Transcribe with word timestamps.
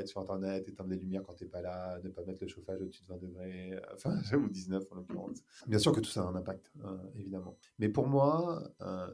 être 0.00 0.08
sur 0.08 0.20
Internet, 0.20 0.68
éteindre 0.68 0.90
les 0.90 0.96
lumières 0.96 1.22
quand 1.22 1.34
tu 1.34 1.44
n'es 1.44 1.50
pas 1.50 1.60
là, 1.60 1.98
ne 2.02 2.08
pas 2.08 2.24
mettre 2.24 2.42
le 2.42 2.48
chauffage 2.48 2.80
au-dessus 2.80 3.02
de 3.02 3.08
20 3.08 3.16
degrés, 3.18 3.80
enfin, 3.94 4.16
ou 4.36 4.48
19 4.48 4.84
en 4.90 4.94
l'occurrence. 4.96 5.42
Bien 5.66 5.78
sûr 5.78 5.92
que 5.92 6.00
tout 6.00 6.10
ça 6.10 6.22
a 6.22 6.26
un 6.26 6.34
impact, 6.34 6.72
évidemment. 7.16 7.56
Mais 7.78 7.88
pour 7.88 8.06
moi, 8.06 8.62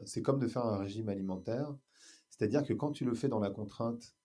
c'est 0.05 0.21
comme 0.21 0.39
de 0.39 0.47
faire 0.47 0.65
un 0.65 0.77
régime 0.77 1.09
alimentaire. 1.09 1.75
C'est-à-dire 2.29 2.63
que 2.63 2.73
quand 2.73 2.91
tu 2.91 3.05
le 3.05 3.13
fais 3.13 3.27
dans 3.27 3.39
la 3.39 3.49
contrainte, 3.49 4.15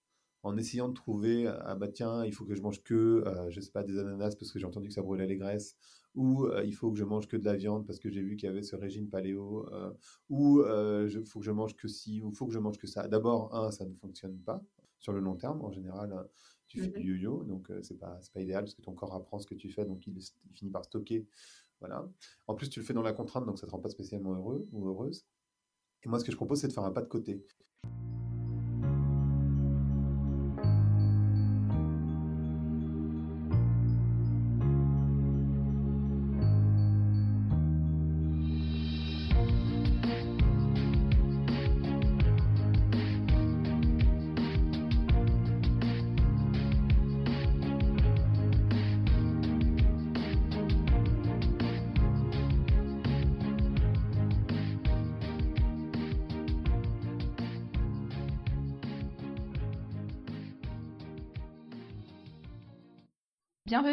en 0.43 0.57
essayant 0.57 0.89
de 0.89 0.95
trouver, 0.95 1.47
ah 1.47 1.75
bah 1.75 1.89
tiens, 1.89 2.25
il 2.25 2.33
faut 2.33 2.45
que 2.45 2.55
je 2.55 2.63
mange 2.63 2.83
que, 2.83 3.25
je 3.51 3.61
sais 3.61 3.73
pas, 3.73 3.83
des 3.83 3.99
ananas 3.99 4.37
parce 4.37 4.53
que 4.53 4.59
j'ai 4.59 4.67
entendu 4.67 4.89
que 4.89 4.95
ça 4.95 5.03
brûlait 5.03 5.27
les 5.27 5.37
graisses, 5.37 5.77
ou 6.15 6.49
il 6.65 6.75
faut 6.75 6.91
que 6.91 6.99
je 6.99 7.05
mange 7.05 7.29
que 7.29 7.37
de 7.37 7.45
la 7.45 7.55
viande 7.55 7.87
parce 7.87 7.99
que 7.99 8.09
j'ai 8.09 8.23
vu 8.23 8.37
qu'il 8.37 8.49
y 8.49 8.51
avait 8.51 8.63
ce 8.63 8.77
régime 8.77 9.09
paléo, 9.09 9.69
ou 10.31 10.63
il 10.63 11.25
faut 11.27 11.41
que 11.41 11.45
je 11.45 11.51
mange 11.51 11.77
que 11.77 11.89
ci, 11.89 12.21
ou 12.23 12.31
il 12.31 12.37
faut 12.37 12.47
que 12.47 12.53
je 12.53 12.59
mange 12.59 12.79
que 12.79 12.87
ça. 12.87 13.09
D'abord, 13.09 13.55
un, 13.55 13.71
ça 13.71 13.85
ne 13.85 13.95
fonctionne 13.95 14.39
pas 14.39 14.63
sur 15.01 15.13
le 15.13 15.21
long 15.21 15.37
terme. 15.37 15.63
En 15.63 15.71
général, 15.71 16.29
tu 16.67 16.81
fais 16.81 16.89
du 16.89 17.15
mmh 17.15 17.17
yo-yo, 17.17 17.45
donc 17.45 17.71
c'est 17.83 17.99
pas, 17.99 18.19
pas 18.33 18.41
idéal 18.41 18.65
parce 18.65 18.75
que 18.75 18.83
ton 18.83 18.95
corps 18.95 19.15
apprend 19.15 19.39
ce 19.39 19.47
que 19.47 19.55
tu 19.55 19.71
fais, 19.71 19.85
donc 19.85 20.07
il, 20.07 20.19
il, 20.19 20.57
finit 20.57 20.71
par 20.71 20.85
stocker. 20.85 21.27
Voilà. 21.81 22.09
En 22.47 22.55
plus, 22.55 22.69
tu 22.69 22.81
le 22.81 22.85
fais 22.85 22.95
dans 22.95 23.03
la 23.03 23.13
contrainte, 23.13 23.47
donc 23.47 23.59
ça 23.59 23.67
te 23.67 23.73
rend 23.73 23.79
pas 23.79 23.89
spécialement 23.89 24.35
heureux 24.35 24.69
ou 24.73 24.89
heureuse. 24.89 25.25
Et 26.03 26.09
moi, 26.09 26.19
ce 26.19 26.25
que 26.25 26.33
je 26.33 26.37
propose, 26.37 26.61
c'est 26.61 26.69
de 26.69 26.73
faire 26.73 26.85
un 26.85 26.93
pas 26.93 27.03
de 27.03 27.09
côté. 27.09 27.45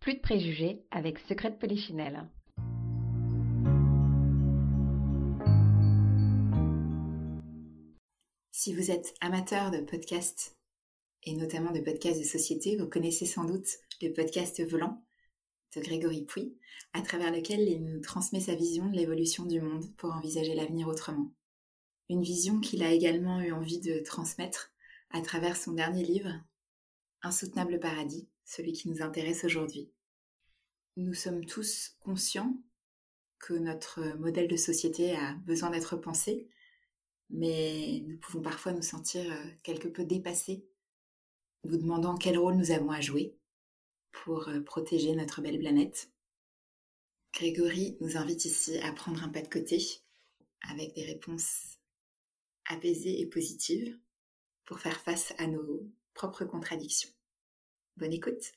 Plus 0.00 0.14
de 0.14 0.20
préjugés 0.20 0.82
avec 0.90 1.18
Secret 1.18 1.50
de 1.50 1.56
Polichinelle. 1.56 2.26
Si 8.50 8.72
vous 8.72 8.90
êtes 8.90 9.14
amateur 9.20 9.70
de 9.70 9.80
podcasts, 9.82 10.56
et 11.24 11.34
notamment 11.34 11.70
de 11.70 11.80
podcasts 11.80 12.18
de 12.18 12.24
société, 12.24 12.78
vous 12.78 12.88
connaissez 12.88 13.26
sans 13.26 13.44
doute 13.44 13.68
le 14.00 14.10
podcast 14.14 14.66
Volant 14.66 15.04
de 15.76 15.82
Grégory 15.82 16.24
Pouy, 16.24 16.56
à 16.94 17.02
travers 17.02 17.30
lequel 17.30 17.60
il 17.68 17.84
nous 17.84 18.00
transmet 18.00 18.40
sa 18.40 18.54
vision 18.54 18.86
de 18.86 18.96
l'évolution 18.96 19.44
du 19.44 19.60
monde 19.60 19.94
pour 19.98 20.14
envisager 20.14 20.54
l'avenir 20.54 20.88
autrement. 20.88 21.30
Une 22.08 22.22
vision 22.22 22.58
qu'il 22.60 22.82
a 22.82 22.90
également 22.90 23.42
eu 23.42 23.52
envie 23.52 23.80
de 23.80 23.98
transmettre 23.98 24.72
à 25.10 25.20
travers 25.20 25.58
son 25.58 25.72
dernier 25.72 26.04
livre, 26.04 26.32
Insoutenable 27.22 27.78
Paradis, 27.78 28.30
celui 28.50 28.72
qui 28.72 28.88
nous 28.88 29.00
intéresse 29.00 29.44
aujourd'hui. 29.44 29.92
Nous 30.96 31.14
sommes 31.14 31.46
tous 31.46 31.96
conscients 32.00 32.60
que 33.38 33.54
notre 33.54 34.00
modèle 34.18 34.48
de 34.48 34.56
société 34.56 35.14
a 35.14 35.34
besoin 35.46 35.70
d'être 35.70 35.96
pensé, 35.96 36.48
mais 37.30 38.02
nous 38.06 38.18
pouvons 38.18 38.42
parfois 38.42 38.72
nous 38.72 38.82
sentir 38.82 39.24
euh, 39.32 39.50
quelque 39.62 39.86
peu 39.86 40.04
dépassés, 40.04 40.66
nous 41.64 41.76
demandant 41.76 42.16
quel 42.16 42.36
rôle 42.38 42.56
nous 42.56 42.72
avons 42.72 42.90
à 42.90 43.00
jouer 43.00 43.38
pour 44.10 44.48
euh, 44.48 44.60
protéger 44.60 45.14
notre 45.14 45.40
belle 45.40 45.60
planète. 45.60 46.10
Grégory 47.32 47.96
nous 48.00 48.16
invite 48.16 48.44
ici 48.46 48.78
à 48.78 48.92
prendre 48.92 49.22
un 49.22 49.28
pas 49.28 49.42
de 49.42 49.48
côté 49.48 49.78
avec 50.62 50.92
des 50.94 51.04
réponses 51.04 51.78
apaisées 52.66 53.20
et 53.20 53.26
positives 53.26 53.96
pour 54.64 54.80
faire 54.80 55.00
face 55.00 55.32
à 55.38 55.46
nos 55.46 55.88
propres 56.14 56.44
contradictions. 56.44 57.10
Bonne 57.96 58.12
écoute. 58.12 58.52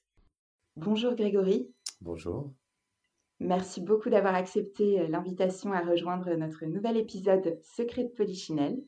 Bonjour 0.76 1.16
Grégory. 1.16 1.70
Bonjour. 2.02 2.54
Merci 3.40 3.82
beaucoup 3.82 4.10
d'avoir 4.10 4.36
accepté 4.36 5.02
euh, 5.02 5.08
l'invitation 5.08 5.74
à 5.74 5.82
rejoindre 5.82 6.34
notre 6.36 6.66
nouvel 6.66 6.98
épisode 6.98 7.60
Secret 7.62 8.06
de 8.06 8.10
Polichinelle. 8.10 8.82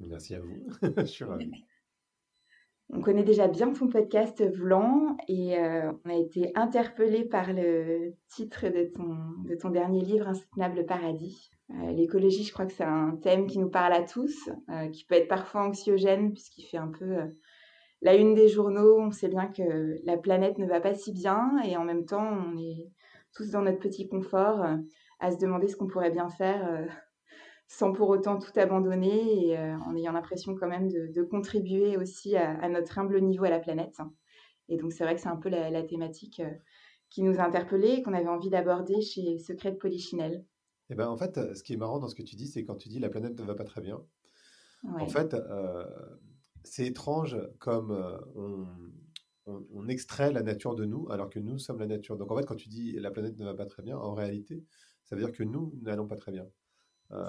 Merci 0.00 0.34
à 0.34 0.40
vous. 0.40 0.66
Je 0.98 1.04
suis 1.04 1.24
ravi. 1.24 1.50
On 2.90 3.00
connaît 3.00 3.24
déjà 3.24 3.48
bien 3.48 3.72
ton 3.72 3.88
podcast 3.88 4.44
Voulant 4.54 5.16
et 5.26 5.58
euh, 5.58 5.90
on 6.04 6.10
a 6.10 6.14
été 6.14 6.52
interpellé 6.54 7.24
par 7.24 7.52
le 7.52 8.14
titre 8.28 8.68
de 8.68 8.84
ton, 8.84 9.16
de 9.44 9.56
ton 9.56 9.70
dernier 9.70 10.02
livre 10.02 10.28
Insoutenable 10.28 10.86
Paradis. 10.86 11.50
Euh, 11.70 11.90
l'écologie, 11.90 12.44
je 12.44 12.52
crois 12.52 12.64
que 12.64 12.72
c'est 12.72 12.84
un 12.84 13.16
thème 13.16 13.48
qui 13.48 13.58
nous 13.58 13.70
parle 13.70 13.92
à 13.92 14.04
tous, 14.04 14.48
qui 14.92 15.04
peut 15.04 15.16
être 15.16 15.26
parfois 15.26 15.66
anxiogène 15.66 16.32
puisqu'il 16.32 16.62
fait 16.62 16.76
un 16.76 16.92
peu 16.96 17.16
la 18.02 18.14
une 18.14 18.34
des 18.34 18.48
journaux, 18.48 18.98
on 18.98 19.10
sait 19.10 19.28
bien 19.28 19.46
que 19.46 19.96
la 20.04 20.16
planète 20.16 20.58
ne 20.58 20.66
va 20.66 20.80
pas 20.80 20.94
si 20.94 21.12
bien 21.12 21.58
et 21.64 21.76
en 21.76 21.84
même 21.84 22.04
temps, 22.04 22.26
on 22.26 22.56
est 22.58 22.90
tous 23.32 23.50
dans 23.50 23.62
notre 23.62 23.78
petit 23.78 24.08
confort 24.08 24.62
euh, 24.62 24.76
à 25.20 25.30
se 25.30 25.38
demander 25.38 25.68
ce 25.68 25.76
qu'on 25.76 25.86
pourrait 25.86 26.10
bien 26.10 26.28
faire 26.28 26.66
euh, 26.68 26.86
sans 27.68 27.92
pour 27.92 28.08
autant 28.08 28.38
tout 28.38 28.58
abandonner 28.58 29.48
et 29.48 29.58
euh, 29.58 29.76
en 29.78 29.96
ayant 29.96 30.12
l'impression 30.12 30.54
quand 30.54 30.68
même 30.68 30.88
de, 30.88 31.22
contribuer 31.22 31.96
aussi 31.96 32.36
à, 32.36 32.68
notre 32.68 32.98
humble 32.98 33.20
niveau 33.20 33.44
à 33.44 33.50
la 33.50 33.58
planète. 33.60 33.96
Et 34.68 34.76
donc 34.76 34.92
c'est 34.92 35.04
vrai 35.04 35.14
que 35.14 35.20
c'est 35.20 35.28
un 35.28 35.36
peu 35.36 35.48
la, 35.48 35.82
thématique 35.82 36.42
qui 37.08 37.22
nous 37.22 37.38
a 37.38 37.44
interpellés 37.44 37.96
et 37.98 38.02
qu'on 38.02 38.14
avait 38.14 38.28
envie 38.28 38.50
d'aborder 38.50 39.00
chez 39.00 39.38
Secret 39.38 39.72
de 39.72 39.76
Polichinelle. 39.76 40.44
Et 40.88 40.92
eh 40.92 40.94
ben 40.94 41.08
en 41.08 41.16
fait, 41.16 41.54
ce 41.56 41.64
qui 41.64 41.72
est 41.72 41.76
marrant 41.76 41.98
dans 41.98 42.06
ce 42.06 42.14
que 42.14 42.22
tu 42.22 42.36
dis, 42.36 42.46
c'est 42.46 42.64
quand 42.64 42.76
tu 42.76 42.88
dis 42.88 43.00
la 43.00 43.08
planète 43.08 43.36
ne 43.36 43.44
va 43.44 43.56
pas 43.56 43.64
très 43.64 43.80
bien. 43.80 44.00
En 44.84 45.08
fait, 45.08 45.34
c'est 46.66 46.86
étrange 46.86 47.36
comme 47.58 47.90
on, 48.34 48.66
on, 49.46 49.88
extrait 49.88 50.32
la 50.32 50.42
nature 50.42 50.74
de 50.74 50.84
nous 50.84 51.08
alors 51.10 51.30
que 51.30 51.38
nous 51.38 51.58
sommes 51.58 51.78
la 51.78 51.86
nature. 51.86 52.16
Donc 52.16 52.30
en 52.30 52.36
fait, 52.36 52.44
quand 52.44 52.56
tu 52.56 52.68
dis 52.68 52.92
la 52.92 53.10
planète 53.10 53.38
ne 53.38 53.44
va 53.44 53.54
pas 53.54 53.66
très 53.66 53.82
bien, 53.82 53.96
en 53.96 54.14
réalité, 54.14 54.64
ça 55.04 55.16
veut 55.16 55.22
dire 55.22 55.32
que 55.32 55.44
nous 55.44 55.72
n'allons 55.82 56.06
pas 56.06 56.16
très 56.16 56.32
bien. 56.32 56.46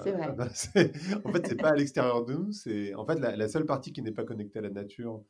c'est 0.02 0.12
vrai. 0.12 0.34
En 1.24 1.32
fait, 1.32 1.46
c'est 1.46 1.56
pas 1.56 1.70
à 1.70 1.76
l'extérieur 1.76 2.24
de 2.24 2.34
nous. 2.34 2.52
C'est 2.52 2.94
en 2.94 3.06
fait 3.06 3.18
la, 3.18 3.48
seule 3.48 3.66
partie 3.66 3.92
qui 3.92 4.02
n'est 4.02 4.12
pas 4.12 4.24
connectée 4.24 4.58
à 4.58 4.62
la 4.62 4.70
nature, 4.70 5.22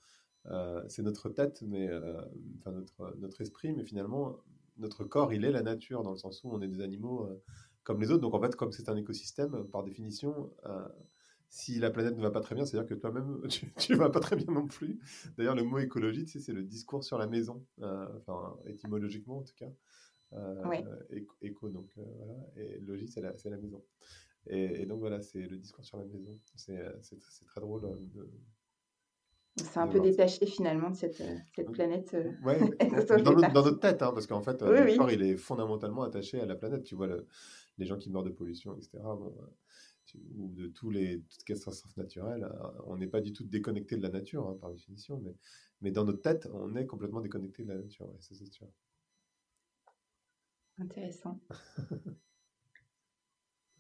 c'est 0.89 1.03
notre 1.03 1.29
tête, 1.29 1.63
mais 1.67 1.89
enfin 2.59 2.73
notre, 2.73 3.15
notre 3.19 3.41
esprit. 3.43 3.73
Mais 3.73 3.85
finalement, 3.85 4.37
notre 4.79 5.05
corps, 5.05 5.33
il 5.33 5.45
est 5.45 5.53
la 5.53 5.63
nature 5.63 6.03
dans 6.03 6.13
le 6.13 6.17
sens 6.17 6.43
où 6.45 6.51
on 6.51 6.63
est 6.63 6.69
des 6.69 6.81
animaux 6.81 7.29
comme 7.85 8.01
les 8.01 8.11
autres. 8.11 8.23
Donc 8.23 8.35
en 8.35 8.41
fait, 8.41 8.57
comme 8.57 8.73
c'est 8.73 8.89
un 8.89 8.97
écosystème, 8.97 9.65
par 9.71 9.85
définition, 9.85 10.51
si 11.51 11.79
la 11.79 11.91
planète 11.91 12.17
ne 12.17 12.23
va 12.23 12.31
pas 12.31 12.41
très 12.41 12.55
bien, 12.55 12.65
c'est-à-dire 12.65 12.89
que 12.89 12.95
toi-même, 12.95 13.41
tu 13.79 13.93
ne 13.93 13.97
vas 13.97 14.11
pas 14.11 14.21
très 14.21 14.37
bien 14.37 14.53
non 14.53 14.67
plus. 14.67 14.99
D'ailleurs, 15.37 15.55
le 15.55 15.65
mot 15.65 15.79
écologie, 15.79 16.27
c'est 16.27 16.53
le 16.53 16.63
discours 16.63 17.05
sur 17.05 17.19
la 17.19 17.27
maison, 17.27 17.65
euh, 17.81 18.07
enfin, 18.19 18.57
étymologiquement 18.67 19.39
en 19.39 19.43
tout 19.43 19.55
cas. 19.57 19.71
Euh, 20.35 20.85
éco, 21.41 21.71
donc 21.71 21.89
euh, 21.97 22.03
voilà, 22.17 22.35
et 22.57 22.79
logis, 22.81 23.09
c'est 23.09 23.23
la, 23.23 23.33
la, 23.33 23.57
maison. 23.57 23.83
Et, 24.47 24.85
donc 24.85 25.01
voilà, 25.01 25.23
c'est 25.23 25.41
le 25.41 25.57
discours 25.57 25.85
sur 25.87 25.97
la 25.97 26.05
maison. 26.05 26.39
C'est 26.55 26.77
très 27.47 27.61
drôle 27.63 27.81
de, 28.15 28.29
c'est 29.57 29.81
un 29.81 29.89
peu 29.89 29.99
détaché 29.99 30.47
finalement 30.47 30.91
de 30.91 30.95
cette, 30.95 31.23
cette 31.57 31.73
planète. 31.73 32.15
Ouais, 32.45 32.59
dans, 33.19 33.33
notre, 33.33 33.53
dans, 33.53 33.65
notre, 33.65 33.81
tête, 33.81 34.03
hein, 34.03 34.13
parce 34.13 34.27
qu'en 34.27 34.43
fait, 34.43 34.63
le 34.63 34.97
corps, 34.97 35.11
il 35.11 35.23
est 35.23 35.37
fondamentalement 35.37 36.03
attaché 36.03 36.41
à 36.41 36.47
la 36.47 36.55
planète. 36.55 36.85
Tu 36.85 36.95
vois, 36.95 37.09
les 37.79 37.87
gens 37.87 37.97
qui 37.97 38.11
meurent 38.11 38.23
de 38.23 38.31
pollution, 38.31 38.77
etc. 38.77 38.99
Bon, 39.03 39.35
ou 40.37 40.49
de 40.53 40.69
tous 40.69 40.91
les, 40.91 41.21
toutes 41.21 41.49
les 41.49 41.55
catastrophes 41.55 41.97
naturelles, 41.97 42.45
euh, 42.45 42.83
on 42.87 42.97
n'est 42.97 43.07
pas 43.07 43.21
du 43.21 43.33
tout 43.33 43.45
déconnecté 43.45 43.97
de 43.97 44.03
la 44.03 44.11
nature, 44.11 44.47
hein, 44.47 44.59
par 44.61 44.71
définition, 44.71 45.21
mais, 45.21 45.35
mais 45.81 45.91
dans 45.91 46.05
notre 46.05 46.23
tête, 46.23 46.49
on 46.53 46.75
est 46.77 46.87
complètement 46.87 47.21
déconnecté 47.21 47.65
de 47.65 47.69
la 47.69 47.79
nature, 47.79 48.11
ça 48.21 48.35
c'est 48.35 48.47
sûr. 48.47 48.69
Intéressant. 50.79 51.41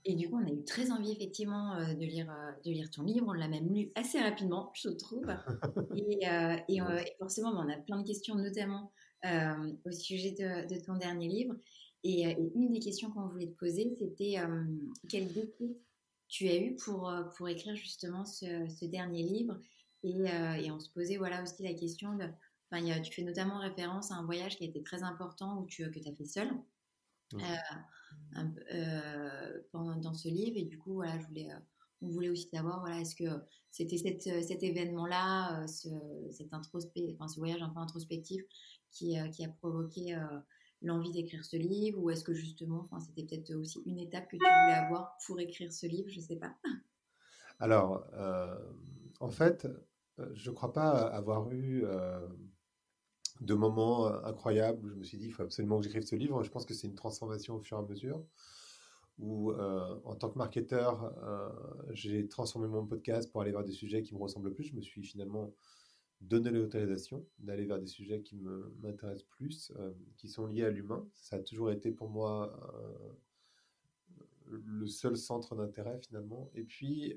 Et 0.05 0.15
du 0.15 0.31
coup, 0.31 0.39
on 0.43 0.47
a 0.47 0.51
eu 0.51 0.65
très 0.65 0.91
envie 0.91 1.13
effectivement 1.13 1.75
euh, 1.75 1.93
de 1.93 2.05
lire, 2.05 2.31
euh, 2.31 2.53
de 2.65 2.71
lire 2.71 2.91
ton 2.91 3.03
livre. 3.03 3.27
On 3.29 3.33
l'a 3.33 3.49
même 3.49 3.69
lu 3.75 3.91
assez 3.95 4.19
rapidement, 4.19 4.73
je 4.75 4.89
trouve. 4.89 5.27
Et, 5.97 6.25
et, 6.69 6.81
forcément, 7.19 7.51
on 7.51 7.69
a 7.69 7.77
plein 7.77 8.01
de 8.01 8.07
questions, 8.07 8.35
notamment 8.35 8.93
au 9.85 9.91
sujet 9.91 10.31
de, 10.31 10.85
ton 10.85 10.97
dernier 10.97 11.29
livre. 11.29 11.55
Et, 12.05 12.23
une 12.55 12.73
des 12.73 12.79
questions 12.79 13.11
qu'on 13.11 13.27
voulait 13.29 13.49
te 13.49 13.59
poser, 13.59 13.95
c'était 13.99 14.37
quel 15.09 15.31
déclic 15.33 15.77
tu 16.29 16.49
as 16.49 16.57
eu 16.57 16.77
pour, 16.77 17.13
pour 17.37 17.49
écrire 17.49 17.75
justement 17.75 18.25
ce, 18.25 18.85
dernier 18.87 19.23
livre 19.23 19.59
et, 20.03 20.25
et, 20.63 20.71
on 20.71 20.79
se 20.79 20.91
posait 20.91 21.17
voilà 21.17 21.43
aussi 21.43 21.63
la 21.63 21.75
question 21.75 22.15
de, 22.15 22.25
enfin, 22.71 23.01
tu 23.01 23.13
fais 23.13 23.23
notamment 23.23 23.59
référence 23.59 24.13
à 24.13 24.17
un 24.17 24.25
voyage 24.25 24.57
qui 24.57 24.65
a 24.65 24.67
été 24.67 24.83
très 24.83 25.03
important 25.03 25.61
où 25.61 25.67
tu, 25.67 25.91
que 25.91 25.99
tu 25.99 26.09
as 26.09 26.15
fait 26.15 26.27
seul. 26.27 26.51
Mmh. 27.33 27.43
pendant, 29.71 29.97
dans 29.97 30.15
ce 30.15 30.29
livre 30.29 30.57
et 30.57 30.65
du 30.65 30.79
coup 30.79 30.95
voilà 30.95 31.19
je 31.19 31.27
voulais 31.27 31.51
on 32.03 32.09
voulait 32.09 32.29
aussi 32.29 32.49
savoir, 32.49 32.81
voilà, 32.81 33.01
est-ce 33.01 33.17
que 33.17 33.25
c'était 33.71 33.97
euh, 34.31 34.43
cet 34.43 34.63
événement-là, 34.63 35.63
euh, 35.63 35.67
ce, 35.67 35.89
cet 36.31 36.53
enfin, 36.53 37.29
ce 37.29 37.39
voyage 37.39 37.63
un 37.63 37.71
peu 37.71 37.81
introspectif 37.81 38.43
qui, 38.91 39.19
euh, 39.19 39.29
qui 39.29 39.45
a 39.45 39.49
provoqué 39.49 40.17
l'envie 40.83 41.11
d'écrire 41.11 41.45
ce 41.45 41.57
livre 41.57 41.99
ou 41.99 42.11
est-ce 42.11 42.25
que 42.25 42.35
justement, 42.35 42.89
c'était 43.01 43.25
peut-être 43.25 43.55
aussi 43.55 43.81
une 43.87 43.99
étape 43.99 44.29
que 44.29 44.37
tu 44.37 44.43
voulais 44.43 44.75
avoir 44.75 45.17
pour 45.27 45.41
écrire 45.41 45.73
ce 45.73 45.87
livre, 45.87 46.09
je 46.09 46.21
ne 46.21 46.25
sais 46.25 46.37
pas. 46.37 46.55
Alors, 47.61 48.07
en 49.21 49.31
fait, 49.31 49.67
je 50.33 50.51
ne 50.51 50.55
crois 50.55 50.73
pas 50.73 50.91
avoir 51.09 51.51
eu 51.51 51.85
de 53.41 53.55
moments 53.55 54.07
incroyables 54.25 54.85
où 54.85 54.89
je 54.91 54.95
me 54.95 55.03
suis 55.03 55.19
dit, 55.19 55.27
il 55.27 55.33
faut 55.33 55.43
absolument 55.43 55.79
que 55.79 55.85
j'écrive 55.85 56.03
ce 56.03 56.15
livre. 56.15 56.43
Je 56.43 56.51
pense 56.51 56.65
que 56.65 56.75
c'est 56.75 56.87
une 56.87 56.95
transformation 56.95 57.57
au 57.57 57.61
fur 57.61 57.79
et 57.79 57.81
à 57.81 57.85
mesure 57.85 58.25
où, 59.19 59.51
euh, 59.51 60.01
en 60.05 60.15
tant 60.15 60.31
que 60.31 60.39
marketeur, 60.39 61.13
euh, 61.23 61.49
j'ai 61.91 62.29
transformé 62.29 62.69
mon 62.69 62.87
podcast 62.87 63.31
pour 63.31 63.41
aller 63.43 63.51
vers 63.51 63.65
des 63.65 63.73
sujets 63.73 64.03
qui 64.03 64.15
me 64.15 64.21
ressemblent 64.21 64.53
plus. 64.55 64.65
Je 64.65 64.77
me 64.77 64.81
suis 64.81 65.03
finalement 65.03 65.53
donné 66.21 66.51
l'autorisation 66.51 67.25
d'aller 67.39 67.65
vers 67.65 67.79
des 67.79 67.87
sujets 67.87 68.23
qui 68.23 68.37
m'intéressent 68.81 69.27
plus, 69.29 69.73
euh, 69.77 69.93
qui 70.17 70.29
sont 70.29 70.47
liés 70.47 70.65
à 70.65 70.71
l'humain. 70.71 71.09
Ça 71.15 71.37
a 71.37 71.41
toujours 71.41 71.71
été 71.71 71.91
pour 71.91 72.11
moi 72.11 72.53
le 74.47 74.87
seul 74.87 75.17
centre 75.17 75.55
d'intérêt 75.55 75.99
finalement. 75.99 76.51
Et 76.55 76.63
puis, 76.65 77.15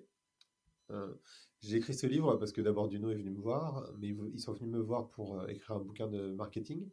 j'ai 1.62 1.78
écrit 1.78 1.94
ce 1.94 2.06
livre 2.06 2.36
parce 2.36 2.52
que 2.52 2.60
d'abord 2.60 2.90
Duno 2.90 3.10
est 3.10 3.16
venu 3.16 3.30
me 3.30 3.40
voir, 3.40 3.90
mais 3.98 4.10
ils 4.10 4.40
sont 4.42 4.52
venus 4.52 4.70
me 4.70 4.82
voir 4.82 5.10
pour 5.10 5.50
écrire 5.50 5.78
un 5.78 5.80
bouquin 5.80 6.08
de 6.08 6.34
marketing. 6.34 6.90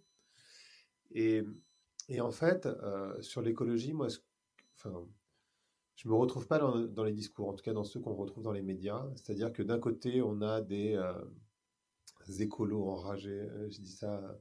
Et, 1.10 1.43
et 2.08 2.20
en 2.20 2.31
fait, 2.31 2.69
sur 3.20 3.43
l'écologie, 3.43 3.93
moi, 3.93 4.08
ce 4.08 4.20
enfin, 4.76 5.05
je 5.99 6.08
me 6.08 6.14
retrouve 6.14 6.46
pas 6.46 6.58
dans, 6.58 7.02
les 7.02 7.12
discours, 7.12 7.49
en 7.49 7.55
tout 7.55 7.64
cas 7.64 7.72
dans 7.72 7.82
ceux 7.82 7.99
qu'on 7.99 8.14
retrouve 8.14 8.44
dans 8.44 8.52
les 8.52 8.62
médias. 8.62 9.05
C'est-à-dire 9.16 9.52
que 9.52 9.62
d'un 9.62 9.81
côté, 9.81 10.22
on 10.22 10.40
a 10.43 10.60
des, 10.60 10.94
euh, 10.94 11.12
écolos 12.42 12.88
enragés. 12.88 13.40
Euh, 13.40 13.70
je 13.70 13.80
dis 13.80 13.92
ça 13.92 14.38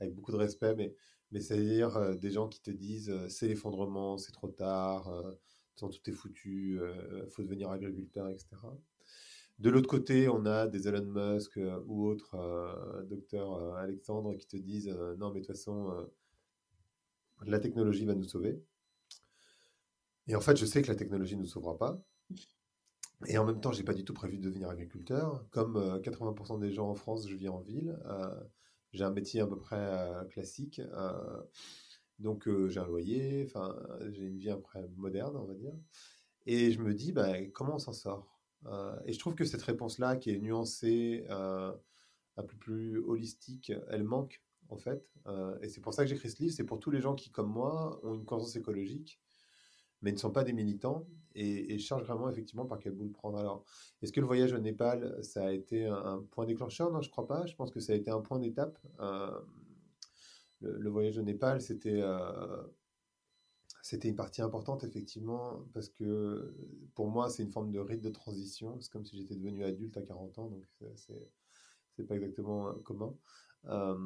avec 0.00 0.14
beaucoup 0.14 0.32
de 0.32 0.36
respect, 0.36 0.74
mais, 0.76 0.94
mais 1.30 1.40
c'est-à-dire 1.40 1.96
euh, 1.96 2.14
des 2.14 2.30
gens 2.30 2.48
qui 2.48 2.60
te 2.62 2.70
disent 2.70 3.12
c'est 3.28 3.48
l'effondrement, 3.48 4.18
c'est 4.18 4.32
trop 4.32 4.48
tard, 4.48 5.10
tout 5.76 5.90
est 6.06 6.12
foutu, 6.12 6.80
faut 7.30 7.42
devenir 7.42 7.70
agriculteur, 7.70 8.28
etc. 8.28 8.48
De 9.58 9.70
l'autre 9.70 9.88
côté, 9.88 10.28
on 10.28 10.46
a 10.46 10.66
des 10.68 10.88
Elon 10.88 11.04
Musk 11.04 11.58
ou 11.86 12.06
autres 12.06 12.36
docteur 13.08 13.74
Alexandre 13.76 14.34
qui 14.34 14.46
te 14.46 14.56
disent 14.56 14.88
non, 15.18 15.32
mais 15.32 15.40
de 15.40 15.46
toute 15.46 15.56
façon, 15.56 16.08
la 17.44 17.60
technologie 17.60 18.04
va 18.04 18.14
nous 18.14 18.24
sauver. 18.24 18.60
Et 20.28 20.36
en 20.36 20.40
fait, 20.40 20.56
je 20.56 20.66
sais 20.66 20.82
que 20.82 20.88
la 20.88 20.94
technologie 20.94 21.36
ne 21.36 21.42
nous 21.42 21.48
sauvera 21.48 21.76
pas. 21.76 22.00
Et 23.26 23.36
en 23.36 23.44
même 23.44 23.60
temps, 23.60 23.72
j'ai 23.72 23.82
pas 23.82 23.94
du 23.94 24.04
tout 24.04 24.14
prévu 24.14 24.38
de 24.38 24.42
devenir 24.42 24.68
agriculteur. 24.68 25.44
Comme 25.50 25.76
80% 25.76 26.54
euh, 26.54 26.58
des 26.58 26.70
gens 26.70 26.88
en 26.88 26.94
France, 26.94 27.28
je 27.28 27.34
vis 27.34 27.48
en 27.48 27.58
ville. 27.58 27.98
Euh, 28.06 28.40
j'ai 28.92 29.04
un 29.04 29.10
métier 29.10 29.40
à 29.40 29.46
peu 29.46 29.58
près 29.58 29.76
euh, 29.76 30.24
classique. 30.26 30.80
donc, 32.18 32.48
j'ai 32.68 32.78
un 32.78 32.86
loyer. 32.86 33.44
Enfin, 33.46 33.76
j'ai 34.10 34.24
une 34.24 34.38
vie 34.38 34.50
à 34.50 34.56
peu 34.56 34.62
près 34.62 34.88
moderne, 34.96 35.36
on 35.36 35.44
va 35.44 35.54
dire. 35.54 35.74
Et 36.46 36.70
je 36.70 36.80
me 36.80 36.94
dis, 36.94 37.12
bah, 37.12 37.44
comment 37.52 37.74
on 37.74 37.78
s'en 37.78 37.92
sort 37.92 38.40
Et 39.04 39.12
je 39.12 39.18
trouve 39.18 39.34
que 39.34 39.44
cette 39.44 39.62
réponse-là, 39.62 40.16
qui 40.16 40.30
est 40.30 40.38
nuancée, 40.38 41.26
un 41.28 42.42
peu 42.44 42.56
plus 42.56 42.98
holistique, 42.98 43.72
elle 43.88 44.04
manque, 44.04 44.42
en 44.68 44.76
fait. 44.76 45.04
et 45.60 45.68
c'est 45.68 45.80
pour 45.80 45.92
ça 45.92 46.04
que 46.04 46.08
j'écris 46.08 46.30
ce 46.30 46.40
livre. 46.40 46.54
C'est 46.54 46.64
pour 46.64 46.78
tous 46.78 46.92
les 46.92 47.00
gens 47.00 47.16
qui, 47.16 47.30
comme 47.30 47.50
moi, 47.50 48.00
ont 48.04 48.14
une 48.14 48.24
conscience 48.24 48.54
écologique 48.54 49.20
mais 50.02 50.12
ne 50.12 50.16
sont 50.16 50.30
pas 50.30 50.44
des 50.44 50.52
militants 50.52 51.06
et, 51.34 51.74
et 51.74 51.78
cherchent 51.78 52.04
vraiment 52.04 52.28
effectivement 52.28 52.66
par 52.66 52.78
quel 52.78 52.92
bout 52.92 53.04
le 53.04 53.12
prendre. 53.12 53.38
Alors, 53.38 53.64
est-ce 54.02 54.12
que 54.12 54.20
le 54.20 54.26
voyage 54.26 54.52
au 54.52 54.58
Népal, 54.58 55.22
ça 55.22 55.46
a 55.46 55.52
été 55.52 55.86
un, 55.86 56.24
point 56.30 56.46
déclencheur? 56.46 56.90
Non, 56.90 57.00
je 57.00 57.10
crois 57.10 57.26
pas. 57.26 57.46
Je 57.46 57.54
pense 57.54 57.70
que 57.70 57.80
ça 57.80 57.92
a 57.92 57.96
été 57.96 58.10
un 58.10 58.20
point 58.20 58.38
d'étape. 58.38 58.78
Euh, 59.00 59.40
le, 60.60 60.90
voyage 60.90 61.18
au 61.18 61.22
Népal, 61.22 61.60
c'était 61.60 62.00
euh, 62.00 62.62
c'était 63.82 64.08
une 64.08 64.16
partie 64.16 64.42
importante 64.42 64.84
effectivement 64.84 65.64
parce 65.72 65.88
que 65.88 66.54
pour 66.94 67.08
moi, 67.08 67.30
c'est 67.30 67.42
une 67.42 67.52
forme 67.52 67.70
de 67.70 67.78
rite 67.78 68.02
de 68.02 68.10
transition. 68.10 68.80
C'est 68.80 68.90
comme 68.90 69.04
si 69.04 69.16
j'étais 69.16 69.34
devenu 69.34 69.64
adulte 69.64 69.96
à 69.96 70.02
40 70.02 70.38
ans, 70.38 70.48
donc 70.48 70.64
c'est 70.96 71.28
c'est 71.96 72.04
pas 72.04 72.14
exactement 72.14 72.72
commun. 72.84 73.12
Euh, 73.66 73.96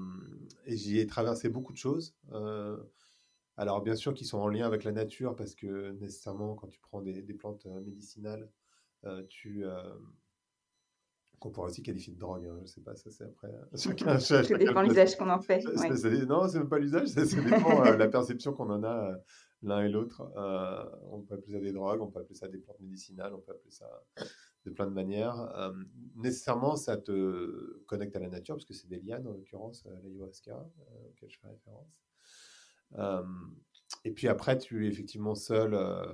et 0.67 0.77
j'y 0.77 0.99
ai 0.99 1.07
traversé 1.07 1.49
beaucoup 1.49 1.73
de 1.73 1.79
choses. 1.79 2.15
Alors 3.57 3.83
bien 3.83 3.97
sûr 3.97 4.15
qu'ils 4.15 4.27
sont 4.27 4.39
en 4.39 4.49
lien 4.49 4.67
avec 4.67 4.85
la 4.85 4.93
nature 4.93 5.37
parce 5.37 5.55
que 5.55 5.93
nécessairement 5.93 6.55
quand 6.55 6.69
tu 6.69 6.81
prends 6.81 7.03
des, 7.03 7.23
plantes 7.35 7.67
euh, 7.67 7.81
médicinales, 7.81 8.49
euh, 9.05 9.23
tu 9.29 9.65
euh, 9.65 9.83
qu'on 11.39 11.51
pourrait 11.51 11.71
aussi 11.71 11.83
qualifier 11.83 12.15
de 12.15 12.19
drogue, 12.19 12.47
hein, 12.47 12.59
je 12.63 12.67
sais 12.67 12.81
pas, 12.81 12.95
ça 12.95 13.11
c'est 13.11 13.25
après. 13.25 13.51
Chacun, 13.77 14.19
ça 14.19 14.43
dépend 14.43 14.83
l'usage 14.83 15.17
qu'on 15.17 15.29
en 15.29 15.41
fait. 15.41 15.63
non, 15.65 16.49
c'est 16.49 16.59
même 16.59 16.69
pas 16.69 16.79
l'usage, 16.79 17.09
ça, 17.09 17.25
dépend 17.25 17.83
la 17.83 18.09
perception 18.09 18.53
qu'on 18.53 18.71
en 18.71 18.85
a 18.85 19.13
l'un 19.63 19.83
et 19.83 19.89
l'autre. 19.89 20.23
on 21.11 21.21
peut 21.21 21.35
appeler 21.35 21.53
ça 21.53 21.61
des 21.61 21.73
drogues, 21.73 22.01
on 22.01 22.11
peut 22.11 22.21
appeler 22.21 22.37
ça 22.37 22.49
des 22.49 22.59
plantes 22.59 22.81
médicinales, 22.81 23.35
on 23.35 23.41
peut 23.41 23.53
appeler 23.53 23.71
ça 23.71 23.89
de 24.65 24.71
plein 24.71 24.87
de 24.87 24.93
manières. 24.93 25.37
nécessairement, 26.15 26.77
ça 26.77 26.97
te 26.97 27.83
connecte 27.87 28.15
à 28.17 28.21
la 28.21 28.29
nature 28.29 28.55
parce 28.55 28.65
que 28.65 28.75
c'est 28.75 28.89
des 28.89 29.01
lianes 29.01 29.27
en 29.27 29.33
l'occurrence, 29.33 29.85
l'ayahuasca 30.05 30.65
auquel 31.11 31.29
je 31.29 31.39
fais 31.39 31.49
référence. 31.49 31.89
Euh, 32.99 33.23
et 34.05 34.11
puis 34.11 34.29
après, 34.29 34.59
tu 34.59 34.87
es 34.87 34.89
effectivement 34.89 35.35
seul 35.35 35.75
euh, 35.75 36.05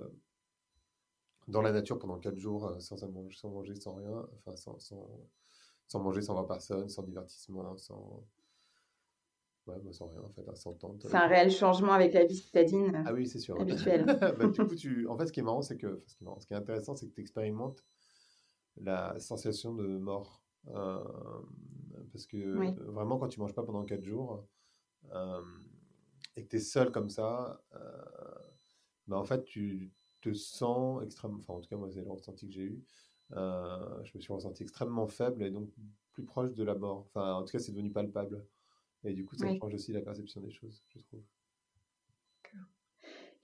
dans 1.47 1.63
la 1.63 1.73
nature 1.73 1.99
pendant 1.99 2.19
4 2.19 2.37
jours 2.37 2.67
euh, 2.67 2.79
sans, 2.81 3.03
manger, 3.09 3.37
sans 3.37 3.51
manger, 3.51 3.75
sans 3.75 3.95
rien, 3.95 4.27
enfin 4.37 4.57
sans, 4.57 4.79
sans, 4.79 5.09
sans, 5.87 6.01
manger, 6.01 6.23
sans 6.23 6.35
voir 6.35 6.47
personne, 6.47 6.89
sans 6.89 7.03
divertissement, 7.03 7.77
sans. 7.77 8.25
Ouais, 9.67 9.79
bah, 9.83 9.93
sans 9.93 10.07
rien 10.07 10.23
en 10.23 10.31
fait, 10.31 10.57
sans 10.57 10.73
tente. 10.73 11.07
C'est 11.07 11.15
un 11.15 11.27
réel 11.27 11.51
changement 11.51 11.93
avec 11.93 12.15
la 12.15 12.25
vie 12.25 12.37
citadine 12.37 13.03
ah 13.05 13.13
oui, 13.13 13.27
c'est 13.27 13.39
sûr. 13.39 13.61
habituelle. 13.61 14.07
bah, 14.39 14.47
du 14.47 14.67
coup, 14.67 14.75
tu... 14.75 15.07
en 15.09 15.19
fait, 15.19 15.27
ce 15.27 15.33
qui 15.33 15.41
est 15.41 15.43
marrant, 15.43 15.61
c'est 15.61 15.77
que. 15.77 16.03
ce, 16.07 16.17
qui 16.17 16.23
est 16.23 16.25
marrant, 16.25 16.41
ce 16.41 16.47
qui 16.47 16.55
est 16.55 16.57
intéressant, 16.57 16.97
c'est 16.97 17.07
que 17.07 17.13
tu 17.13 17.21
expérimentes 17.21 17.85
la 18.79 19.19
sensation 19.19 19.75
de 19.75 19.99
mort. 19.99 20.43
parce 22.13 22.27
que 22.27 22.83
vraiment, 22.91 23.19
quand 23.19 23.29
tu 23.29 23.41
manges 23.41 23.55
pas 23.55 23.63
pendant 23.63 23.85
4 23.85 24.03
jours, 24.03 24.47
et 26.39 26.45
que 26.45 26.49
tu 26.49 26.57
es 26.57 26.61
seul 26.61 26.93
comme 26.93 27.11
ça, 27.11 27.61
euh, 27.75 27.79
bah, 29.09 29.19
en 29.19 29.25
fait, 29.25 29.45
tu 29.45 29.93
te 30.21 30.33
sens 30.33 31.03
extrêmement, 31.03 31.39
enfin 31.39 31.55
en 31.55 31.61
tout 31.61 31.69
cas 31.69 31.77
moi 31.77 31.89
c'est 31.91 32.01
le 32.01 32.11
ressenti 32.11 32.49
que 32.49 32.53
j'ai 32.53 32.63
eu, 32.63 32.83
euh, 33.33 34.05
je 34.05 34.17
me 34.17 34.21
suis 34.21 34.33
ressenti 34.33 34.63
extrêmement 34.63 35.07
faible 35.07 35.45
et 35.45 35.51
donc 35.51 35.71
plus 36.13 36.25
proche 36.25 36.55
de 36.55 36.65
la 36.65 36.75
mort. 36.75 37.07
Enfin 37.07 37.35
en 37.35 37.45
tout 37.45 37.53
cas 37.53 37.59
c'est 37.59 37.73
devenu 37.73 37.91
palpable. 37.91 38.45
Et 39.05 39.15
du 39.15 39.25
coup 39.25 39.37
ça 39.37 39.47
change 39.57 39.75
aussi 39.75 39.93
la 39.93 40.01
perception 40.01 40.41
des 40.41 40.51
choses, 40.51 40.83
je 40.89 41.01
trouve. 41.01 41.23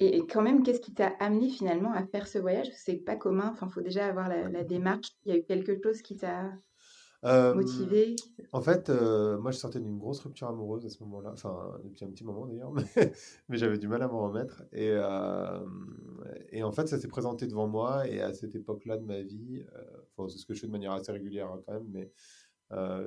Et, 0.00 0.26
quand 0.26 0.42
même, 0.42 0.64
qu'est-ce 0.64 0.80
qui 0.80 0.92
t'a 0.92 1.14
amené 1.20 1.48
finalement 1.48 1.92
à 1.92 2.04
faire 2.04 2.26
ce 2.26 2.38
voyage? 2.38 2.66
C'est 2.74 2.96
pas 2.96 3.14
commun, 3.14 3.50
enfin, 3.52 3.68
faut 3.68 3.80
déjà 3.80 4.06
avoir 4.06 4.28
la, 4.28 4.48
la, 4.48 4.64
démarche. 4.64 5.10
Il 5.24 5.32
y 5.32 5.36
a 5.36 5.38
eu 5.38 5.44
quelque 5.44 5.80
chose 5.80 6.02
qui 6.02 6.16
t'a 6.16 6.52
motivé 7.24 8.16
En 8.52 8.60
fait, 8.60 8.90
moi, 8.90 9.50
je 9.50 9.56
sortais 9.56 9.80
d'une 9.80 9.98
grosse 9.98 10.20
rupture 10.20 10.48
amoureuse 10.48 10.84
à 10.84 10.90
ce 10.90 11.02
moment-là, 11.04 11.30
enfin, 11.32 11.78
depuis 11.84 12.04
un 12.04 12.08
petit 12.08 12.24
moment 12.24 12.46
d'ailleurs, 12.46 12.72
mais, 13.48 13.56
j'avais 13.56 13.78
du 13.78 13.88
mal 13.88 14.02
à 14.02 14.08
m'en 14.08 14.28
remettre. 14.28 14.62
Et, 14.72 14.92
et 16.50 16.62
en 16.62 16.72
fait, 16.72 16.86
ça 16.86 16.98
s'est 16.98 17.08
présenté 17.08 17.46
devant 17.46 17.66
moi, 17.66 18.06
et 18.06 18.20
à 18.20 18.32
cette 18.32 18.54
époque-là 18.54 18.98
de 18.98 19.04
ma 19.04 19.22
vie, 19.22 19.64
c'est 20.28 20.38
ce 20.38 20.46
que 20.46 20.54
je 20.54 20.60
fais 20.60 20.66
de 20.66 20.72
manière 20.72 20.92
assez 20.92 21.12
régulière 21.12 21.50
hein, 21.50 21.60
quand 21.66 21.72
même, 21.72 21.88
mais 21.90 22.12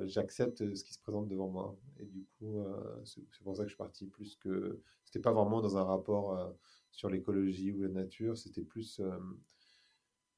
j'accepte 0.06 0.74
ce 0.74 0.84
qui 0.84 0.94
se 0.94 1.00
présente 1.00 1.28
devant 1.28 1.48
moi. 1.48 1.76
Et 1.98 2.06
du 2.06 2.26
coup, 2.38 2.58
c'est 3.04 3.22
pour 3.44 3.56
ça 3.56 3.62
que 3.62 3.68
je 3.68 3.74
suis 3.74 3.78
parti 3.78 4.06
plus 4.06 4.36
que. 4.36 4.80
C'était 5.04 5.20
pas 5.20 5.32
vraiment 5.32 5.60
dans 5.60 5.76
un 5.78 5.84
rapport 5.84 6.54
sur 6.90 7.08
l'écologie 7.08 7.72
ou 7.72 7.82
la 7.82 7.88
nature, 7.88 8.36
c'était 8.36 8.62
plus 8.62 9.00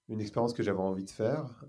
une 0.09 0.21
expérience 0.21 0.53
que 0.53 0.63
j'avais 0.63 0.79
envie 0.79 1.05
de 1.05 1.11
faire 1.11 1.65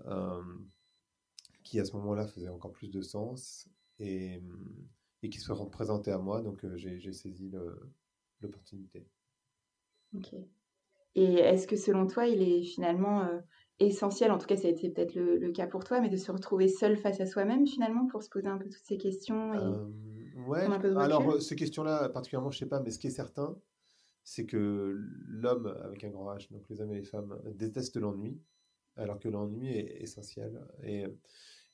qui 1.72 1.80
à 1.80 1.86
ce 1.86 1.96
moment-là 1.96 2.26
faisait 2.26 2.50
encore 2.50 2.72
plus 2.72 2.90
de 2.90 3.00
sens 3.00 3.66
et, 3.98 4.42
et 5.22 5.30
qui 5.30 5.40
se 5.40 5.50
représentait 5.52 6.10
à 6.10 6.18
moi. 6.18 6.42
Donc 6.42 6.62
euh, 6.66 6.76
j'ai 6.76 7.12
saisi 7.14 7.50
l'opportunité. 8.42 9.06
Ok. 10.14 10.34
Et 11.14 11.34
est-ce 11.34 11.66
que 11.66 11.76
selon 11.76 12.06
toi, 12.06 12.26
il 12.26 12.42
est 12.42 12.62
finalement 12.62 13.22
euh, 13.22 13.40
essentiel, 13.78 14.32
en 14.32 14.36
tout 14.36 14.46
cas 14.46 14.56
ça 14.56 14.68
a 14.68 14.70
été 14.70 14.90
peut-être 14.90 15.14
le, 15.14 15.50
cas 15.50 15.66
pour 15.66 15.82
toi, 15.84 16.02
mais 16.02 16.10
de 16.10 16.16
se 16.18 16.30
retrouver 16.30 16.68
seul 16.68 16.98
face 16.98 17.22
à 17.22 17.26
soi-même 17.26 17.66
finalement 17.66 18.06
pour 18.06 18.22
se 18.22 18.28
poser 18.28 18.48
un 18.48 18.58
peu 18.58 18.68
toutes 18.68 18.84
ces 18.84 18.98
questions 18.98 19.54
euh, 19.54 19.86
Ouais, 20.46 20.66
alors 20.96 21.40
ces 21.40 21.56
questions-là, 21.56 22.10
particulièrement, 22.10 22.50
je 22.50 22.58
sais 22.58 22.66
pas, 22.66 22.80
mais 22.80 22.90
ce 22.90 22.98
qui 22.98 23.06
est 23.06 23.10
certain, 23.10 23.56
c'est 24.24 24.44
que 24.44 24.98
l'homme 25.26 25.68
avec 25.84 26.04
un 26.04 26.10
grand 26.10 26.34
H, 26.34 26.50
donc 26.52 26.68
les 26.68 26.82
hommes 26.82 26.92
et 26.92 26.96
les 26.96 27.04
femmes, 27.04 27.40
détestent 27.54 27.96
l'ennui, 27.96 28.38
alors 28.96 29.18
que 29.18 29.28
l'ennui 29.28 29.70
est 29.70 30.02
essentiel. 30.02 30.60
Et, 30.82 31.06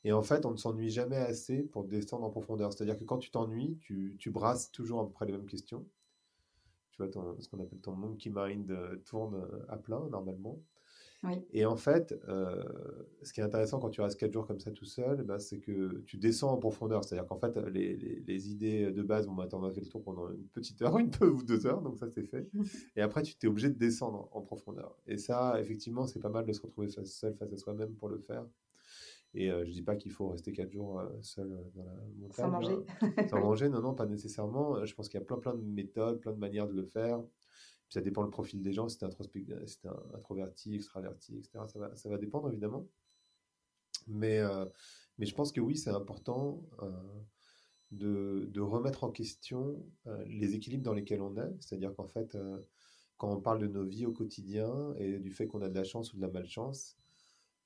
et 0.04 0.12
en 0.12 0.22
fait, 0.22 0.46
on 0.46 0.52
ne 0.52 0.56
s'ennuie 0.56 0.90
jamais 0.90 1.16
assez 1.16 1.62
pour 1.62 1.84
descendre 1.84 2.24
en 2.24 2.30
profondeur. 2.30 2.72
C'est-à-dire 2.72 2.98
que 2.98 3.04
quand 3.04 3.18
tu 3.18 3.30
t'ennuies, 3.30 3.78
tu, 3.80 4.16
tu, 4.18 4.30
brasses 4.30 4.70
toujours 4.70 5.00
à 5.00 5.06
peu 5.06 5.12
près 5.12 5.26
les 5.26 5.32
mêmes 5.32 5.46
questions. 5.46 5.84
Tu 6.92 6.98
vois, 6.98 7.08
ton, 7.08 7.36
ce 7.40 7.48
qu'on 7.48 7.60
appelle 7.60 7.80
ton 7.80 7.92
monkey 7.94 8.30
mind 8.34 8.70
euh, 8.70 8.96
tourne 9.04 9.46
à 9.68 9.76
plein, 9.76 10.08
normalement. 10.08 10.60
Et 11.52 11.66
en 11.66 11.74
fait, 11.74 12.14
euh, 12.28 12.62
ce 13.22 13.32
qui 13.32 13.40
est 13.40 13.42
intéressant 13.42 13.80
quand 13.80 13.90
tu 13.90 14.00
restes 14.00 14.20
4 14.20 14.32
jours 14.32 14.46
comme 14.46 14.60
ça 14.60 14.70
tout 14.70 14.84
seul, 14.84 15.24
bah, 15.24 15.40
c'est 15.40 15.58
que 15.58 16.00
tu 16.06 16.16
descends 16.16 16.52
en 16.52 16.58
profondeur. 16.58 17.02
C'est-à-dire 17.02 17.26
qu'en 17.26 17.38
fait, 17.38 17.56
les, 17.72 17.96
les, 17.96 18.50
idées 18.50 18.92
de 18.92 19.02
base, 19.02 19.26
bon, 19.26 19.34
bah, 19.34 19.48
on 19.52 19.64
a 19.64 19.72
fait 19.72 19.80
le 19.80 19.88
tour 19.88 20.02
pendant 20.02 20.30
une 20.30 20.46
petite 20.46 20.80
heure, 20.80 20.96
une 20.98 21.10
peu 21.10 21.28
ou 21.28 21.42
deux 21.42 21.66
heures, 21.66 21.82
donc 21.82 21.98
ça 21.98 22.08
c'est 22.08 22.22
fait. 22.22 22.48
Et 22.96 23.00
après, 23.00 23.22
tu 23.22 23.34
t'es 23.34 23.48
obligé 23.48 23.68
de 23.68 23.76
descendre 23.76 24.28
en 24.30 24.42
profondeur. 24.42 24.94
Et 25.08 25.18
ça, 25.18 25.60
effectivement, 25.60 26.06
c'est 26.06 26.20
pas 26.20 26.28
mal 26.28 26.46
de 26.46 26.52
se 26.52 26.62
retrouver 26.62 26.88
seul 26.88 27.34
face 27.34 27.52
à 27.52 27.56
soi-même 27.56 27.94
pour 27.94 28.08
le 28.08 28.18
faire. 28.18 28.44
Et 29.34 29.50
euh, 29.50 29.64
je 29.66 29.70
dis 29.70 29.82
pas 29.82 29.96
qu'il 29.96 30.10
faut 30.10 30.28
rester 30.28 30.52
4 30.52 30.70
jours 30.70 31.00
euh, 31.00 31.08
seul 31.20 31.48
dans 31.74 31.84
la 31.84 31.92
montagne. 32.16 32.32
Sans 32.32 32.50
manger. 32.50 32.76
Sans 33.28 33.40
manger, 33.40 33.68
non, 33.68 33.80
non, 33.80 33.94
pas 33.94 34.06
nécessairement. 34.06 34.84
Je 34.84 34.94
pense 34.94 35.08
qu'il 35.08 35.20
y 35.20 35.22
a 35.22 35.26
plein, 35.26 35.38
plein 35.38 35.54
de 35.54 35.62
méthodes, 35.62 36.20
plein 36.20 36.32
de 36.32 36.38
manières 36.38 36.66
de 36.66 36.74
le 36.74 36.84
faire 36.84 37.20
ça 37.88 38.00
dépend 38.00 38.22
le 38.22 38.30
profil 38.30 38.62
des 38.62 38.72
gens, 38.72 38.88
si 38.88 38.98
c'est 38.98 39.06
un 39.86 39.96
introverti, 40.14 40.74
extraverti, 40.74 41.38
etc. 41.38 41.64
Ça 41.68 41.78
va, 41.78 41.96
ça 41.96 42.08
va 42.08 42.18
dépendre 42.18 42.48
évidemment. 42.50 42.86
Mais, 44.06 44.38
euh, 44.38 44.66
mais 45.18 45.26
je 45.26 45.34
pense 45.34 45.52
que 45.52 45.60
oui, 45.60 45.76
c'est 45.76 45.90
important 45.90 46.62
euh, 46.82 46.90
de, 47.90 48.48
de, 48.52 48.60
remettre 48.60 49.04
en 49.04 49.10
question 49.10 49.82
euh, 50.06 50.22
les 50.26 50.54
équilibres 50.54 50.84
dans 50.84 50.94
lesquels 50.94 51.22
on 51.22 51.36
est. 51.36 51.50
C'est-à-dire 51.60 51.94
qu'en 51.94 52.06
fait, 52.06 52.36
quand 53.16 53.32
on 53.32 53.40
parle 53.40 53.58
de 53.58 53.66
nos 53.66 53.84
vies 53.84 54.06
au 54.06 54.12
quotidien 54.12 54.94
et 54.96 55.18
du 55.18 55.30
fait 55.30 55.46
qu'on 55.46 55.62
a 55.62 55.68
de 55.68 55.74
la 55.74 55.84
chance 55.84 56.12
ou 56.12 56.16
de 56.16 56.22
la 56.22 56.28
malchance, 56.28 56.98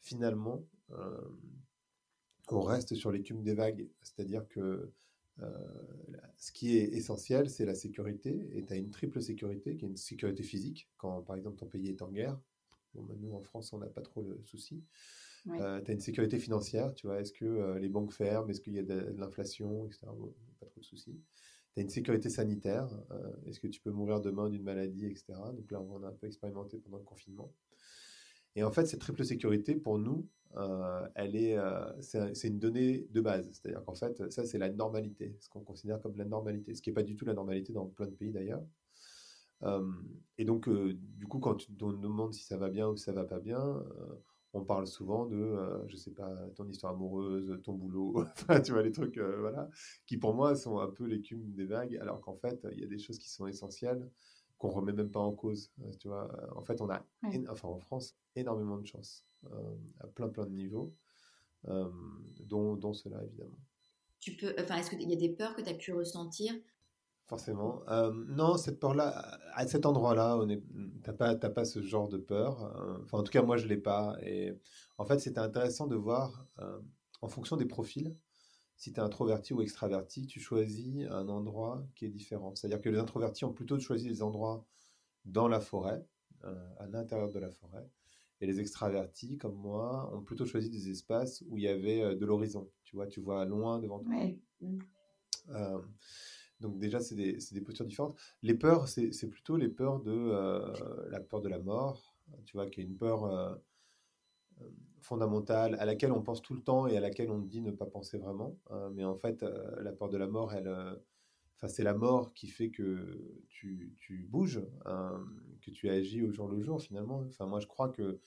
finalement, 0.02 0.66
on 2.50 2.60
reste 2.60 2.94
sur 2.94 3.10
l'écume 3.10 3.42
des 3.42 3.54
vagues. 3.54 3.88
C'est-à-dire 4.02 4.46
que 4.48 4.92
euh, 5.40 5.48
ce 6.36 6.52
qui 6.52 6.76
est 6.76 6.84
essentiel, 6.92 7.48
c'est 7.48 7.64
la 7.64 7.74
sécurité. 7.74 8.48
Et 8.54 8.64
tu 8.64 8.72
as 8.72 8.76
une 8.76 8.90
triple 8.90 9.20
sécurité, 9.22 9.76
qui 9.76 9.84
est 9.84 9.88
une 9.88 9.96
sécurité 9.96 10.42
physique, 10.42 10.88
quand 10.98 11.22
par 11.22 11.36
exemple 11.36 11.56
ton 11.56 11.66
pays 11.66 11.88
est 11.88 12.02
en 12.02 12.10
guerre. 12.10 12.38
Bon, 12.94 13.02
ben, 13.02 13.16
nous, 13.20 13.32
en 13.32 13.40
France, 13.40 13.72
on 13.72 13.78
n'a 13.78 13.86
pas 13.86 14.02
trop 14.02 14.22
le 14.22 14.40
souci. 14.44 14.82
Euh, 15.48 15.80
tu 15.80 15.90
as 15.90 15.94
une 15.94 16.00
sécurité 16.00 16.38
financière, 16.38 16.94
tu 16.94 17.06
vois, 17.06 17.20
est-ce 17.20 17.32
que 17.32 17.44
euh, 17.44 17.78
les 17.78 17.88
banques 17.88 18.12
ferment, 18.12 18.48
est-ce 18.48 18.60
qu'il 18.60 18.74
y 18.74 18.78
a 18.78 18.84
de, 18.84 19.12
l'inflation, 19.16 19.86
etc. 19.86 20.06
pas 20.60 20.66
trop 20.66 20.78
de 20.78 20.84
soucis. 20.84 21.18
Tu 21.74 21.80
as 21.80 21.82
une 21.82 21.88
sécurité 21.88 22.28
sanitaire, 22.28 22.88
est-ce 23.46 23.58
que 23.58 23.66
tu 23.66 23.80
peux 23.80 23.90
mourir 23.90 24.20
demain 24.20 24.50
d'une 24.50 24.62
maladie, 24.62 25.06
etc. 25.06 25.32
Donc 25.56 25.70
là, 25.72 25.80
on 25.80 26.02
a 26.04 26.08
un 26.08 26.12
peu 26.12 26.26
expérimenté 26.26 26.78
pendant 26.78 26.98
le 26.98 27.02
confinement. 27.02 27.50
Et 28.56 28.64
en 28.64 28.70
fait, 28.70 28.86
cette 28.86 29.00
triple 29.00 29.24
sécurité, 29.24 29.74
pour 29.74 29.98
nous, 29.98 30.28
euh, 30.56 31.06
elle 31.14 31.36
est, 31.36 31.56
euh, 31.56 31.90
c'est 32.00 32.48
une 32.48 32.58
donnée 32.58 33.06
de 33.10 33.20
base. 33.20 33.48
C'est-à-dire 33.52 33.84
qu'en 33.84 33.94
fait, 33.94 34.30
ça, 34.30 34.44
c'est 34.44 34.58
la 34.58 34.68
normalité, 34.68 35.36
ce 35.40 35.48
qu'on 35.48 35.62
considère 35.62 36.00
comme 36.00 36.16
la 36.16 36.24
normalité, 36.24 36.74
ce 36.74 36.82
qui 36.82 36.90
n'est 36.90 36.94
pas 36.94 37.02
du 37.02 37.16
tout 37.16 37.24
la 37.24 37.34
normalité 37.34 37.72
dans 37.72 37.86
plein 37.86 38.06
de 38.06 38.14
pays 38.14 38.32
d'ailleurs. 38.32 38.62
Euh, 39.62 39.90
et 40.38 40.44
donc, 40.44 40.68
du 40.68 41.26
coup, 41.26 41.38
quand 41.38 41.54
tu 41.54 41.72
nous 41.80 41.96
demandes 41.96 42.34
si 42.34 42.44
ça 42.44 42.56
va 42.56 42.68
bien 42.68 42.88
ou 42.88 42.96
si 42.96 43.04
ça 43.04 43.12
va 43.12 43.24
pas 43.24 43.38
bien, 43.38 43.82
on 44.54 44.64
parle 44.64 44.86
souvent 44.86 45.24
de, 45.24 45.56
je 45.86 45.96
sais 45.96 46.10
pas, 46.10 46.30
ton 46.56 46.68
histoire 46.68 46.92
amoureuse, 46.92 47.58
ton 47.62 47.72
boulot, 47.72 48.24
tu 48.64 48.72
vois, 48.72 48.82
les 48.82 48.92
trucs, 48.92 49.18
voilà, 49.18 49.70
qui 50.06 50.18
pour 50.18 50.34
moi 50.34 50.54
sont 50.56 50.78
un 50.78 50.88
peu 50.88 51.04
l'écume 51.04 51.52
des 51.52 51.64
vagues, 51.64 51.96
alors 51.96 52.20
qu'en 52.20 52.36
fait, 52.36 52.66
il 52.72 52.80
y 52.80 52.84
a 52.84 52.88
des 52.88 52.98
choses 52.98 53.18
qui 53.18 53.30
sont 53.30 53.46
essentielles 53.46 54.10
qu'on 54.62 54.70
remet 54.70 54.92
même 54.92 55.10
pas 55.10 55.20
en 55.20 55.32
cause. 55.32 55.72
tu 55.98 56.06
vois, 56.06 56.30
en 56.54 56.62
fait, 56.62 56.80
on 56.80 56.88
a, 56.88 57.04
enfin, 57.50 57.68
en 57.68 57.80
France, 57.80 58.14
énormément 58.36 58.78
de 58.78 58.86
chance. 58.86 59.26
Euh, 59.50 59.74
à 59.98 60.06
plein 60.06 60.28
plein 60.28 60.46
de 60.46 60.52
niveaux, 60.52 60.94
euh, 61.66 61.90
dont, 62.38 62.76
dont 62.76 62.92
cela 62.92 63.24
évidemment. 63.24 63.58
Tu 64.20 64.36
peux, 64.36 64.54
enfin, 64.60 64.76
est-ce 64.76 64.90
qu'il 64.90 65.10
y 65.10 65.12
a 65.12 65.16
des 65.16 65.30
peurs 65.30 65.56
que 65.56 65.62
tu 65.62 65.68
as 65.68 65.74
pu 65.74 65.92
ressentir? 65.92 66.54
Forcément. 67.26 67.82
Euh, 67.88 68.12
non, 68.28 68.56
cette 68.56 68.78
peur-là, 68.78 69.40
à 69.54 69.66
cet 69.66 69.84
endroit-là, 69.84 70.38
tu 70.46 70.62
n'as 71.04 71.12
pas, 71.12 71.34
pas 71.34 71.64
ce 71.64 71.82
genre 71.82 72.08
de 72.08 72.18
peur. 72.18 72.72
Enfin, 73.02 73.18
en 73.18 73.22
tout 73.24 73.32
cas, 73.32 73.42
moi, 73.42 73.56
je 73.56 73.64
ne 73.64 73.70
l'ai 73.70 73.78
pas. 73.78 74.16
Et 74.22 74.56
en 74.96 75.04
fait, 75.04 75.18
c'était 75.18 75.40
intéressant 75.40 75.88
de 75.88 75.96
voir, 75.96 76.46
en 77.20 77.28
fonction 77.28 77.56
des 77.56 77.66
profils, 77.66 78.14
si 78.76 78.92
tu 78.92 79.00
es 79.00 79.02
introverti 79.02 79.54
ou 79.54 79.62
extraverti, 79.62 80.26
tu 80.26 80.40
choisis 80.40 81.06
un 81.10 81.28
endroit 81.28 81.86
qui 81.94 82.06
est 82.06 82.10
différent. 82.10 82.54
C'est-à-dire 82.54 82.80
que 82.80 82.88
les 82.88 82.98
introvertis 82.98 83.44
ont 83.44 83.52
plutôt 83.52 83.78
choisi 83.78 84.08
des 84.08 84.22
endroits 84.22 84.66
dans 85.24 85.48
la 85.48 85.60
forêt, 85.60 86.04
à 86.42 86.86
l'intérieur 86.88 87.30
de 87.30 87.38
la 87.38 87.50
forêt. 87.50 87.88
Et 88.42 88.46
les 88.46 88.58
extravertis, 88.58 89.38
comme 89.38 89.54
moi, 89.54 90.12
ont 90.12 90.20
plutôt 90.20 90.46
choisi 90.46 90.68
des 90.68 90.90
espaces 90.90 91.44
où 91.48 91.58
il 91.58 91.62
y 91.62 91.68
avait 91.68 92.02
euh, 92.02 92.16
de 92.16 92.26
l'horizon. 92.26 92.68
Tu 92.82 92.96
vois, 92.96 93.06
tu 93.06 93.20
vois 93.20 93.44
loin 93.44 93.78
devant 93.78 94.00
toi. 94.00 94.14
Euh, 95.50 95.80
donc 96.58 96.76
déjà, 96.80 96.98
c'est 96.98 97.14
des, 97.14 97.38
des, 97.52 97.60
postures 97.60 97.86
différentes. 97.86 98.18
Les 98.42 98.54
peurs, 98.54 98.88
c'est 98.88 99.28
plutôt 99.28 99.56
les 99.56 99.68
peurs 99.68 100.00
de 100.00 100.10
euh, 100.10 101.08
la 101.10 101.20
peur 101.20 101.40
de 101.40 101.48
la 101.48 101.60
mort, 101.60 102.16
tu 102.44 102.56
vois, 102.56 102.66
qui 102.66 102.80
est 102.80 102.84
une 102.84 102.96
peur 102.96 103.60
fondamentale 105.02 105.76
à 105.78 105.84
laquelle 105.84 106.12
on 106.12 106.22
pense 106.22 106.42
tout 106.42 106.54
le 106.54 106.62
temps 106.62 106.86
et 106.86 106.96
à 106.96 107.00
laquelle 107.00 107.30
on 107.30 107.38
dit 107.38 107.60
ne 107.60 107.70
pas 107.70 107.86
penser 107.86 108.18
vraiment. 108.18 108.58
Hein. 108.70 108.90
mais 108.94 109.04
en 109.04 109.16
fait, 109.16 109.44
la 109.80 109.92
peur 109.92 110.08
de 110.08 110.16
la 110.16 110.26
mort, 110.26 110.54
elle, 110.54 110.68
enfin, 111.56 111.68
c'est 111.68 111.82
la 111.82 111.94
mort 111.94 112.32
qui 112.34 112.48
fait 112.48 112.70
que 112.70 113.42
tu, 113.48 113.94
tu 113.98 114.26
bouges, 114.28 114.62
hein, 114.84 115.24
que 115.60 115.70
tu 115.70 115.88
agis 115.88 116.22
au 116.22 116.30
jour 116.30 116.48
le 116.48 116.60
jour 116.60 116.80
finalement. 116.80 117.24
Enfin, 117.28 117.46
moi, 117.46 117.60
je 117.60 117.66
crois 117.66 117.88
que 117.88 118.20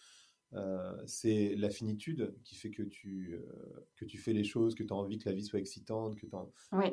euh, 0.54 0.96
c'est 1.06 1.56
la 1.56 1.70
finitude 1.70 2.34
qui 2.44 2.56
fait 2.56 2.70
que 2.70 2.84
tu, 2.84 3.34
euh, 3.34 3.88
que 3.96 4.06
tu 4.06 4.18
fais 4.18 4.32
les 4.32 4.44
choses, 4.44 4.76
que 4.76 4.84
tu 4.84 4.94
as 4.94 4.96
envie 4.96 5.18
que 5.18 5.28
la 5.28 5.36
vie 5.36 5.44
soit 5.44 5.60
excitante, 5.60 6.16
que 6.16 6.26
tu 6.26 6.32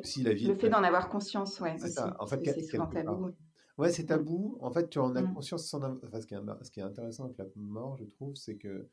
Si 0.03 0.23
la 0.23 0.33
vie 0.33 0.47
le 0.47 0.55
fait 0.55 0.69
d'en 0.69 0.83
avoir 0.83 1.07
conscience, 1.09 1.59
ouais. 1.61 1.75
C'est 1.77 1.89
ça. 1.89 2.15
En 2.19 2.27
fait, 2.27 2.43
c'est 2.43 2.61
souvent 2.61 2.87
tabou. 2.87 3.31
Ouais, 3.77 3.91
c'est 3.91 4.05
tabou. 4.05 4.57
En 4.59 4.71
fait, 4.71 4.89
tu 4.89 4.99
en 4.99 5.15
as 5.15 5.21
mmh. 5.21 5.33
conscience 5.33 5.67
sans 5.67 5.81
enfin, 5.81 6.21
ce, 6.21 6.27
qui 6.27 6.35
est, 6.35 6.39
ce 6.61 6.71
qui 6.71 6.79
est 6.79 6.83
intéressant 6.83 7.25
avec 7.25 7.37
la 7.37 7.45
mort, 7.55 7.97
je 7.97 8.05
trouve, 8.05 8.35
c'est 8.35 8.55
que 8.55 8.89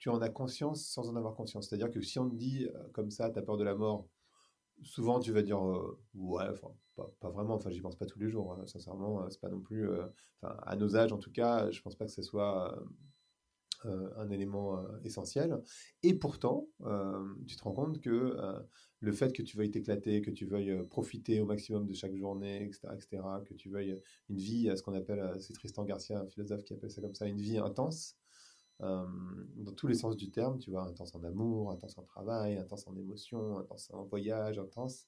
tu 0.00 0.08
en 0.08 0.20
as 0.22 0.30
conscience 0.30 0.84
sans 0.86 1.08
en 1.08 1.14
avoir 1.14 1.34
conscience. 1.36 1.68
C'est-à-dire 1.68 1.90
que 1.90 2.00
si 2.00 2.18
on 2.18 2.28
te 2.28 2.34
dit 2.34 2.66
euh, 2.66 2.88
comme 2.92 3.10
ça, 3.10 3.30
tu 3.30 3.38
as 3.38 3.42
peur 3.42 3.56
de 3.56 3.64
la 3.64 3.74
mort, 3.76 4.08
souvent 4.82 5.20
tu 5.20 5.30
vas 5.30 5.42
dire 5.42 5.62
ouais, 6.14 6.44
enfin, 6.50 6.72
pas, 6.96 7.30
vraiment, 7.30 7.54
enfin 7.54 7.70
j'y 7.70 7.82
pense 7.82 7.96
pas 7.96 8.06
tous 8.06 8.18
les 8.18 8.30
jours, 8.30 8.54
hein. 8.54 8.66
sincèrement, 8.66 9.28
c'est 9.30 9.40
pas 9.40 9.50
non 9.50 9.60
plus, 9.60 9.86
à 10.42 10.74
nos 10.76 10.96
âges 10.96 11.12
en 11.12 11.18
tout 11.18 11.30
cas, 11.30 11.70
je 11.70 11.82
pense 11.82 11.96
pas 11.96 12.06
que 12.06 12.10
ce 12.12 12.22
soit 12.22 12.82
un 13.84 14.30
élément 14.30 14.82
essentiel. 15.04 15.62
Et 16.02 16.14
pourtant, 16.14 16.66
tu 17.46 17.56
te 17.56 17.62
rends 17.62 17.74
compte 17.74 18.00
que 18.00 18.38
le 19.00 19.12
fait 19.12 19.34
que 19.34 19.42
tu 19.42 19.58
veuilles 19.58 19.70
t'éclater, 19.70 20.22
que 20.22 20.30
tu 20.30 20.46
veuilles 20.46 20.82
profiter 20.88 21.40
au 21.40 21.44
maximum 21.44 21.86
de 21.86 21.92
chaque 21.92 22.16
journée, 22.16 22.64
etc., 22.64 22.88
etc., 22.94 23.22
que 23.46 23.52
tu 23.52 23.68
veuilles 23.68 24.00
une 24.30 24.38
vie, 24.38 24.72
ce 24.74 24.82
qu'on 24.82 24.94
appelle, 24.94 25.36
c'est 25.40 25.52
Tristan 25.52 25.84
Garcia, 25.84 26.20
un 26.20 26.26
philosophe 26.26 26.64
qui 26.64 26.72
appelle 26.72 26.90
ça 26.90 27.02
comme 27.02 27.14
ça, 27.14 27.26
une 27.26 27.40
vie 27.40 27.58
intense, 27.58 28.16
dans 28.80 29.72
tous 29.76 29.86
les 29.86 29.94
sens 29.94 30.16
du 30.16 30.30
terme, 30.30 30.58
tu 30.58 30.70
vois, 30.70 30.84
intense 30.84 31.14
en 31.14 31.22
amour, 31.22 31.70
intense 31.70 31.98
en 31.98 32.02
travail, 32.02 32.56
intense 32.56 32.86
en 32.86 32.96
émotion, 32.96 33.58
intense 33.58 33.90
en 33.92 34.04
voyage, 34.04 34.58
intense. 34.58 35.06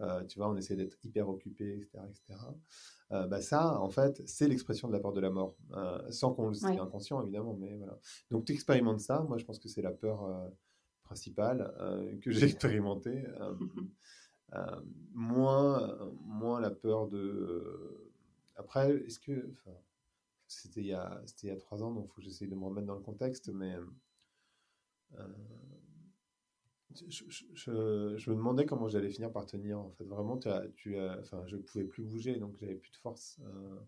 Euh, 0.00 0.24
tu 0.24 0.38
vois, 0.38 0.48
on 0.48 0.56
essaie 0.56 0.74
d'être 0.76 0.98
hyper 1.04 1.28
occupé, 1.28 1.76
etc. 1.76 1.98
etc. 2.08 2.40
Euh, 3.12 3.26
bah 3.28 3.40
ça, 3.40 3.78
en 3.80 3.90
fait, 3.90 4.22
c'est 4.26 4.48
l'expression 4.48 4.88
de 4.88 4.92
la 4.92 4.98
peur 4.98 5.12
de 5.12 5.20
la 5.20 5.30
mort, 5.30 5.56
euh, 5.72 6.00
sans 6.10 6.32
qu'on 6.32 6.48
le 6.48 6.54
soit 6.54 6.70
inconscient, 6.70 7.22
évidemment, 7.22 7.54
mais 7.54 7.74
voilà. 7.76 7.98
Donc, 8.30 8.44
tu 8.44 8.52
expérimentes 8.52 9.00
ça, 9.00 9.20
moi, 9.20 9.38
je 9.38 9.44
pense 9.44 9.58
que 9.58 9.68
c'est 9.68 9.82
la 9.82 9.92
peur 9.92 10.52
principale 11.04 11.72
que 12.22 12.30
j'ai 12.30 12.44
expérimentée. 12.44 13.24
moins, 15.12 15.98
moins 16.24 16.60
la 16.60 16.70
peur 16.70 17.08
de... 17.08 18.10
Après, 18.56 18.96
est-ce 19.06 19.20
que... 19.20 19.52
C'était 20.46 20.80
il, 20.80 20.86
y 20.86 20.92
a, 20.92 21.22
il 21.42 21.48
y 21.48 21.52
a 21.52 21.56
trois 21.56 21.82
ans, 21.82 21.90
donc 21.92 22.04
il 22.04 22.08
faut 22.08 22.16
que 22.16 22.22
j'essaye 22.22 22.48
de 22.48 22.54
me 22.54 22.64
remettre 22.64 22.86
dans 22.86 22.94
le 22.94 23.02
contexte, 23.02 23.48
mais 23.48 23.74
je, 26.94 28.30
me 28.30 28.36
demandais 28.36 28.66
comment 28.66 28.88
j'allais 28.88 29.10
finir 29.10 29.32
par 29.32 29.46
tenir. 29.46 29.78
En 29.78 29.90
fait, 29.90 30.04
vraiment, 30.04 30.38
tu 30.38 30.48
as, 30.48 30.64
tu 30.76 30.98
as, 30.98 31.18
enfin, 31.20 31.42
je 31.46 31.56
ne 31.56 31.62
pouvais 31.62 31.84
plus 31.84 32.02
bouger, 32.02 32.36
donc 32.36 32.56
j'avais 32.58 32.74
plus 32.74 32.90
de 32.90 32.96
force. 32.96 33.40
Euh, 33.44 33.78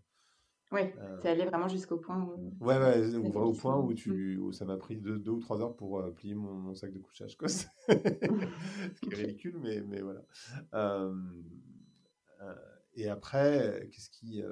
oui, 0.72 0.80
euh, 0.98 1.20
tu 1.20 1.28
es 1.28 1.30
allé 1.30 1.44
vraiment 1.44 1.68
jusqu'au 1.68 1.98
point 1.98 2.20
où. 2.20 2.52
Ouais, 2.64 2.76
ouais, 2.78 3.14
au, 3.14 3.52
point 3.52 3.78
où, 3.78 3.94
tu, 3.94 4.36
où 4.38 4.52
ça 4.52 4.64
m'a 4.64 4.76
pris 4.76 4.96
deux, 4.96 5.18
deux, 5.18 5.30
ou 5.30 5.40
trois 5.40 5.60
heures 5.60 5.76
pour 5.76 6.00
euh, 6.00 6.10
plier 6.10 6.34
mon, 6.34 6.74
sac 6.74 6.92
de 6.92 6.98
couchage. 6.98 7.36
Quoi. 7.36 7.48
Ce 7.48 7.66
qui 9.00 9.10
est 9.10 9.14
ridicule, 9.14 9.58
mais, 9.60 9.80
mais 9.82 10.00
voilà. 10.00 10.22
et 12.94 13.08
après, 13.08 13.88
qu'est-ce 13.92 14.10
qui. 14.10 14.42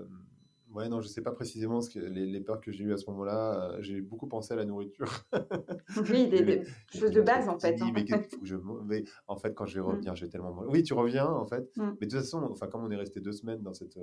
Ouais, 0.75 0.89
non, 0.89 1.01
je 1.01 1.09
sais 1.09 1.23
pas 1.23 1.33
précisément 1.33 1.81
ce 1.81 1.91
que, 1.91 1.99
les, 1.99 2.41
peurs 2.41 2.61
que 2.61 2.71
j'ai 2.71 2.85
eues 2.85 2.93
à 2.93 2.97
ce 2.97 3.09
moment-là. 3.11 3.77
j'ai 3.81 4.01
beaucoup 4.01 4.27
pensé 4.27 4.53
à 4.53 4.57
la 4.57 4.65
nourriture. 4.65 5.11
oui, 6.11 6.29
des, 6.29 6.65
choses 6.93 7.11
de 7.11 7.23
base 7.23 7.49
en 7.49 7.59
fait. 7.59 7.81
Hein. 7.81 7.93
Mais, 8.85 9.05
en 9.27 9.37
fait, 9.37 9.55
quand 9.55 9.67
je 9.67 9.77
vais 9.77 9.81
mmh. 9.81 9.91
revenir, 9.91 10.17
j'ai 10.17 10.29
tellement. 10.29 10.55
Oui, 10.69 10.83
tu 10.83 10.95
reviens 10.95 11.27
en 11.27 11.47
fait. 11.47 11.77
Mmh. 11.77 11.83
Mais 12.01 12.07
de 12.07 12.11
toute 12.11 12.21
façon, 12.21 12.43
enfin, 12.51 12.67
comme 12.67 12.85
on 12.85 12.91
est 12.91 12.97
resté 12.97 13.21
deux 13.21 13.33
semaines 13.33 13.63
dans 13.63 13.75
cette 13.75 13.99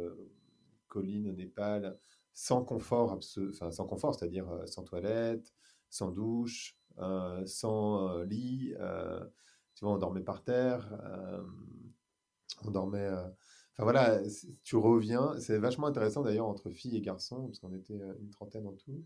colline 0.88 1.30
au 1.30 1.34
Népal, 1.34 1.98
sans 2.34 2.64
confort, 2.64 3.18
enfin, 3.18 3.72
sans 3.72 3.86
confort, 3.86 4.16
c'est-à-dire 4.16 4.48
sans 4.66 4.84
toilette, 4.84 5.54
sans 5.90 6.12
douche, 6.12 6.78
sans 7.46 8.20
lit. 8.24 8.74
tu 9.76 9.86
vois, 9.86 9.94
on 9.94 9.98
dormait 9.98 10.24
par 10.24 10.44
terre. 10.44 10.90
on 12.66 12.72
dormait 12.72 13.10
Enfin 13.82 13.92
voilà, 13.94 14.22
tu 14.64 14.76
reviens, 14.76 15.34
c'est 15.40 15.58
vachement 15.58 15.88
intéressant 15.88 16.22
d'ailleurs 16.22 16.46
entre 16.46 16.70
filles 16.70 16.98
et 16.98 17.02
garçons, 17.02 17.48
parce 17.48 17.58
qu'on 17.58 17.74
était 17.74 18.00
euh, 18.00 18.14
une 18.22 18.30
trentaine 18.30 18.68
en 18.68 18.74
tout. 18.74 19.04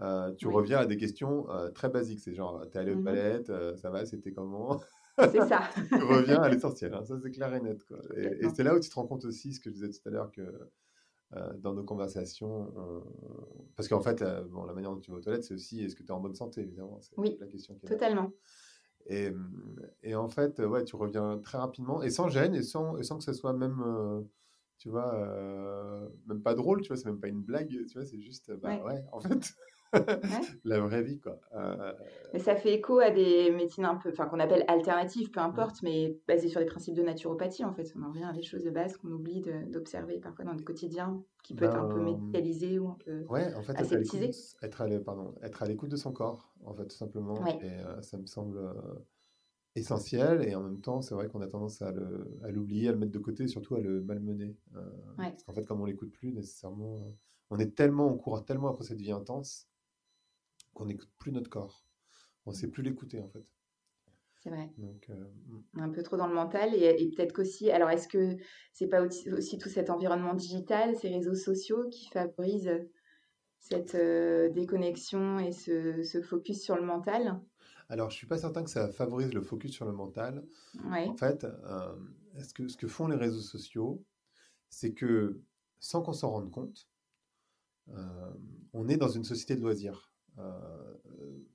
Euh, 0.00 0.32
tu 0.32 0.48
reviens 0.48 0.78
à 0.78 0.86
des 0.86 0.96
questions 0.96 1.50
euh, 1.50 1.68
très 1.70 1.90
basiques. 1.90 2.20
C'est 2.20 2.34
genre, 2.34 2.64
t'es 2.70 2.78
allé 2.78 2.94
aux 2.94 3.02
toilettes, 3.02 3.52
ça 3.76 3.90
va, 3.90 4.06
c'était 4.06 4.32
comment? 4.32 4.80
C'est 5.18 5.46
ça. 5.46 5.68
tu 5.90 6.02
reviens 6.02 6.40
à 6.40 6.48
l'essentiel, 6.48 6.94
hein, 6.94 7.04
ça 7.04 7.18
c'est 7.22 7.32
clair 7.32 7.54
et 7.54 7.60
net. 7.60 7.84
Quoi. 7.84 7.98
Et, 8.16 8.48
c'est 8.56 8.62
là 8.62 8.74
où 8.74 8.80
tu 8.80 8.88
te 8.88 8.94
rends 8.94 9.06
compte 9.06 9.26
aussi, 9.26 9.52
ce 9.52 9.60
que 9.60 9.68
je 9.68 9.74
disais 9.74 9.90
tout 9.90 10.08
à 10.08 10.10
l'heure, 10.10 10.32
que 10.32 10.70
dans 11.58 11.74
nos 11.74 11.84
conversations, 11.84 12.72
parce 13.76 13.88
qu'en 13.88 14.00
fait, 14.00 14.24
bon, 14.48 14.64
la 14.64 14.72
manière 14.72 14.90
dont 14.90 15.00
tu 15.00 15.10
vas 15.10 15.18
aux 15.18 15.20
toilettes, 15.20 15.44
c'est 15.44 15.54
aussi 15.54 15.84
est-ce 15.84 15.96
que 15.96 16.02
tu 16.02 16.08
es 16.08 16.12
en 16.12 16.20
bonne 16.20 16.34
santé, 16.34 16.62
évidemment. 16.62 16.98
Oui, 17.18 17.36
la 17.38 17.46
question 17.46 17.74
qui 17.74 17.84
est 17.84 17.90
totalement. 17.90 18.32
Et, 19.06 19.30
et, 20.02 20.14
en 20.14 20.28
fait, 20.28 20.60
ouais, 20.60 20.84
tu 20.84 20.96
reviens 20.96 21.38
très 21.38 21.58
rapidement 21.58 22.02
et 22.02 22.10
sans 22.10 22.28
gêne 22.28 22.54
et 22.54 22.62
sans, 22.62 22.96
et 22.96 23.02
sans 23.02 23.18
que 23.18 23.24
ce 23.24 23.32
soit 23.32 23.52
même, 23.52 23.82
euh, 23.86 24.22
tu 24.78 24.88
vois, 24.88 25.14
euh, 25.14 26.08
même 26.26 26.42
pas 26.42 26.54
drôle, 26.54 26.80
tu 26.80 26.88
vois, 26.88 26.96
c'est 26.96 27.06
même 27.06 27.20
pas 27.20 27.28
une 27.28 27.42
blague, 27.42 27.68
tu 27.68 27.94
vois, 27.94 28.04
c'est 28.04 28.20
juste, 28.20 28.52
bah 28.52 28.82
ouais, 28.82 29.04
en 29.12 29.20
fait, 29.20 29.54
la 30.64 30.80
vraie 30.80 31.02
vie, 31.02 31.20
quoi. 31.20 31.38
Euh, 31.54 31.92
mais 32.32 32.38
ça 32.38 32.56
fait 32.56 32.74
écho 32.74 32.98
à 32.98 33.10
des 33.10 33.50
médecines 33.50 33.84
un 33.84 33.96
peu, 33.96 34.10
enfin, 34.10 34.26
qu'on 34.26 34.40
appelle 34.40 34.64
alternatives, 34.68 35.30
peu 35.30 35.40
importe, 35.40 35.82
mais 35.82 36.18
basées 36.26 36.48
sur 36.48 36.60
des 36.60 36.66
principes 36.66 36.94
de 36.94 37.02
naturopathie, 37.02 37.64
en 37.64 37.72
fait. 37.72 37.92
On 37.96 38.02
en 38.02 38.08
revient 38.08 38.24
à 38.24 38.32
des 38.32 38.42
choses 38.42 38.64
de 38.64 38.70
base 38.70 38.96
qu'on 38.96 39.10
oublie 39.10 39.42
d'observer 39.68 40.18
parfois 40.18 40.44
dans 40.44 40.52
le 40.52 40.62
quotidien, 40.62 41.22
qui 41.42 41.54
peut 41.54 41.64
être 41.66 41.76
un 41.76 41.86
peu 41.86 41.98
ben, 41.98 42.04
médicalisé 42.04 42.78
ou 42.78 42.88
un 42.88 42.96
peu 43.04 43.24
ouais, 43.28 43.54
en 43.54 43.62
fait, 43.62 43.76
aseptisé. 43.76 44.30
Être 44.62 44.82
à 44.82 45.66
l'écoute 45.66 45.90
de 45.90 45.96
son 45.96 46.12
corps, 46.12 46.52
en 46.64 46.74
fait, 46.74 46.86
tout 46.86 46.96
simplement. 46.96 47.46
Et 47.46 47.64
euh, 47.64 48.00
ça 48.02 48.18
me 48.18 48.26
semble 48.26 48.58
euh, 48.58 48.72
essentiel. 49.76 50.46
Et 50.48 50.54
en 50.54 50.62
même 50.62 50.80
temps, 50.80 51.02
c'est 51.02 51.14
vrai 51.14 51.28
qu'on 51.28 51.40
a 51.40 51.46
tendance 51.46 51.82
à 51.82 51.92
l'oublier, 52.50 52.88
à, 52.88 52.92
le 52.92 52.98
mettre 52.98 53.12
de 53.12 53.18
côté, 53.18 53.44
et 53.44 53.48
surtout 53.48 53.76
à 53.76 53.80
le 53.80 54.02
malmener. 54.02 54.56
Parce 55.16 55.42
qu'en 55.44 55.52
fait, 55.52 55.64
comme 55.64 55.80
on 55.80 55.86
l'écoute 55.86 56.12
plus 56.12 56.32
nécessairement, 56.32 57.00
on 57.50 57.58
est 57.58 57.74
tellement, 57.76 58.08
on 58.08 58.16
court 58.16 58.44
tellement 58.44 58.68
après 58.68 58.84
cette 58.84 59.00
vie 59.00 59.12
intense 59.12 59.68
qu'on 60.74 60.86
n'écoute 60.86 61.10
plus 61.18 61.32
notre 61.32 61.50
corps. 61.50 61.86
On 62.46 62.50
ne 62.50 62.56
sait 62.56 62.68
plus 62.68 62.82
l'écouter 62.82 63.20
en 63.20 63.28
fait. 63.28 63.44
C'est 64.44 64.50
vrai. 64.50 64.70
Euh, 64.78 65.14
mm. 65.72 65.80
un 65.80 65.88
peu 65.88 66.02
trop 66.02 66.18
dans 66.18 66.26
le 66.26 66.34
mental 66.34 66.74
et, 66.74 67.10
peut-être 67.16 67.32
qu'aussi, 67.32 67.70
alors 67.70 67.88
est-ce 67.88 68.06
que 68.08 68.36
c'est 68.74 68.88
pas 68.88 69.00
aussi, 69.00 69.58
tout 69.58 69.70
cet 69.70 69.88
environnement 69.88 70.34
digital, 70.34 70.94
ces 70.96 71.08
réseaux 71.08 71.34
sociaux 71.34 71.88
qui 71.88 72.10
favorisent 72.10 72.78
cette 73.58 73.94
euh, 73.94 74.50
déconnexion 74.50 75.38
et 75.38 75.52
ce, 75.52 76.20
focus 76.22 76.62
sur 76.62 76.76
le 76.76 76.82
mental? 76.82 77.40
Alors 77.88 78.10
je 78.10 78.16
suis 78.16 78.26
pas 78.26 78.36
certain 78.36 78.62
que 78.62 78.70
ça 78.70 78.88
favorise 78.88 79.32
le 79.32 79.40
focus 79.40 79.72
sur 79.72 79.86
le 79.86 79.92
mental. 79.92 80.44
En 80.90 81.16
fait, 81.16 81.44
euh, 81.44 81.94
ce, 82.38 82.52
que, 82.52 82.68
ce 82.68 82.76
que 82.76 82.86
font 82.86 83.08
les 83.08 83.16
réseaux 83.16 83.40
sociaux, 83.40 84.04
c'est 84.68 84.92
que 84.92 85.40
sans 85.80 86.02
qu'on 86.02 86.12
s'en 86.12 86.30
rende 86.30 86.50
compte, 86.50 86.86
on 88.72 88.88
est 88.88 88.96
dans 88.96 89.08
une 89.08 89.24
société 89.24 89.56
de 89.56 89.60
loisirs. 89.60 90.13
Euh, 90.38 90.94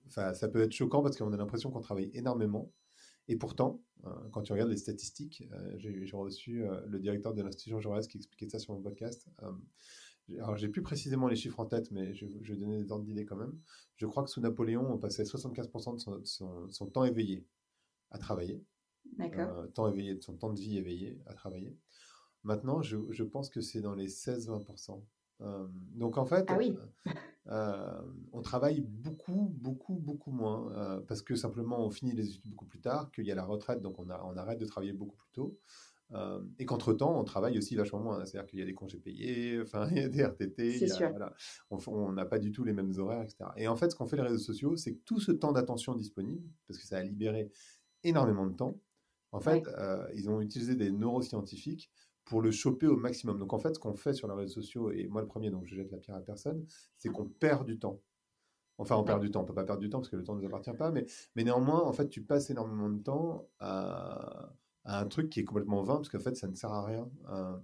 enfin, 0.08 0.34
ça 0.34 0.48
peut 0.48 0.62
être 0.62 0.72
choquant 0.72 1.02
parce 1.02 1.18
qu'on 1.18 1.32
a 1.34 1.38
l'impression 1.38 1.72
qu'on 1.72 1.82
travaille 1.82 2.10
énormément. 2.14 2.72
Et 3.28 3.36
pourtant, 3.36 3.82
euh, 4.06 4.10
quand 4.32 4.42
tu 4.42 4.54
regardes 4.54 4.72
les 4.72 4.78
statistiques, 4.78 5.44
euh, 5.52 5.76
j'ai 5.78 6.16
reçu 6.16 6.64
le 6.88 7.00
directeur 7.00 7.34
de 7.34 7.44
l'Institution 7.44 7.80
Jaurès 7.80 8.08
qui 8.08 8.18
expliquait 8.18 8.50
ça 8.50 8.60
sur 8.60 8.74
mon 8.74 8.82
podcast. 8.82 9.30
alors, 10.38 10.58
j'ai 10.58 10.70
plus 10.70 10.82
précisément 10.82 11.28
les 11.28 11.36
chiffres 11.36 11.60
en 11.60 11.66
tête, 11.66 11.92
mais 11.92 12.14
je, 12.14 12.26
vais 12.26 12.56
donner 12.56 12.82
des 12.82 12.92
ordres 12.92 13.06
d'idées 13.06 13.26
quand 13.26 13.36
même. 13.36 13.58
Je 13.98 14.06
crois 14.06 14.24
que 14.24 14.30
sous 14.30 14.42
Napoléon, 14.42 14.92
on 14.92 14.98
passait 14.98 15.24
75% 15.24 16.22
de 16.22 16.26
son, 16.72 16.86
temps 16.88 17.04
éveillé 17.04 17.46
à 18.12 18.18
travailler. 18.18 18.64
D'accord. 19.18 19.72
temps 19.74 19.88
éveillé, 19.88 20.14
de 20.16 20.22
son 20.22 20.36
temps 20.36 20.54
de 20.54 20.60
vie 20.60 20.78
éveillé 20.78 21.20
à 21.26 21.34
travailler. 21.34 21.78
Maintenant, 22.44 22.82
je, 22.82 22.98
je 23.10 23.24
pense 23.24 23.50
que 23.50 23.60
c'est 23.60 23.82
dans 23.82 23.96
les 23.96 24.08
16-20%. 24.08 25.04
donc 25.96 26.18
en 26.18 26.26
fait, 26.26 26.46
ah 26.48 26.58
oui. 26.58 26.76
Euh, 27.52 28.02
on 28.32 28.42
travaille 28.42 28.82
beaucoup, 28.82 29.52
beaucoup, 29.56 29.96
beaucoup 29.96 30.32
moins 30.32 30.72
euh, 30.74 31.02
parce 31.08 31.24
que 31.24 31.36
simplement 31.36 31.84
on 31.84 31.90
finit 31.90 32.12
les 32.12 32.28
études 32.30 32.46
beaucoup 32.46 32.66
plus 32.66 32.80
tard, 32.80 33.12
qu'il 33.12 33.26
y 33.26 33.32
a 33.32 33.36
la 33.36 33.46
retraite, 33.46 33.82
donc 33.82 33.98
on, 33.98 34.08
on 34.10 34.38
arrête 34.38 34.60
de 34.60 34.66
travailler 34.66 34.94
beaucoup 34.94 35.16
plus 35.16 35.32
tôt. 35.34 35.58
Euh, 36.12 36.42
et 36.58 36.66
qu'entre-temps, 36.66 37.20
on 37.20 37.24
travaille 37.24 37.56
aussi 37.60 37.76
vachement 37.76 38.00
moins. 38.00 38.26
C'est-à-dire 38.26 38.50
qu'il 38.50 38.58
y 38.58 38.64
a 38.64 38.66
des 38.66 38.74
congés 38.74 38.98
payés, 38.98 39.62
enfin, 39.64 39.88
il 39.92 39.98
y 39.98 40.02
a 40.02 40.10
des 40.10 40.24
RTT, 40.24 40.80
on 41.70 42.12
n'a 42.12 42.26
pas 42.26 42.40
du 42.40 42.52
tout 42.52 42.64
les 42.64 42.74
mêmes 42.74 42.94
horaires, 42.98 43.22
etc. 43.22 43.46
Et 43.58 43.68
en 43.68 43.76
fait, 43.76 43.92
ce 43.92 43.96
qu'ont 43.96 44.08
fait 44.08 44.16
les 44.16 44.24
réseaux 44.24 44.40
sociaux, 44.40 44.76
c'est 44.76 44.94
que 44.94 45.00
tout 45.06 45.20
ce 45.20 45.32
temps 45.32 45.52
d'attention 45.52 45.94
disponible, 45.94 46.50
parce 46.68 46.80
que 46.80 46.86
ça 46.86 46.98
a 46.98 47.04
libéré 47.04 47.52
énormément 48.04 48.48
de 48.48 48.56
temps, 48.56 48.80
en 49.32 49.40
fait, 49.40 49.64
ils 50.16 50.28
ont 50.28 50.42
utilisé 50.42 50.76
des 50.76 50.90
neuroscientifiques 50.90 51.92
pour 52.30 52.42
le 52.44 52.52
choper 52.52 52.86
au 52.86 52.96
maximum. 52.96 53.40
Donc 53.40 53.54
en 53.54 53.60
fait, 53.60 53.74
ce 53.74 53.80
qu'on 53.80 53.96
fait 53.96 54.14
sur 54.14 54.28
les 54.28 54.36
réseaux 54.36 54.62
sociaux, 54.62 54.92
et 54.92 55.08
moi 55.08 55.22
le 55.22 55.28
premier, 55.28 55.50
donc 55.50 55.66
je 55.66 55.76
jette 55.76 55.92
la 55.92 55.98
pierre 55.98 56.16
à 56.16 56.22
personne, 56.22 56.64
c'est 56.98 57.10
qu'on 57.10 57.26
perd 57.26 57.66
du 57.66 57.80
temps. 57.80 58.00
Enfin, 58.78 58.96
on 58.96 59.04
perd 59.04 59.20
du 59.20 59.32
temps. 59.32 59.42
On 59.42 59.46
peut 59.46 59.54
pas 59.54 59.66
perdre 59.66 59.82
du 59.82 59.90
temps 59.90 59.98
parce 60.00 60.10
que 60.10 60.16
le 60.16 60.24
temps 60.24 60.36
ne 60.36 60.42
nous 60.42 60.48
appartient 60.48 60.72
pas, 60.78 60.92
mais, 60.92 61.06
mais 61.36 61.44
néanmoins, 61.44 61.82
en 61.82 61.92
fait, 61.92 62.08
tu 62.08 62.22
passes 62.22 62.50
énormément 62.52 62.90
de 62.90 63.02
temps 63.02 63.50
à, 63.60 64.54
un 64.86 65.06
truc 65.08 65.30
qui 65.30 65.42
est 65.42 65.44
complètement 65.44 65.84
vain 65.84 65.96
parce 65.96 66.10
qu'en 66.10 66.20
fait, 66.20 66.38
ça 66.38 66.48
ne 66.48 66.56
sert 66.56 66.72
à 66.72 66.86
rien. 66.86 67.10
Euh, 67.30 67.58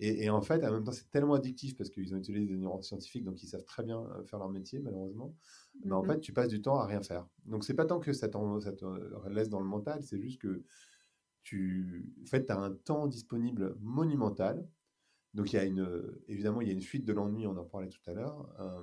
et, 0.00 0.28
en 0.28 0.42
fait, 0.42 0.64
en 0.64 0.72
même 0.72 0.84
temps, 0.84 0.92
c'est 0.92 1.10
tellement 1.10 1.34
addictif 1.34 1.76
parce 1.76 1.90
qu'ils 1.90 2.14
ont 2.14 2.18
utilisé 2.18 2.46
des 2.46 2.56
neuroscientifiques, 2.56 3.24
donc 3.24 3.42
ils 3.42 3.46
savent 3.46 3.64
très 3.64 3.82
bien 3.82 4.00
euh, 4.00 4.24
faire 4.24 4.38
leur 4.38 4.48
métier, 4.48 4.80
malheureusement. 4.80 5.34
Mais 5.84 5.92
en 5.92 6.02
mm-hmm. 6.02 6.06
fait, 6.06 6.20
tu 6.20 6.32
passes 6.32 6.48
du 6.48 6.60
temps 6.60 6.78
à 6.78 6.86
rien 6.86 7.02
faire. 7.02 7.26
Donc, 7.44 7.64
c'est 7.64 7.74
pas 7.74 7.86
tant 7.86 8.00
que 8.00 8.12
ça, 8.12 8.28
ça 8.60 8.72
te 8.72 9.28
laisse 9.28 9.48
dans 9.48 9.60
le 9.60 9.66
mental, 9.66 10.02
c'est 10.02 10.20
juste 10.20 10.40
que 10.40 10.64
tu 11.46 12.12
en 12.24 12.26
fait, 12.26 12.50
as 12.50 12.58
un 12.58 12.72
temps 12.72 13.06
disponible 13.06 13.76
monumental. 13.80 14.68
Donc, 15.32 15.52
il 15.52 15.56
y 15.56 15.58
a 15.60 15.64
une, 15.64 15.86
évidemment, 16.26 16.60
il 16.60 16.66
y 16.66 16.70
a 16.70 16.74
une 16.74 16.82
fuite 16.82 17.04
de 17.04 17.12
l'ennui, 17.12 17.46
on 17.46 17.56
en 17.56 17.64
parlait 17.64 17.88
tout 17.88 18.00
à 18.06 18.14
l'heure. 18.14 18.52
Euh, 18.58 18.82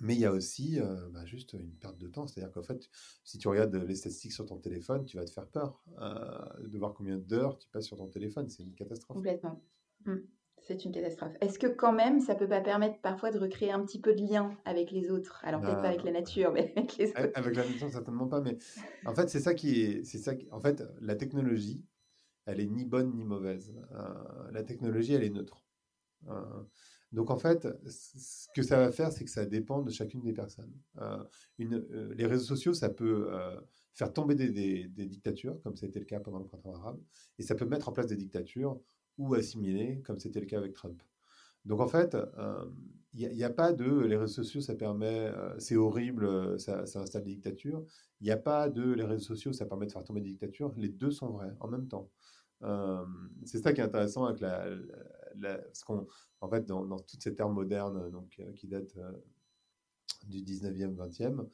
mais 0.00 0.14
il 0.14 0.20
y 0.20 0.24
a 0.24 0.30
aussi 0.30 0.78
euh, 0.78 1.08
bah, 1.10 1.26
juste 1.26 1.54
une 1.54 1.74
perte 1.74 1.98
de 1.98 2.06
temps. 2.06 2.28
C'est-à-dire 2.28 2.52
qu'en 2.52 2.62
fait, 2.62 2.88
si 3.24 3.36
tu 3.38 3.48
regardes 3.48 3.74
les 3.74 3.96
statistiques 3.96 4.32
sur 4.32 4.46
ton 4.46 4.58
téléphone, 4.58 5.04
tu 5.04 5.16
vas 5.16 5.24
te 5.24 5.32
faire 5.32 5.48
peur 5.48 5.82
euh, 5.98 6.68
de 6.68 6.78
voir 6.78 6.94
combien 6.94 7.18
d'heures 7.18 7.58
tu 7.58 7.68
passes 7.68 7.86
sur 7.86 7.96
ton 7.96 8.06
téléphone. 8.06 8.48
C'est 8.48 8.62
une 8.62 8.74
catastrophe. 8.74 9.16
Complètement. 9.16 9.60
Mmh. 10.04 10.18
C'est 10.70 10.84
une 10.84 10.92
catastrophe. 10.92 11.32
Est-ce 11.40 11.58
que 11.58 11.66
quand 11.66 11.92
même, 11.92 12.20
ça 12.20 12.36
peut 12.36 12.46
pas 12.46 12.60
permettre 12.60 13.00
parfois 13.00 13.32
de 13.32 13.40
recréer 13.40 13.72
un 13.72 13.84
petit 13.84 13.98
peu 13.98 14.14
de 14.14 14.20
lien 14.20 14.56
avec 14.64 14.92
les 14.92 15.10
autres? 15.10 15.40
Alors 15.42 15.60
peut-être 15.60 15.82
pas 15.82 15.88
avec 15.88 16.04
la 16.04 16.12
nature, 16.12 16.52
mais 16.52 16.72
avec 16.76 16.96
les 16.96 17.10
autres. 17.10 17.28
Avec 17.34 17.56
la 17.56 17.64
nature, 17.66 17.90
certainement 17.90 18.28
pas. 18.28 18.40
Mais 18.40 18.56
en 19.04 19.12
fait, 19.12 19.28
c'est 19.28 19.40
ça 19.40 19.52
qui 19.52 19.82
est, 19.82 20.04
c'est 20.04 20.18
ça. 20.18 20.32
en 20.52 20.60
fait, 20.60 20.84
la 21.00 21.16
technologie, 21.16 21.82
elle 22.46 22.60
est 22.60 22.66
ni 22.66 22.84
bonne 22.84 23.16
ni 23.16 23.24
mauvaise. 23.24 23.74
Euh, 23.90 24.52
la 24.52 24.62
technologie, 24.62 25.12
elle 25.12 25.24
est 25.24 25.30
neutre. 25.30 25.64
Euh, 26.28 26.62
donc 27.10 27.30
en 27.30 27.36
fait, 27.36 27.66
ce 27.88 28.46
que 28.54 28.62
ça 28.62 28.76
va 28.76 28.92
faire, 28.92 29.10
c'est 29.10 29.24
que 29.24 29.30
ça 29.30 29.46
dépend 29.46 29.82
de 29.82 29.90
chacune 29.90 30.22
des 30.22 30.32
personnes. 30.32 30.72
Euh, 31.00 31.18
une, 31.58 31.84
les 32.16 32.26
réseaux 32.26 32.44
sociaux, 32.44 32.74
ça 32.74 32.90
peut 32.90 33.28
faire 33.92 34.12
tomber 34.12 34.36
des, 34.36 34.86
des, 34.86 35.06
dictatures, 35.06 35.60
comme 35.62 35.74
ça 35.74 35.86
a 35.86 35.88
été 35.88 35.98
le 35.98 36.06
cas 36.06 36.20
pendant 36.20 36.38
le 36.38 36.44
printemps 36.44 36.74
arabe, 36.74 37.00
et 37.40 37.42
ça 37.42 37.56
peut 37.56 37.66
mettre 37.66 37.88
en 37.88 37.92
place 37.92 38.06
des 38.06 38.16
dictatures 38.16 38.80
ou 39.20 39.34
assimilés, 39.34 40.00
comme 40.04 40.18
c'était 40.18 40.40
le 40.40 40.46
cas 40.46 40.58
avec 40.58 40.74
Trump. 40.74 41.02
Donc 41.64 41.80
en 41.80 41.88
fait, 41.88 42.16
il 43.14 43.28
n'y 43.28 43.44
a, 43.44 43.50
pas 43.50 43.72
de 43.72 44.00
les 44.00 44.16
réseaux 44.16 44.42
sociaux, 44.44 44.60
ça 44.60 44.74
permet, 44.76 45.26
euh, 45.26 45.58
c'est 45.58 45.76
horrible, 45.76 46.24
euh, 46.26 46.58
ça, 46.58 46.82
installe 46.82 47.24
des 47.24 47.34
dictatures. 47.34 47.84
Il 48.20 48.24
n'y 48.24 48.30
a 48.30 48.36
pas 48.36 48.68
de 48.68 48.92
les 48.92 49.04
réseaux 49.04 49.24
sociaux, 49.24 49.52
ça 49.52 49.66
permet 49.66 49.86
de 49.86 49.92
faire 49.92 50.04
tomber 50.04 50.20
des 50.20 50.30
dictatures. 50.30 50.72
Les 50.76 50.88
deux 50.88 51.10
sont 51.10 51.30
vrais 51.30 51.52
en 51.58 51.68
même 51.68 51.88
temps. 51.88 52.08
c'est 53.44 53.58
ça 53.58 53.72
qui 53.72 53.80
est 53.80 53.84
intéressant 53.84 54.26
avec 54.26 54.40
la, 54.40 54.64
ce 55.72 55.84
qu'on, 55.84 56.06
en 56.40 56.48
fait, 56.48 56.66
dans, 56.66 56.84
dans, 56.84 56.98
toute 56.98 57.22
cette 57.22 57.40
ère 57.40 57.48
moderne, 57.48 58.10
donc 58.10 58.36
euh, 58.38 58.52
qui 58.52 58.68
date 58.68 58.96
du 60.26 60.42
19e, 60.42 60.94
20e, 60.94 61.46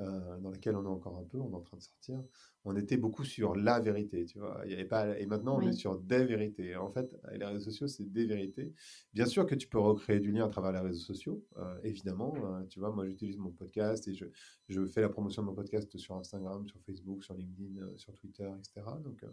euh, 0.00 0.38
dans 0.38 0.50
laquelle 0.50 0.74
on 0.74 0.84
est 0.84 0.88
encore 0.88 1.16
un 1.18 1.24
peu, 1.24 1.38
on 1.38 1.52
est 1.52 1.54
en 1.54 1.60
train 1.60 1.76
de 1.76 1.82
sortir, 1.82 2.20
on 2.64 2.74
était 2.76 2.96
beaucoup 2.96 3.24
sur 3.24 3.54
la 3.54 3.78
vérité, 3.78 4.24
tu 4.24 4.38
vois. 4.38 4.60
Il 4.64 4.72
y 4.72 4.74
avait 4.74 4.84
pas, 4.84 5.16
et 5.18 5.26
maintenant, 5.26 5.58
on 5.58 5.60
est 5.60 5.72
sur 5.72 5.96
des 5.98 6.24
vérités. 6.24 6.74
En 6.74 6.90
fait, 6.90 7.16
les 7.32 7.44
réseaux 7.44 7.70
sociaux, 7.70 7.86
c'est 7.86 8.12
des 8.12 8.26
vérités. 8.26 8.72
Bien 9.12 9.26
sûr 9.26 9.46
que 9.46 9.54
tu 9.54 9.68
peux 9.68 9.78
recréer 9.78 10.18
du 10.18 10.32
lien 10.32 10.46
à 10.46 10.48
travers 10.48 10.72
les 10.72 10.80
réseaux 10.80 11.04
sociaux, 11.04 11.44
euh, 11.58 11.78
évidemment. 11.84 12.34
Euh, 12.36 12.64
tu 12.68 12.80
vois, 12.80 12.90
moi, 12.90 13.06
j'utilise 13.06 13.38
mon 13.38 13.52
podcast 13.52 14.08
et 14.08 14.14
je, 14.14 14.24
je, 14.68 14.84
fais 14.84 15.00
la 15.00 15.08
promotion 15.08 15.42
de 15.42 15.46
mon 15.46 15.54
podcast 15.54 15.96
sur 15.96 16.16
Instagram, 16.16 16.66
sur 16.66 16.80
Facebook, 16.80 17.22
sur 17.22 17.34
LinkedIn, 17.34 17.96
sur 17.96 18.12
Twitter, 18.14 18.50
etc. 18.58 18.86
Donc, 19.04 19.24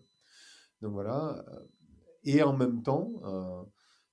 donc 0.82 0.94
voilà. 0.94 1.44
Et 2.24 2.44
en 2.44 2.56
même 2.56 2.84
temps, 2.84 3.68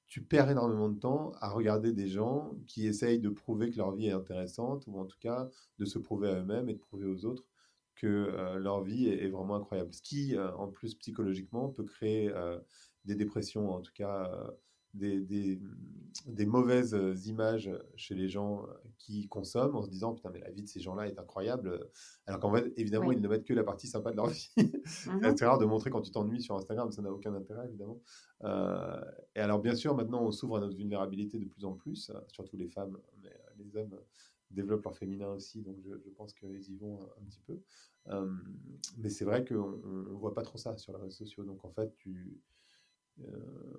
tu 0.08 0.22
perds 0.22 0.50
énormément 0.50 0.88
de 0.88 0.98
temps 0.98 1.32
à 1.40 1.50
regarder 1.50 1.92
des 1.92 2.08
gens 2.08 2.52
qui 2.66 2.86
essayent 2.86 3.20
de 3.20 3.28
prouver 3.28 3.70
que 3.70 3.76
leur 3.76 3.92
vie 3.92 4.06
est 4.06 4.12
intéressante, 4.12 4.84
ou 4.86 4.98
en 4.98 5.04
tout 5.04 5.18
cas 5.20 5.48
de 5.78 5.84
se 5.84 5.98
prouver 5.98 6.28
à 6.30 6.40
eux-mêmes 6.40 6.68
et 6.68 6.74
de 6.74 6.78
prouver 6.78 7.06
aux 7.06 7.24
autres 7.24 7.44
que 7.94 8.06
euh, 8.06 8.58
leur 8.58 8.82
vie 8.82 9.08
est, 9.08 9.28
vraiment 9.28 9.56
incroyable. 9.56 9.92
Ce 9.92 10.00
qui, 10.00 10.36
euh, 10.36 10.54
en 10.56 10.68
plus, 10.68 10.94
psychologiquement, 10.94 11.68
peut 11.68 11.84
créer 11.84 12.30
euh, 12.30 12.58
des 13.04 13.16
dépressions, 13.16 13.70
en 13.70 13.80
tout 13.80 13.92
cas 13.92 14.30
des, 14.94 15.20
des, 15.20 15.60
des, 16.26 16.46
mauvaises 16.46 16.96
images 17.26 17.70
chez 17.96 18.14
les 18.14 18.28
gens 18.28 18.66
qui 18.98 19.28
consomment 19.28 19.76
en 19.76 19.82
se 19.82 19.90
disant 19.90 20.14
putain 20.14 20.30
mais 20.30 20.40
la 20.40 20.50
vie 20.50 20.62
de 20.62 20.68
ces 20.68 20.80
gens-là 20.80 21.06
est 21.08 21.18
incroyable. 21.18 21.88
Alors 22.26 22.40
qu'en 22.40 22.52
fait 22.52 22.72
évidemment 22.76 23.12
ils 23.12 23.20
ne 23.20 23.28
mettent 23.28 23.44
que 23.44 23.54
la 23.54 23.64
partie 23.64 23.86
sympa 23.86 24.10
de 24.10 24.16
leur 24.16 24.26
vie. 24.28 24.50
C'est 24.86 25.10
mmh 25.10 25.34
très 25.34 25.46
rare 25.46 25.58
de 25.58 25.66
montrer 25.66 25.90
quand 25.90 26.00
tu 26.00 26.10
t'ennuies 26.10 26.42
sur 26.42 26.56
Instagram 26.56 26.90
ça 26.90 27.02
n'a 27.02 27.12
aucun 27.12 27.34
intérêt 27.34 27.66
évidemment. 27.66 28.00
Et 28.44 29.40
alors 29.40 29.60
bien 29.60 29.74
sûr 29.74 29.94
maintenant 29.94 30.22
on 30.22 30.32
s'ouvre 30.32 30.56
à 30.56 30.60
notre 30.60 30.76
vulnérabilité 30.76 31.38
de 31.38 31.46
plus 31.46 31.64
en 31.64 31.74
plus 31.74 32.10
surtout 32.28 32.56
les 32.56 32.68
femmes 32.68 32.98
mais 33.22 33.32
les 33.58 33.76
hommes 33.76 33.98
développent 34.50 34.84
leur 34.84 34.96
féminin 34.96 35.28
aussi, 35.28 35.62
donc 35.62 35.76
je, 35.80 36.10
pense 36.16 36.32
qu'ils 36.32 36.70
y 36.70 36.76
vont 36.76 37.00
un, 37.20 37.24
petit 37.24 37.40
peu. 37.40 37.60
mais 38.96 39.08
c'est 39.08 39.24
vrai 39.24 39.44
qu'on 39.44 39.70
ne 39.70 40.14
voit 40.14 40.34
pas 40.34 40.42
trop 40.42 40.58
ça 40.58 40.76
sur 40.76 40.92
les 40.92 41.02
réseaux 41.02 41.24
sociaux. 41.24 41.44
Donc 41.44 41.64
en 41.64 41.70
fait, 41.70 41.94
tu, 41.96 42.10
euh, 42.10 42.40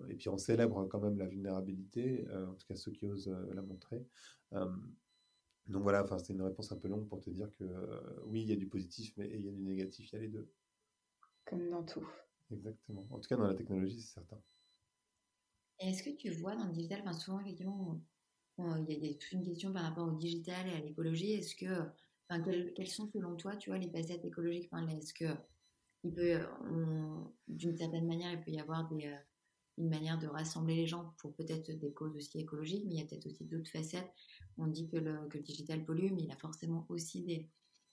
et 0.09 0.15
puis 0.15 0.29
on 0.29 0.37
célèbre 0.37 0.85
quand 0.87 0.99
même 0.99 1.17
la 1.17 1.27
vulnérabilité, 1.27 2.27
euh, 2.29 2.47
en 2.47 2.55
tout 2.55 2.67
cas 2.67 2.75
ceux 2.75 2.91
qui 2.91 3.07
osent 3.07 3.29
euh, 3.29 3.53
la 3.53 3.61
montrer. 3.61 4.05
donc 4.51 5.83
voilà, 5.83 6.03
enfin 6.03 6.17
c'est 6.17 6.33
une 6.33 6.41
réponse 6.41 6.71
un 6.71 6.77
peu 6.77 6.87
longue 6.87 7.07
pour 7.07 7.21
te 7.21 7.29
dire 7.29 7.51
que 7.57 7.63
oui, 8.25 8.41
il 8.41 8.49
y 8.49 8.53
a 8.53 8.55
du 8.55 8.67
positif, 8.67 9.13
mais 9.17 9.29
il 9.29 9.45
y 9.45 9.49
a 9.49 9.51
du 9.51 9.61
négatif, 9.61 10.11
il 10.11 10.15
y 10.15 10.17
a 10.17 10.21
les 10.21 10.29
deux. 10.29 10.49
Comme 11.45 11.69
dans 11.69 11.83
tout. 11.83 12.07
Exactement. 12.51 13.07
En 13.11 13.19
tout 13.19 13.27
cas, 13.27 13.37
dans 13.37 13.47
la 13.47 13.53
technologie, 13.53 14.01
c'est 14.01 14.15
certain. 14.15 14.41
Est-ce 15.79 16.03
que 16.03 16.09
tu 16.09 16.31
vois 16.31 16.55
dans 16.55 16.65
le 16.65 16.73
digital, 16.73 17.01
enfin 17.01 17.13
souvent 17.13 17.39
effectivement, 17.39 18.01
il 18.57 18.85
y, 18.89 19.09
a, 19.09 19.13
toute 19.13 19.31
une 19.31 19.43
question 19.43 19.71
par 19.71 19.83
rapport 19.83 20.07
au 20.07 20.17
digital 20.17 20.67
et 20.67 20.73
à 20.73 20.79
l'écologie. 20.79 21.33
Est-ce 21.33 21.55
que, 21.55 21.87
enfin, 22.27 22.41
quelles, 22.41 22.87
sont 22.87 23.09
selon 23.13 23.35
toi, 23.35 23.55
tu 23.55 23.69
vois, 23.69 23.79
les 23.79 23.89
facettes 23.89 24.25
écologiques? 24.25 24.69
Est-ce 24.73 25.13
que 25.13 25.25
il 26.03 26.13
peut, 26.13 26.39
d'une 27.47 27.75
certaine 27.75 28.07
manière, 28.07 28.31
il 28.31 28.41
peut 28.41 28.51
y 28.51 28.59
avoir 28.59 28.87
des, 28.89 29.13
une 29.79 29.89
manière 29.89 30.19
de 30.19 30.27
rassembler 30.27 30.75
les 30.75 30.87
gens 30.87 31.13
pour 31.19 31.33
peut-être 31.33 31.71
des 31.71 31.93
causes 31.93 32.15
aussi 32.15 32.39
écologiques, 32.39 32.83
mais 32.85 32.95
il 32.95 32.99
y 32.99 33.01
a 33.01 33.05
peut-être 33.05 33.27
aussi 33.27 33.45
d'autres 33.45 33.71
facettes. 33.71 34.11
On 34.57 34.67
dit 34.67 34.87
que 34.87 34.97
le, 34.97 35.27
que 35.29 35.37
le, 35.37 35.43
digital 35.43 35.83
pollue, 35.85 36.11
mais 36.11 36.23
il 36.23 36.31
a 36.31 36.35
forcément 36.35 36.85
aussi 36.89 37.23
des, 37.23 37.47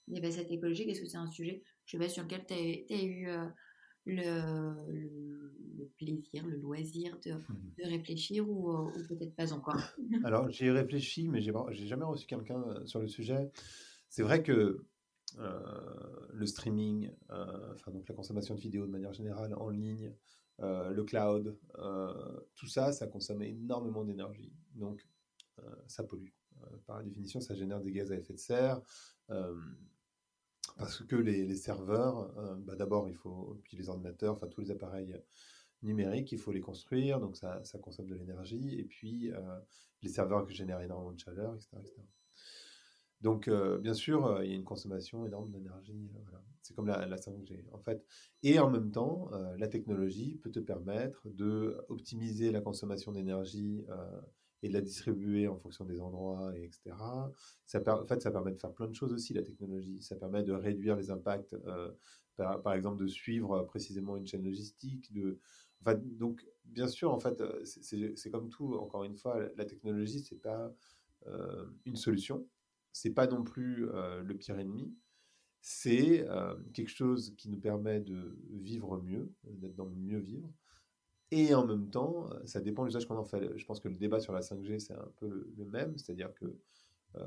des 0.09 0.21
facettes 0.21 0.51
écologiques. 0.51 0.89
Est-ce 0.89 1.01
que 1.01 1.09
c'est 1.09 1.17
un 1.17 1.31
sujet, 1.31 1.63
je 1.87 1.93
sais 1.93 1.99
pas, 1.99 2.09
sur 2.09 2.25
lequel 2.25 2.45
tu 2.45 2.55
as, 2.55 3.05
eu 3.05 3.29
euh, 3.29 3.47
le, 4.05 4.75
le, 5.79 5.87
plaisir, 5.97 6.45
le 6.47 6.57
loisir 6.57 7.17
de, 7.25 7.33
de 7.33 7.89
réfléchir 7.89 8.49
ou, 8.49 8.73
ou 8.73 9.07
peut-être 9.09 9.37
pas 9.37 9.53
encore? 9.53 9.81
Alors, 10.25 10.51
j'y 10.51 10.65
ai 10.65 10.73
réfléchi, 10.73 11.29
mais 11.29 11.41
j'ai 11.41 11.87
jamais 11.87 12.05
reçu 12.05 12.27
quelqu'un 12.27 12.63
euh, 12.63 12.85
sur 12.85 13.01
le 13.01 13.07
sujet. 13.07 13.53
C'est 14.09 14.23
vrai 14.23 14.43
que 14.43 14.53
euh, 14.53 14.87
le 15.37 16.47
streaming, 16.47 17.11
enfin 17.29 17.91
donc 17.91 18.09
la 18.09 18.15
consommation 18.15 18.55
de 18.55 18.61
vidéos 18.61 18.87
de 18.87 18.91
manière 18.91 19.13
générale 19.13 19.55
en 19.55 19.69
ligne, 19.69 20.13
euh, 20.61 20.91
le 20.91 21.05
cloud, 21.05 21.59
euh, 21.79 22.41
tout 22.55 22.67
ça, 22.67 22.93
ça 22.93 23.07
consomme 23.07 23.43
énormément 23.43 24.05
d'énergie. 24.05 24.53
Donc, 24.75 25.07
euh, 25.59 25.63
ça 25.87 26.05
pollue. 26.05 26.31
par 26.87 27.03
définition, 27.03 27.41
ça 27.41 27.55
génère 27.55 27.81
des 27.81 27.93
gaz 27.93 28.11
à 28.13 28.17
effet 28.17 28.33
de 28.33 28.39
serre. 28.39 28.81
parce 30.77 31.03
que 31.05 31.17
les, 31.17 31.57
serveurs, 31.57 32.33
bah, 32.61 32.77
d'abord, 32.77 33.09
il 33.09 33.15
faut, 33.15 33.61
puis 33.65 33.77
les 33.77 33.89
ordinateurs, 33.89 34.35
enfin 34.35 34.47
tous 34.49 34.61
les 34.61 34.71
appareils 34.71 35.15
numériques, 35.83 36.33
il 36.33 36.39
faut 36.39 36.53
les 36.53 36.61
construire, 36.61 37.21
donc 37.21 37.37
ça, 37.37 37.63
ça 37.65 37.79
consomme 37.79 38.09
de 38.09 38.15
l'énergie. 38.15 38.79
Et 38.79 38.85
puis, 38.85 39.31
les 40.03 40.09
serveurs 40.09 40.49
génèrent 40.49 40.81
énormément 40.81 41.13
de 41.13 41.21
chaleur, 41.21 41.55
etc. 41.55 41.77
Donc, 43.23 43.49
euh, 43.49 43.79
bien 43.79 43.95
sûr, 43.95 44.27
euh, 44.27 44.45
il 44.45 44.51
y 44.51 44.53
a 44.53 44.57
une 44.57 44.65
consommation 44.65 45.25
énorme 45.27 45.51
d'énergie. 45.51 46.11
Euh, 46.17 46.37
c'est 46.63 46.75
comme 46.75 46.87
la, 46.87 47.17
5G, 47.17 47.65
en 47.73 47.79
fait. 47.79 48.05
Et 48.43 48.59
en 48.59 48.69
même 48.69 48.91
temps, 48.91 49.31
la 49.57 49.69
technologie 49.69 50.35
peut 50.43 50.51
te 50.51 50.59
permettre 50.59 51.29
de 51.29 51.79
optimiser 51.89 52.51
la 52.51 52.61
consommation 52.61 53.13
d'énergie 53.13 53.87
et 54.65 54.69
de 54.69 54.75
la 54.75 54.81
distribuer 54.81 55.47
en 55.47 55.57
fonction 55.57 55.85
des 55.85 56.01
endroits, 56.01 56.53
et 56.57 56.65
etc. 56.65 56.97
En 56.99 58.07
fait, 58.09 58.21
ça 58.21 58.33
permet 58.33 58.51
de 58.51 58.59
faire 58.59 58.73
plein 58.73 58.89
de 58.89 58.95
choses 58.95 59.13
aussi, 59.13 59.33
la 59.33 59.45
technologie. 59.45 60.03
Ça 60.03 60.17
permet 60.17 60.43
de 60.43 60.53
réduire 60.53 60.97
les 60.97 61.13
impacts, 61.13 61.55
par, 62.37 62.75
exemple, 62.75 63.01
de 63.01 63.07
suivre 63.07 63.63
précisément 63.63 64.17
une 64.17 64.27
chaîne 64.27 64.43
logistique. 64.43 65.13
De... 65.13 65.39
donc, 66.03 66.45
bien 66.65 66.89
sûr, 66.89 67.15
en 67.15 67.21
fait, 67.21 67.41
c'est 67.63 68.31
comme 68.33 68.49
tout. 68.49 68.75
Encore 68.75 69.05
une 69.05 69.17
fois, 69.17 69.39
la 69.57 69.67
technologie, 69.67 70.19
c'est 70.19 70.43
pas 70.43 70.75
une 71.85 71.95
solution 71.95 72.45
c'est 72.97 73.11
pas 73.11 73.27
non 73.27 73.45
plus 73.45 73.91
euh, 73.91 74.23
le 74.23 74.35
pire 74.35 74.59
ennemi. 74.59 74.91
C'est 75.61 76.27
euh, 76.31 76.55
quelque 76.73 76.89
chose 76.89 77.35
qui 77.37 77.51
nous 77.51 77.61
permet 77.61 78.01
de 78.01 78.39
vivre 78.51 79.03
mieux, 79.03 79.35
d'être 79.45 79.75
dans 79.75 79.85
le 79.85 79.95
mieux 79.95 80.19
vivre. 80.19 80.51
Et 81.31 81.55
en 81.55 81.67
même 81.67 81.91
temps, 81.91 82.31
euh, 82.33 82.41
ça 82.47 82.61
dépend 82.63 82.83
de 82.83 82.87
l'usage 82.87 83.07
qu'on 83.07 83.19
en 83.19 83.25
fait. 83.25 83.55
Je 83.59 83.67
pense 83.67 83.81
que 83.81 83.89
le 83.89 83.97
débat 83.97 84.19
sur 84.21 84.33
la 84.33 84.41
5G, 84.41 84.79
c'est 84.79 84.95
un 84.95 85.13
peu 85.19 85.29
le, 85.29 85.65
même. 85.67 85.99
C'est-à-dire 85.99 86.33
que 86.35 86.57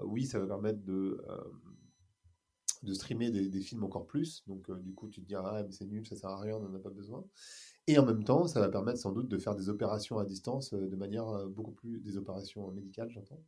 oui, 0.03 0.25
ça 0.25 0.39
va 0.39 0.45
permettre 0.45 0.83
de, 0.83 1.19
de 2.83 2.93
streamer 2.93 3.31
des, 3.31 3.61
films 3.61 3.83
encore 3.83 4.05
plus. 4.05 4.43
Donc, 4.45 4.71
du 4.81 4.93
coup, 4.93 5.07
tu 5.07 5.21
te 5.21 5.25
diras, 5.27 5.57
ah, 5.57 5.63
mais 5.63 5.71
c'est 5.71 5.85
nul, 5.85 6.05
ça 6.05 6.15
sert 6.15 6.29
à 6.29 6.39
rien, 6.39 6.57
on 6.57 6.61
n'en 6.61 6.75
a 6.75 6.79
pas 6.79 6.91
besoin. 6.91 7.25
Et 7.87 7.97
en 7.97 8.05
même 8.05 8.23
temps, 8.23 8.45
ça 8.45 8.59
va 8.59 8.69
permettre 8.69 8.99
sans 8.99 9.11
doute 9.11 9.27
de 9.27 9.37
faire 9.39 9.55
des 9.55 9.67
opérations 9.67 10.19
à 10.19 10.25
distance 10.25 10.73
de 10.73 10.95
manière 10.95 11.47
beaucoup 11.47 11.71
plus. 11.71 11.99
des 11.99 12.17
opérations 12.17 12.71
médicales, 12.71 13.09
j'entends, 13.09 13.43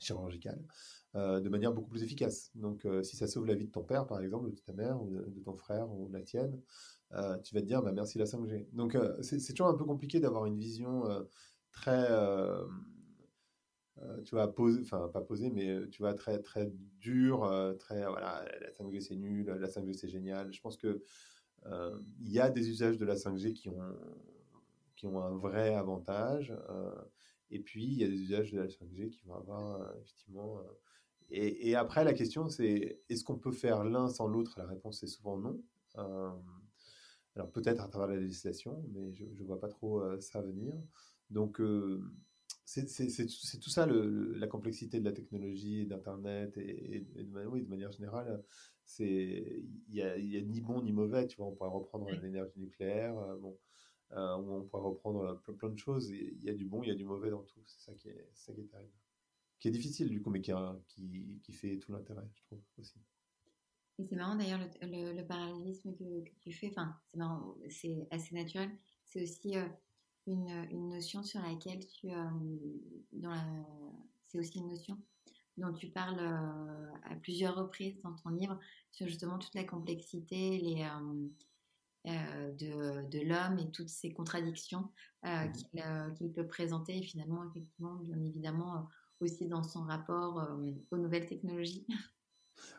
chirurgicales, 0.00 0.62
euh, 1.14 1.40
de 1.40 1.48
manière 1.48 1.72
beaucoup 1.72 1.90
plus 1.90 2.02
efficace. 2.02 2.50
Donc, 2.54 2.84
euh, 2.84 3.02
si 3.02 3.16
ça 3.16 3.26
sauve 3.26 3.46
la 3.46 3.54
vie 3.54 3.66
de 3.66 3.70
ton 3.70 3.82
père, 3.82 4.06
par 4.06 4.20
exemple, 4.20 4.50
de 4.50 4.56
ta 4.56 4.72
mère, 4.72 5.00
ou 5.02 5.10
de, 5.10 5.40
ton 5.44 5.54
frère, 5.54 5.90
ou 5.92 6.08
de 6.08 6.12
la 6.12 6.22
tienne, 6.22 6.60
euh, 7.12 7.36
tu 7.38 7.54
vas 7.54 7.60
te 7.60 7.66
dire, 7.66 7.82
bah, 7.82 7.92
merci 7.92 8.18
la 8.18 8.26
5G. 8.26 8.68
Donc, 8.72 8.96
c'est 9.22 9.38
toujours 9.52 9.68
un 9.68 9.74
peu 9.74 9.84
compliqué 9.84 10.20
d'avoir 10.20 10.46
une 10.46 10.58
vision 10.58 11.04
très, 11.72 12.08
tu 14.24 14.34
vois, 14.34 14.52
posée, 14.54 14.80
enfin, 14.82 15.08
pas 15.12 15.20
posée, 15.20 15.50
mais 15.50 15.88
tu 15.90 16.02
vois, 16.02 16.14
très, 16.14 16.40
très 16.40 16.70
dure, 17.00 17.74
très, 17.78 18.06
voilà, 18.06 18.44
la 18.60 18.70
5G 18.70 19.00
c'est 19.00 19.16
nul, 19.16 19.46
la 19.46 19.68
5G 19.68 19.92
c'est 19.94 20.08
génial. 20.08 20.52
Je 20.52 20.60
pense 20.60 20.76
que 20.76 21.02
il 21.66 22.32
y 22.32 22.40
a 22.40 22.50
des 22.50 22.70
usages 22.70 22.98
de 22.98 23.04
la 23.04 23.16
5G 23.16 23.52
qui 23.52 23.68
ont, 23.68 23.82
qui 24.94 25.06
ont 25.06 25.20
un 25.20 25.36
vrai 25.36 25.74
avantage. 25.74 26.54
Et 27.50 27.60
puis, 27.60 27.84
il 27.84 27.98
y 27.98 28.04
a 28.04 28.08
des 28.08 28.20
usages 28.20 28.52
de 28.52 28.58
la 28.58 28.66
5G 28.66 29.10
qui 29.10 29.24
vont 29.24 29.34
avoir 29.34 29.94
effectivement 29.96 30.60
et, 31.32 31.76
après, 31.76 32.04
la 32.04 32.12
question, 32.12 32.48
c'est 32.48 33.00
est-ce 33.08 33.22
qu'on 33.22 33.38
peut 33.38 33.52
faire 33.52 33.84
l'un 33.84 34.08
sans 34.08 34.26
l'autre? 34.26 34.54
La 34.58 34.66
réponse 34.66 35.02
est 35.04 35.06
souvent 35.06 35.36
non. 35.36 35.62
Euh, 35.98 36.30
alors 37.36 37.50
peut-être 37.52 37.82
à 37.82 37.88
travers 37.88 38.08
la 38.08 38.16
législation, 38.16 38.84
mais 38.92 39.12
je 39.12 39.24
ne 39.24 39.44
vois 39.44 39.60
pas 39.60 39.68
trop 39.68 40.00
euh, 40.02 40.20
ça 40.20 40.42
venir. 40.42 40.74
Donc 41.30 41.60
euh, 41.60 42.02
c'est 42.64 42.86
tout 43.60 43.70
ça 43.70 43.86
la 43.86 44.46
complexité 44.48 44.98
de 44.98 45.04
la 45.04 45.12
technologie, 45.12 45.86
d'Internet 45.86 46.56
et, 46.56 47.06
de, 47.16 47.46
oui, 47.46 47.62
de 47.62 47.68
manière 47.68 47.92
générale. 47.92 48.42
Il 48.98 49.68
n'y 49.88 50.02
a, 50.02 50.18
y 50.18 50.36
a, 50.36 50.40
ni 50.40 50.60
bon 50.60 50.82
ni 50.82 50.92
mauvais. 50.92 51.28
Tu 51.28 51.36
vois, 51.36 51.46
on 51.46 51.52
pourrait 51.52 51.70
reprendre 51.70 52.10
l'énergie 52.10 52.58
nucléaire. 52.58 53.14
bon, 53.40 53.56
on 54.12 54.62
pourrait 54.62 54.82
reprendre 54.82 55.40
plein, 55.42 55.54
plein 55.54 55.68
de 55.70 55.78
choses. 55.78 56.10
Il 56.10 56.42
y 56.42 56.50
a 56.50 56.54
du 56.54 56.64
bon, 56.64 56.82
il 56.82 56.88
y 56.88 56.92
a 56.92 56.94
du 56.94 57.04
mauvais 57.04 57.30
dans 57.30 57.42
tout. 57.42 57.60
C'est 57.66 57.80
ça, 57.80 57.94
qui 57.94 58.08
est, 58.08 58.28
ça 58.34 58.52
qui 58.52 58.60
est 58.60 58.64
terrible 58.64 58.92
qui 59.60 59.68
est 59.68 59.70
difficile 59.70 60.08
du 60.08 60.20
coup, 60.20 60.30
mais 60.30 60.40
qui, 60.40 60.52
qui, 60.88 61.40
qui 61.42 61.52
fait 61.52 61.78
tout 61.78 61.92
l'intérêt, 61.92 62.26
je 62.34 62.42
trouve 62.44 62.60
aussi. 62.78 62.98
C'est 63.98 64.16
marrant 64.16 64.34
d'ailleurs 64.34 64.60
le, 64.80 65.22
parallélisme 65.22 65.94
que, 65.94 66.24
tu 66.40 66.52
fais, 66.52 66.70
enfin 66.70 66.96
c'est 67.06 67.18
marrant, 67.18 67.54
c'est 67.68 68.08
assez 68.10 68.34
naturel. 68.34 68.70
C'est 69.04 69.22
aussi 69.22 69.58
euh, 69.58 69.66
une, 70.26 70.48
une, 70.70 70.88
notion 70.88 71.22
sur 71.22 71.42
laquelle 71.42 71.86
tu, 71.86 72.10
euh, 72.10 73.34
c'est 74.24 74.38
aussi 74.38 74.58
une 74.58 74.68
notion 74.68 74.96
dont 75.58 75.74
tu 75.74 75.88
parles 75.88 76.18
euh, 76.18 76.92
à 77.10 77.14
plusieurs 77.16 77.56
reprises 77.56 78.00
dans 78.00 78.14
ton 78.14 78.30
livre 78.30 78.58
sur 78.90 79.06
justement 79.06 79.38
toute 79.38 79.54
la 79.54 79.64
complexité, 79.64 80.58
les 80.58 80.88
de, 82.06 83.08
de 83.08 83.26
l'homme 83.26 83.58
et 83.58 83.70
toutes 83.70 83.88
ces 83.88 84.12
contradictions 84.12 84.90
mmh 85.22 86.14
qu'il 86.16 86.32
peut 86.32 86.46
présenter 86.46 86.96
et 86.96 87.02
finalement 87.02 87.44
effectivement 87.50 87.94
bien 87.96 88.18
évidemment 88.22 88.88
aussi 89.20 89.46
dans 89.46 89.62
son 89.62 89.82
rapport 89.82 90.40
euh, 90.40 90.72
aux 90.90 90.96
nouvelles 90.96 91.26
technologies. 91.26 91.86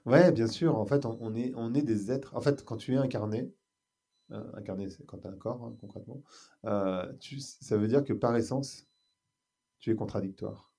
Ouais, 0.05 0.31
bien 0.31 0.45
sûr. 0.45 0.77
En 0.77 0.86
fait, 0.86 1.05
on, 1.07 1.34
est, 1.34 1.53
on 1.55 1.73
est 1.73 1.81
des 1.81 2.12
êtres. 2.12 2.36
En 2.36 2.41
fait, 2.41 2.63
quand 2.63 2.77
tu 2.77 2.93
es 2.93 2.97
incarné, 2.97 3.51
euh, 4.31 4.43
incarné, 4.53 4.89
c'est 4.89 5.03
quand 5.07 5.17
tu 5.17 5.27
as 5.27 5.31
un 5.31 5.36
corps, 5.36 5.63
hein, 5.63 5.75
concrètement, 5.81 6.21
euh, 6.65 7.12
tu, 7.19 7.39
ça 7.39 7.77
veut 7.77 7.88
dire 7.88 8.03
que 8.03 8.13
par 8.13 8.36
essence, 8.36 8.88
tu 9.79 9.89
es 9.89 9.95
contradictoire. 9.95 10.71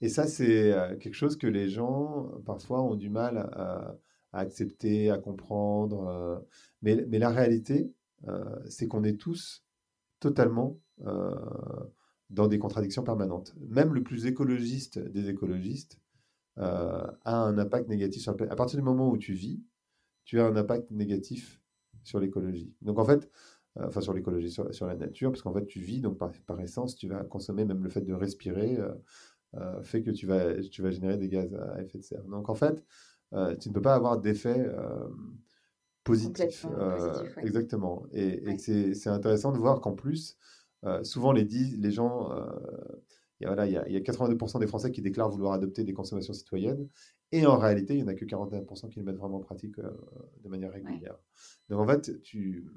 et 0.00 0.08
ça, 0.08 0.26
c'est 0.26 0.74
quelque 1.00 1.14
chose 1.14 1.36
que 1.36 1.46
les 1.46 1.68
gens, 1.68 2.32
parfois, 2.44 2.82
ont 2.82 2.96
du 2.96 3.10
mal 3.10 3.38
à, 3.38 3.96
à 4.32 4.40
accepter, 4.40 5.10
à 5.10 5.18
comprendre. 5.18 6.44
mais, 6.82 7.04
mais 7.08 7.18
la 7.18 7.30
réalité, 7.30 7.92
c'est 8.68 8.88
qu'on 8.88 9.04
est 9.04 9.18
tous 9.18 9.64
totalement 10.20 10.78
dans 12.30 12.48
des 12.48 12.58
contradictions 12.58 13.02
permanentes. 13.02 13.54
Même 13.68 13.92
le 13.92 14.02
plus 14.02 14.26
écologiste 14.26 14.98
des 14.98 15.28
écologistes 15.28 15.98
a 16.56 17.16
un 17.24 17.58
impact 17.58 17.88
négatif 17.88 18.22
sur 18.22 18.32
À 18.50 18.56
partir 18.56 18.78
du 18.78 18.84
moment 18.84 19.10
où 19.10 19.18
tu 19.18 19.32
vis, 19.32 19.62
tu 20.24 20.40
as 20.40 20.46
un 20.46 20.56
impact 20.56 20.90
négatif 20.90 21.60
sur 22.04 22.20
l'écologie. 22.20 22.72
Donc 22.82 22.98
en 22.98 23.04
fait, 23.04 23.30
enfin 23.76 24.00
sur 24.00 24.14
l'écologie, 24.14 24.50
sur, 24.50 24.86
la 24.86 24.96
nature, 24.96 25.30
parce 25.30 25.42
qu'en 25.42 25.52
fait 25.52 25.66
tu 25.66 25.80
vis, 25.80 26.00
donc 26.00 26.18
par, 26.18 26.60
essence, 26.60 26.96
tu 26.96 27.08
vas 27.08 27.24
consommer, 27.24 27.64
même 27.64 27.82
le 27.82 27.90
fait 27.90 28.02
de 28.02 28.14
respirer 28.14 28.78
fait 29.82 30.02
que 30.02 30.10
tu 30.10 30.26
vas, 30.26 30.60
tu 30.62 30.82
vas 30.82 30.90
générer 30.90 31.18
des 31.18 31.28
gaz 31.28 31.54
à 31.54 31.82
effet 31.82 31.98
de 31.98 32.02
serre. 32.02 32.24
Donc 32.24 32.48
en 32.48 32.54
fait, 32.54 32.82
tu 33.60 33.68
ne 33.68 33.74
peux 33.74 33.82
pas 33.82 33.94
avoir 33.94 34.18
d'effet 34.18 34.70
positif. 36.04 36.66
Exactement. 37.38 38.04
Et, 38.12 38.58
c'est 38.58 39.08
intéressant 39.08 39.52
de 39.52 39.58
voir 39.58 39.80
qu'en 39.80 39.92
plus, 39.92 40.36
souvent 41.02 41.32
les, 41.32 41.44
les 41.44 41.90
gens, 41.90 42.30
il 43.40 43.44
y, 43.44 43.46
a, 43.46 43.48
voilà, 43.48 43.66
il, 43.66 43.72
y 43.72 43.76
a, 43.76 43.88
il 43.88 43.94
y 43.94 43.96
a 43.96 44.00
82% 44.00 44.60
des 44.60 44.66
Français 44.66 44.92
qui 44.92 45.02
déclarent 45.02 45.30
vouloir 45.30 45.52
adopter 45.52 45.84
des 45.84 45.92
consommations 45.92 46.32
citoyennes. 46.32 46.88
Et 47.32 47.46
en 47.46 47.58
réalité, 47.58 47.94
il 47.94 47.96
n'y 47.96 48.02
en 48.04 48.08
a 48.08 48.14
que 48.14 48.26
41% 48.26 48.90
qui 48.90 48.98
le 48.98 49.06
mettent 49.06 49.16
vraiment 49.16 49.38
en 49.38 49.40
pratique 49.40 49.76
de 49.80 50.48
manière 50.48 50.70
régulière. 50.70 51.16
Donc 51.70 51.80
en 51.80 51.86
fait, 51.86 52.20
tu... 52.22 52.70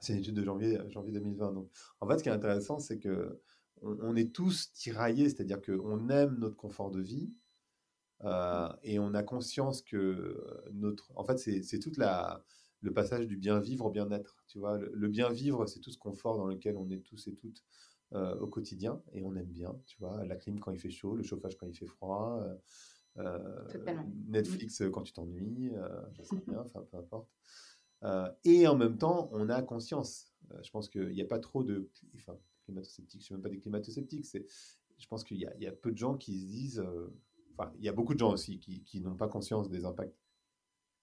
c'est 0.00 0.14
une 0.14 0.20
étude 0.20 0.34
de 0.34 0.42
janvier, 0.42 0.78
janvier 0.88 1.12
2020. 1.12 1.52
Donc 1.52 1.70
en 2.00 2.08
fait, 2.08 2.18
ce 2.18 2.22
qui 2.22 2.30
est 2.30 2.32
intéressant, 2.32 2.78
c'est 2.78 2.98
que 2.98 3.40
on, 3.82 4.16
est 4.16 4.32
tous 4.32 4.72
tiraillés, 4.72 5.28
c'est-à-dire 5.28 5.60
qu'on 5.60 6.08
aime 6.08 6.36
notre 6.38 6.56
confort 6.56 6.90
de 6.90 7.00
vie, 7.00 7.30
euh, 8.24 8.68
et 8.82 8.98
on 8.98 9.14
a 9.14 9.22
conscience 9.22 9.82
que 9.82 10.62
notre. 10.72 11.12
En 11.16 11.24
fait, 11.24 11.38
c'est 11.38 11.78
tout 11.78 11.92
le 12.80 12.92
passage 12.92 13.26
du 13.26 13.36
bien 13.36 13.60
vivre 13.60 13.86
au 13.86 13.90
bien-être. 13.90 14.42
Tu 14.48 14.58
vois, 14.58 14.78
le, 14.78 15.08
bien 15.08 15.30
vivre, 15.30 15.66
c'est 15.66 15.80
tout 15.80 15.90
ce 15.90 15.98
confort 15.98 16.36
dans 16.36 16.46
lequel 16.46 16.76
on 16.76 16.88
est 16.90 16.98
tous 16.98 17.28
et 17.28 17.34
toutes 17.34 17.64
euh, 18.12 18.38
au 18.38 18.46
quotidien 18.46 19.02
et 19.12 19.22
on 19.22 19.34
aime 19.36 19.50
bien. 19.50 19.76
Tu 19.86 19.98
vois, 19.98 20.24
la 20.24 20.36
clim 20.36 20.58
quand 20.58 20.72
il 20.72 20.78
fait 20.78 20.90
chaud, 20.90 21.14
le 21.14 21.22
chauffage 21.22 21.56
quand 21.56 21.66
il 21.66 21.74
fait 21.74 21.86
froid, 21.86 22.42
euh, 23.18 23.64
Netflix 24.28 24.82
quand 24.92 25.02
tu 25.02 25.12
t'ennuies, 25.12 25.72
je 26.12 26.22
sais 26.22 26.42
bien, 26.46 26.60
enfin 26.60 26.84
peu 26.90 26.96
importe. 26.96 27.30
et 28.44 28.66
en 28.66 28.76
même 28.76 28.98
temps, 28.98 29.28
on 29.32 29.48
a 29.48 29.62
conscience. 29.62 30.32
je 30.62 30.70
pense 30.70 30.88
qu'il 30.88 31.10
n'y 31.10 31.22
a 31.22 31.26
pas 31.26 31.38
trop 31.38 31.62
de. 31.62 31.88
Enfin, 32.16 32.36
climato-sceptiques, 32.64 33.20
je 33.20 33.22
ne 33.22 33.26
suis 33.26 33.34
même 33.34 33.42
pas 33.42 33.48
des 33.48 33.58
climato-sceptiques. 33.58 34.26
Je 34.98 35.06
pense 35.06 35.22
qu'il 35.22 35.36
y, 35.36 35.46
y, 35.60 35.66
a 35.66 35.72
peu 35.72 35.92
de 35.92 35.96
gens 35.96 36.16
qui 36.16 36.40
se 36.40 36.46
disent 36.46 36.84
il 37.78 37.84
y 37.84 37.88
a 37.88 37.92
beaucoup 37.92 38.14
de 38.14 38.18
gens 38.18 38.32
aussi 38.32 38.58
qui, 38.58 39.00
n'ont 39.00 39.16
pas 39.16 39.28
conscience 39.28 39.68
des 39.68 39.84
impacts 39.84 40.16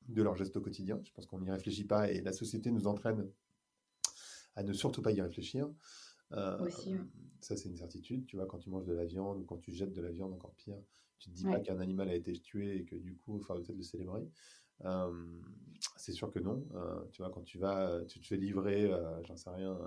de 0.07 0.21
leurs 0.21 0.35
gestes 0.35 0.55
au 0.57 0.61
quotidien. 0.61 0.99
Je 1.03 1.11
pense 1.11 1.25
qu'on 1.25 1.39
n'y 1.39 1.51
réfléchit 1.51 1.85
pas 1.85 2.11
et 2.11 2.21
la 2.21 2.31
société 2.31 2.71
nous 2.71 2.87
entraîne 2.87 3.29
à 4.55 4.63
ne 4.63 4.73
surtout 4.73 5.01
pas 5.01 5.11
y 5.11 5.21
réfléchir. 5.21 5.69
Euh, 6.31 6.69
ça, 7.41 7.57
c'est 7.57 7.69
une 7.69 7.77
certitude. 7.77 8.25
Tu 8.25 8.35
vois, 8.35 8.45
quand 8.45 8.59
tu 8.59 8.69
manges 8.69 8.85
de 8.85 8.93
la 8.93 9.05
viande 9.05 9.39
ou 9.41 9.45
quand 9.45 9.57
tu 9.57 9.71
jettes 9.71 9.93
de 9.93 10.01
la 10.01 10.11
viande, 10.11 10.33
encore 10.33 10.53
pire, 10.55 10.77
tu 11.19 11.29
te 11.29 11.35
dis 11.35 11.43
pas 11.43 11.59
qu'un 11.59 11.79
animal 11.79 12.09
a 12.09 12.15
été 12.15 12.33
tué 12.33 12.77
et 12.77 12.85
que 12.85 12.95
du 12.95 13.15
coup, 13.15 13.37
il 13.37 13.43
faut 13.43 13.55
peut-être 13.55 13.75
le 13.75 13.83
célébrer. 13.83 14.27
Euh, 14.83 15.41
c'est 15.97 16.11
sûr 16.11 16.31
que 16.31 16.39
non. 16.39 16.65
Euh, 16.75 17.03
tu 17.11 17.21
vois, 17.21 17.31
quand 17.31 17.43
tu 17.43 17.57
vas, 17.57 18.01
tu 18.07 18.19
te 18.19 18.27
fais 18.27 18.37
livrer, 18.37 18.91
j'en 19.23 19.35
sais 19.35 19.49
rien, 19.49 19.77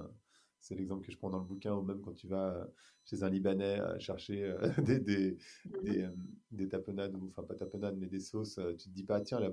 c'est 0.61 0.75
l'exemple 0.75 1.05
que 1.07 1.13
je 1.13 1.19
prends 1.19 1.31
dans 1.31 1.39
le 1.39 1.45
bouquin, 1.45 1.75
ou 1.75 1.83
même 1.83 2.01
quand 2.01 2.13
tu 2.13 2.27
vas 2.27 2.55
euh, 2.55 2.65
chez 3.05 3.23
un 3.23 3.31
Libanais 3.31 3.81
euh, 3.81 3.99
chercher 3.99 4.45
euh, 4.45 4.69
des, 4.83 4.99
des, 4.99 5.37
des, 5.83 6.09
des, 6.51 6.69
tapenades, 6.69 7.15
ou 7.15 7.29
enfin 7.29 7.43
pas 7.43 7.55
tapenades, 7.55 7.97
mais 7.97 8.07
des 8.07 8.21
sauces, 8.21 8.61
tu 8.79 8.89
te 8.89 8.95
dis 8.95 9.05
pas, 9.05 9.21
tiens, 9.21 9.41
le, 9.41 9.53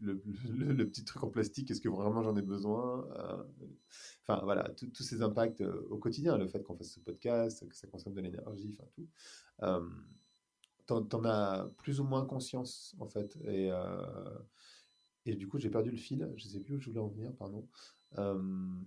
le, 0.00 0.86
petit 0.86 1.04
truc 1.04 1.22
en 1.24 1.28
plastique, 1.28 1.70
est-ce 1.70 1.80
que 1.80 1.88
vraiment 1.88 2.22
j'en 2.22 2.36
ai 2.36 2.42
besoin 2.42 3.08
Enfin 4.22 4.40
voilà, 4.44 4.68
tous 4.70 5.02
ces 5.02 5.22
impacts 5.22 5.62
au 5.62 5.98
quotidien, 5.98 6.36
le 6.36 6.46
fait 6.46 6.62
qu'on 6.62 6.76
fasse 6.76 6.92
ce 6.92 7.00
podcast, 7.00 7.66
que 7.68 7.74
ça 7.76 7.86
consomme 7.88 8.14
de 8.14 8.20
l'énergie, 8.20 8.76
enfin 8.78 8.88
tout. 8.94 9.08
T'en 10.86 11.24
as 11.24 11.70
plus 11.78 12.00
ou 12.00 12.04
moins 12.04 12.26
conscience 12.26 12.94
en 12.98 13.08
fait. 13.08 13.36
Et, 13.46 13.70
et 15.24 15.34
du 15.36 15.48
coup, 15.48 15.58
j'ai 15.58 15.70
perdu 15.70 15.90
le 15.90 15.96
fil, 15.96 16.30
je 16.36 16.46
sais 16.46 16.60
plus 16.60 16.76
où 16.76 16.80
je 16.80 16.88
voulais 16.90 17.00
en 17.00 17.08
venir, 17.08 17.32
pardon. 17.36 17.66
Euh, 18.18 18.34
bah, 18.34 18.40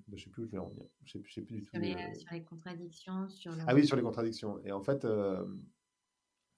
je 0.10 0.14
ne 0.14 0.20
sais 0.20 0.30
plus 0.30 0.44
où 0.44 0.46
je 0.46 0.52
vais 0.52 0.58
en 0.58 0.70
venir. 0.70 0.86
Je 1.04 1.14
sais, 1.14 1.24
sais 1.34 1.42
plus 1.42 1.56
du 1.56 1.62
tout. 1.64 1.72
Sur 1.72 1.80
les, 1.80 1.94
euh, 1.94 2.14
sur 2.14 2.34
les 2.34 2.44
contradictions. 2.44 3.30
Sur 3.30 3.54
Ah 3.68 3.74
oui, 3.74 3.86
sur 3.86 3.96
les 3.96 4.04
contradictions. 4.04 4.60
Et 4.64 4.72
en 4.72 4.82
fait, 4.82 5.06
euh, 5.06 5.46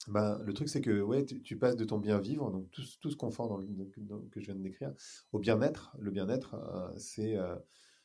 ben, 0.07 0.39
le 0.39 0.53
truc, 0.53 0.69
c'est 0.69 0.81
que 0.81 1.01
ouais, 1.01 1.25
tu, 1.25 1.57
passes 1.57 1.75
de 1.75 1.85
ton 1.85 1.97
bien 1.97 2.19
vivre, 2.19 2.51
donc 2.51 2.69
tout, 2.71 2.83
tout 3.01 3.09
ce 3.09 3.15
confort 3.15 3.47
dans 3.47 3.57
que 3.57 4.39
je 4.39 4.45
viens 4.45 4.55
de 4.55 4.63
décrire, 4.63 4.93
au 5.31 5.39
bien-être. 5.39 5.95
Le 5.99 6.11
bien-être, 6.11 6.55
c'est 6.97 7.37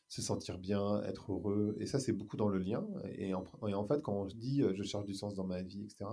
se 0.09 0.21
sentir 0.21 0.59
bien, 0.59 1.03
être 1.05 1.33
heureux. 1.33 1.77
Et 1.81 1.87
ça, 1.87 1.99
c'est 1.99 2.13
beaucoup 2.13 2.37
dans 2.37 2.49
le 2.49 2.59
lien. 2.59 2.87
Et 3.05 3.35
en, 3.35 3.45
et 3.67 3.75
en, 3.75 3.85
fait, 3.85 4.03
quand 4.03 4.15
on 4.15 4.27
dit 4.27 4.63
je 4.75 4.83
cherche 4.83 5.05
du 5.05 5.15
sens 5.15 5.35
dans 5.35 5.47
ma 5.47 5.63
vie, 5.63 5.85
etc., 5.85 6.11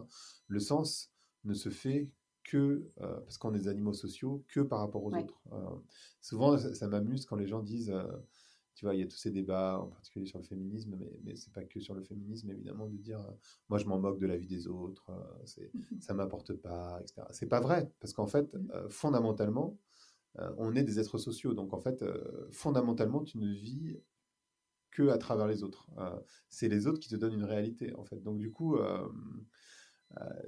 le 0.47 0.59
sens 0.59 1.12
ne 1.43 1.53
se 1.53 1.69
fait 1.69 2.09
que, 2.43 2.89
euh, 3.02 3.19
parce 3.21 3.38
qu'on 3.38 3.54
est 3.54 3.60
des 3.60 3.67
animaux 3.67 3.93
sociaux, 3.93 4.43
que 4.47 4.62
par 4.62 4.80
rapport 4.80 5.04
aux 5.04 5.13
autres. 5.13 5.41
Euh, 5.52 5.75
souvent, 6.21 6.58
ça, 6.58 6.88
m'amuse 6.88 7.25
quand 7.25 7.36
les 7.36 7.47
gens 7.47 7.62
disent, 7.62 7.91
euh, 7.91 8.08
tu 8.75 8.86
vois, 8.86 8.95
il 8.95 9.02
y 9.02 9.04
a 9.04 9.08
tous 9.08 9.17
ces 9.17 9.32
débats, 9.32 9.80
en 9.80 9.88
particulier 9.88 10.25
sur 10.25 10.39
le 10.39 10.45
féminisme, 10.45 10.95
mais, 10.97 11.19
mais 11.23 11.36
c'est 11.36 11.54
pas 11.54 11.63
que 11.63 11.80
sur 11.80 11.93
le 11.93 12.02
féminisme, 12.02 12.49
évidemment, 12.49 12.88
de 12.88 12.97
dire, 12.97 13.19
moi, 13.67 13.78
je 13.78 13.86
m'en 13.86 13.99
moque 13.99 14.19
de 14.19 14.28
la 14.28 14.38
vie 14.38 14.47
des 14.47 14.67
autres, 14.67 15.12
c'est, 15.45 15.71
ça 15.99 16.13
m'apporte 16.13 16.54
pas, 16.54 16.99
etc. 17.02 17.23
C'est 17.32 17.49
pas 17.49 17.60
vrai, 17.60 17.91
parce 17.99 18.13
qu'en 18.13 18.28
fait, 18.28 18.54
mmh. 18.54 18.89
fondamentalement, 18.89 19.78
on 20.58 20.73
est 20.75 20.84
des 20.84 20.99
êtres 20.99 21.17
sociaux, 21.17 21.54
donc 21.54 21.73
en 21.73 21.80
fait, 21.80 22.06
fondamentalement, 22.52 23.23
tu 23.23 23.38
ne 23.39 23.52
vis 23.52 23.97
que 24.91 25.10
à 25.10 25.17
travers 25.17 25.47
les 25.47 25.63
autres. 25.63 25.88
c'est 26.47 26.69
les 26.69 26.88
autres 26.88 26.99
qui 26.99 27.10
te 27.10 27.15
donnent 27.15 27.34
une 27.34 27.43
réalité, 27.43 27.93
en 27.95 28.06
fait. 28.06 28.23
Donc 28.23 28.38
du 28.38 28.49
coup, 28.49 28.78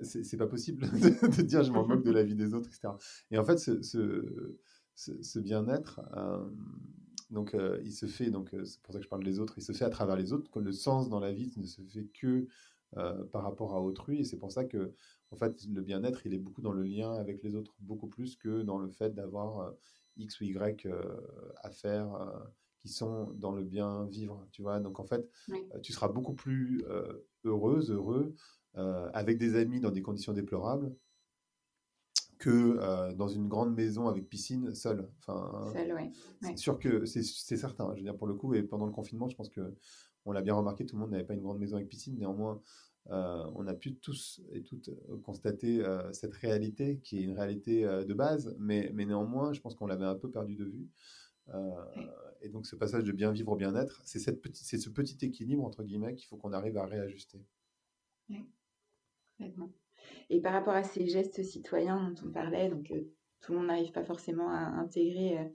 c'est 0.03 0.37
pas 0.37 0.47
possible 0.47 0.81
de, 0.89 1.41
dire 1.41 1.63
je 1.63 1.71
m'en 1.71 1.87
moque 1.87 2.03
de 2.03 2.11
la 2.11 2.23
vie 2.23 2.35
des 2.35 2.53
autres, 2.53 2.69
etc. 2.69 2.93
Et 3.29 3.37
en 3.37 3.43
fait, 3.43 3.57
ce, 3.57 4.57
ce, 4.95 5.39
bien-être, 5.39 6.01
euh, 6.15 6.45
donc 7.29 7.53
euh, 7.53 7.79
il 7.83 7.93
se 7.93 8.05
fait, 8.05 8.29
donc 8.29 8.49
c'est 8.65 8.81
pour 8.81 8.93
ça 8.93 8.99
que 8.99 9.05
je 9.05 9.09
parle 9.09 9.23
des 9.23 9.39
autres, 9.39 9.53
il 9.57 9.63
se 9.63 9.71
fait 9.71 9.85
à 9.85 9.89
travers 9.89 10.15
les 10.15 10.33
autres. 10.33 10.59
Le 10.59 10.71
sens 10.71 11.09
dans 11.09 11.19
la 11.19 11.31
vie 11.31 11.53
ne 11.57 11.65
se 11.65 11.81
fait 11.81 12.05
que 12.13 12.47
par 13.31 13.43
rapport 13.43 13.73
à 13.73 13.81
autrui, 13.81 14.19
et 14.19 14.23
c'est 14.25 14.37
pour 14.37 14.51
ça 14.51 14.65
que 14.65 14.93
en 15.31 15.37
fait 15.37 15.63
le 15.65 15.81
bien-être, 15.81 16.25
il 16.25 16.33
est 16.33 16.39
beaucoup 16.39 16.61
dans 16.61 16.73
le 16.73 16.83
lien 16.83 17.13
avec 17.13 17.41
les 17.41 17.55
autres, 17.55 17.73
beaucoup 17.79 18.07
plus 18.07 18.35
que 18.35 18.63
dans 18.63 18.77
le 18.77 18.89
fait 18.89 19.15
d'avoir 19.15 19.73
X 20.17 20.41
ou 20.41 20.43
Y 20.43 20.87
à 21.63 21.69
faire 21.69 22.09
qui 22.81 22.89
sont 22.89 23.31
dans 23.35 23.51
le 23.51 23.63
bien 23.63 24.05
vivre, 24.07 24.45
tu 24.51 24.61
vois. 24.61 24.81
Donc 24.81 24.99
en 24.99 25.05
fait, 25.05 25.29
tu 25.81 25.93
seras 25.93 26.09
beaucoup 26.09 26.33
plus 26.33 26.83
heureuse, 27.45 27.91
heureux 27.91 28.33
euh, 28.33 28.35
avec 28.75 29.37
des 29.37 29.55
amis 29.55 29.79
dans 29.79 29.91
des 29.91 30.01
conditions 30.01 30.33
déplorables 30.33 30.95
que 32.41 32.79
euh, 32.81 33.13
dans 33.13 33.27
une 33.27 33.47
grande 33.47 33.73
maison 33.75 34.07
avec 34.07 34.27
piscine 34.27 34.73
seul. 34.73 35.07
Enfin, 35.19 35.71
seul, 35.73 35.93
ouais. 35.93 36.11
C'est 36.41 36.57
sûr 36.57 36.79
que 36.79 37.05
c'est 37.05 37.23
certain. 37.23 37.91
Je 37.93 37.99
veux 37.99 38.03
dire 38.03 38.17
pour 38.17 38.27
le 38.27 38.33
coup 38.33 38.53
et 38.55 38.63
pendant 38.63 38.87
le 38.87 38.91
confinement, 38.91 39.29
je 39.29 39.35
pense 39.35 39.49
que 39.49 39.75
on 40.25 40.31
l'a 40.31 40.41
bien 40.41 40.55
remarqué, 40.55 40.85
tout 40.85 40.95
le 40.95 41.01
monde 41.01 41.11
n'avait 41.11 41.23
pas 41.23 41.35
une 41.35 41.41
grande 41.41 41.59
maison 41.59 41.77
avec 41.77 41.87
piscine. 41.87 42.17
Néanmoins, 42.17 42.61
euh, 43.11 43.43
on 43.55 43.67
a 43.67 43.73
pu 43.73 43.95
tous 43.95 44.41
et 44.51 44.61
toutes 44.63 44.89
constater 45.23 45.83
cette 46.11 46.33
réalité 46.33 46.99
qui 47.03 47.19
est 47.19 47.23
une 47.23 47.37
réalité 47.37 47.83
de 47.83 48.13
base, 48.13 48.55
mais, 48.59 48.91
mais 48.93 49.05
néanmoins, 49.05 49.53
je 49.53 49.61
pense 49.61 49.75
qu'on 49.75 49.87
l'avait 49.87 50.05
un 50.05 50.15
peu 50.15 50.29
perdu 50.29 50.55
de 50.55 50.65
vue. 50.65 50.89
et 52.41 52.49
donc, 52.49 52.65
ce 52.65 52.75
passage 52.75 53.03
de 53.03 53.11
bien 53.11 53.31
vivre 53.31 53.51
au 53.51 53.55
bien-être, 53.55 54.01
c'est 54.03 54.19
ce 54.19 54.89
petit 54.89 55.17
équilibre 55.25 55.63
entre 55.63 55.83
guillemets 55.83 56.15
qu'il 56.15 56.27
faut 56.27 56.37
qu'on 56.37 56.53
arrive 56.53 56.77
à 56.77 56.85
réajuster. 56.85 57.39
Oui. 58.29 58.47
Et 60.29 60.41
par 60.41 60.53
rapport 60.53 60.73
à 60.73 60.83
ces 60.83 61.07
gestes 61.07 61.43
citoyens 61.43 62.09
dont 62.09 62.27
on 62.27 62.31
parlait, 62.31 62.69
donc 62.69 62.91
euh, 62.91 63.01
tout 63.41 63.51
le 63.51 63.59
monde 63.59 63.67
n'arrive 63.67 63.91
pas 63.91 64.03
forcément 64.03 64.49
à 64.49 64.59
intégrer 64.59 65.39
euh, 65.39 65.45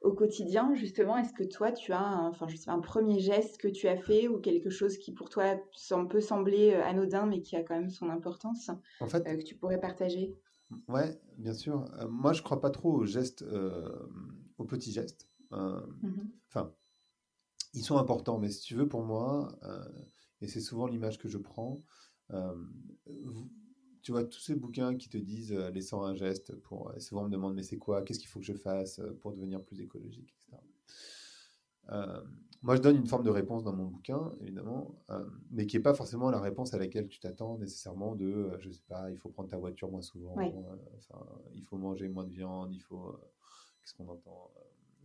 au 0.00 0.12
quotidien, 0.12 0.74
justement, 0.74 1.16
est-ce 1.16 1.32
que 1.32 1.44
toi, 1.44 1.72
tu 1.72 1.92
as 1.92 2.00
un, 2.00 2.28
enfin, 2.28 2.46
je 2.48 2.56
sais, 2.56 2.70
un 2.70 2.80
premier 2.80 3.20
geste 3.20 3.58
que 3.58 3.68
tu 3.68 3.88
as 3.88 3.96
fait 3.96 4.28
ou 4.28 4.38
quelque 4.38 4.68
chose 4.68 4.98
qui 4.98 5.12
pour 5.12 5.30
toi 5.30 5.56
peut 6.10 6.20
sembler 6.20 6.74
euh, 6.74 6.84
anodin 6.84 7.26
mais 7.26 7.40
qui 7.40 7.56
a 7.56 7.62
quand 7.62 7.74
même 7.74 7.90
son 7.90 8.10
importance 8.10 8.70
en 9.00 9.06
fait, 9.06 9.24
que 9.24 9.42
tu 9.42 9.56
pourrais 9.56 9.80
partager? 9.80 10.36
Ouais, 10.88 11.18
bien 11.38 11.54
sûr. 11.54 11.86
moi, 12.10 12.32
je 12.32 12.42
crois 12.42 12.60
pas 12.60 12.70
trop 12.70 12.92
aux 12.92 13.06
gestes, 13.06 13.44
aux 14.58 14.64
petits 14.64 14.92
gestes. 14.92 15.28
Mmh 15.50 16.10
enfin, 16.48 16.74
ils 17.74 17.84
sont 17.84 17.96
importants, 17.96 18.38
mais 18.38 18.50
si 18.50 18.62
tu 18.62 18.74
veux, 18.74 18.88
pour 18.88 19.02
moi, 19.02 19.56
et 20.40 20.48
c'est 20.48 20.60
souvent 20.60 20.86
l'image 20.86 21.18
que 21.18 21.28
je 21.28 21.38
prends, 21.38 21.82
tu 24.04 24.12
vois, 24.12 24.24
tous 24.24 24.40
ces 24.40 24.54
bouquins 24.54 24.94
qui 24.96 25.08
te 25.08 25.16
disent 25.16 25.52
euh, 25.52 25.70
laissant 25.70 26.04
un 26.04 26.14
geste, 26.14 26.54
pour, 26.56 26.90
euh, 26.90 26.98
souvent 27.00 27.22
on 27.22 27.24
me 27.24 27.30
demande 27.30 27.54
mais 27.54 27.62
c'est 27.62 27.78
quoi, 27.78 28.02
qu'est-ce 28.02 28.18
qu'il 28.18 28.28
faut 28.28 28.38
que 28.38 28.44
je 28.44 28.52
fasse 28.52 29.00
pour 29.20 29.32
devenir 29.32 29.62
plus 29.62 29.80
écologique, 29.80 30.34
etc. 30.36 30.62
moi, 32.62 32.76
je 32.76 32.80
donne 32.80 32.96
une 32.96 33.06
forme 33.06 33.24
de 33.24 33.30
réponse 33.30 33.62
dans 33.62 33.74
mon 33.74 33.84
bouquin, 33.84 34.32
évidemment, 34.40 34.94
mais 35.50 35.66
qui 35.66 35.76
n'est 35.76 35.82
pas 35.82 35.92
forcément 35.92 36.30
la 36.30 36.40
réponse 36.40 36.72
à 36.72 36.78
laquelle 36.78 37.08
tu 37.08 37.20
t'attends 37.20 37.58
nécessairement 37.58 38.14
de, 38.14 38.56
je 38.58 38.70
sais 38.70 38.84
pas, 38.88 39.10
il 39.10 39.18
faut 39.18 39.28
prendre 39.28 39.50
ta 39.50 39.58
voiture 39.58 39.90
moins 39.90 40.00
souvent, 40.00 40.34
il 41.54 41.62
faut 41.62 41.76
manger 41.76 42.08
moins 42.08 42.24
de 42.24 42.30
viande, 42.32 42.72
il 42.72 42.80
faut, 42.80 43.18
qu'est-ce 43.82 43.92
qu'on 43.94 44.08
entend 44.08 44.50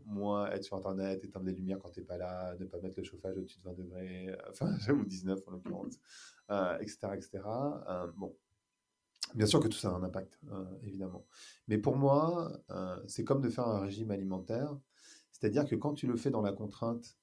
moins 0.10 0.50
être 0.52 0.63
sur 0.63 0.76
Internet, 0.76 1.24
éteindre 1.24 1.45
les 1.45 1.54
lumières 1.54 1.80
quand 1.80 1.89
tu 1.89 2.00
n'es 2.00 2.06
pas 2.06 2.17
là, 2.17 2.56
ne 2.60 2.65
pas 2.65 2.80
mettre 2.80 2.98
le 2.98 3.04
chauffage 3.04 3.38
au-dessus 3.38 3.60
de 3.60 3.63
20 3.63 3.74
degrés, 3.74 4.38
enfin, 4.50 4.72
ou 4.93 5.06
19 5.06 5.39
en 5.48 5.52
l'occurrence, 5.52 6.00
etc. 6.82 7.08
etc. 7.15 7.43
bon, 8.17 8.36
Bien 9.36 9.45
sûr 9.45 9.60
que 9.60 9.67
tout 9.67 9.78
ça 9.78 9.89
a 9.89 9.93
un 9.93 10.04
impact, 10.04 10.39
évidemment. 10.84 11.26
Mais 11.67 11.78
pour 11.78 11.95
moi, 11.95 12.52
c'est 13.08 13.24
comme 13.24 13.41
de 13.41 13.50
faire 13.50 13.67
un 13.67 13.80
régime 13.80 14.12
alimentaire. 14.12 14.76
C'est-à-dire 15.32 15.65
que 15.65 15.76
quand 15.76 15.93
tu 15.93 16.08
le 16.08 16.17
fais 16.17 16.32
dans 16.32 16.41
la 16.41 16.52
contrainte, 16.52 17.17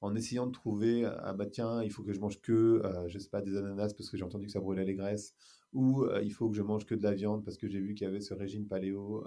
en 0.00 0.14
essayant 0.14 0.46
de 0.46 0.52
trouver, 0.52 1.04
ah 1.04 1.34
bah 1.34 1.46
tiens, 1.46 1.82
il 1.82 1.90
faut 1.90 2.02
que 2.02 2.12
je 2.12 2.20
mange 2.20 2.40
que, 2.40 2.82
je 3.08 3.18
sais 3.18 3.28
pas, 3.28 3.42
des 3.42 3.56
ananas 3.56 3.92
parce 3.92 4.08
que 4.08 4.16
j'ai 4.16 4.24
entendu 4.24 4.46
que 4.46 4.52
ça 4.52 4.60
brûlait 4.60 4.84
les 4.84 4.94
graisses, 4.94 5.34
ou 5.72 6.04
il 6.22 6.32
faut 6.32 6.48
que 6.48 6.56
je 6.56 6.62
mange 6.62 6.86
que 6.86 6.94
de 6.94 7.02
la 7.02 7.14
viande 7.14 7.44
parce 7.44 7.56
que 7.56 7.68
j'ai 7.68 7.80
vu 7.80 7.94
qu'il 7.94 8.04
y 8.04 8.08
avait 8.08 8.20
ce 8.20 8.34
régime 8.34 8.66
paléo, 8.66 9.26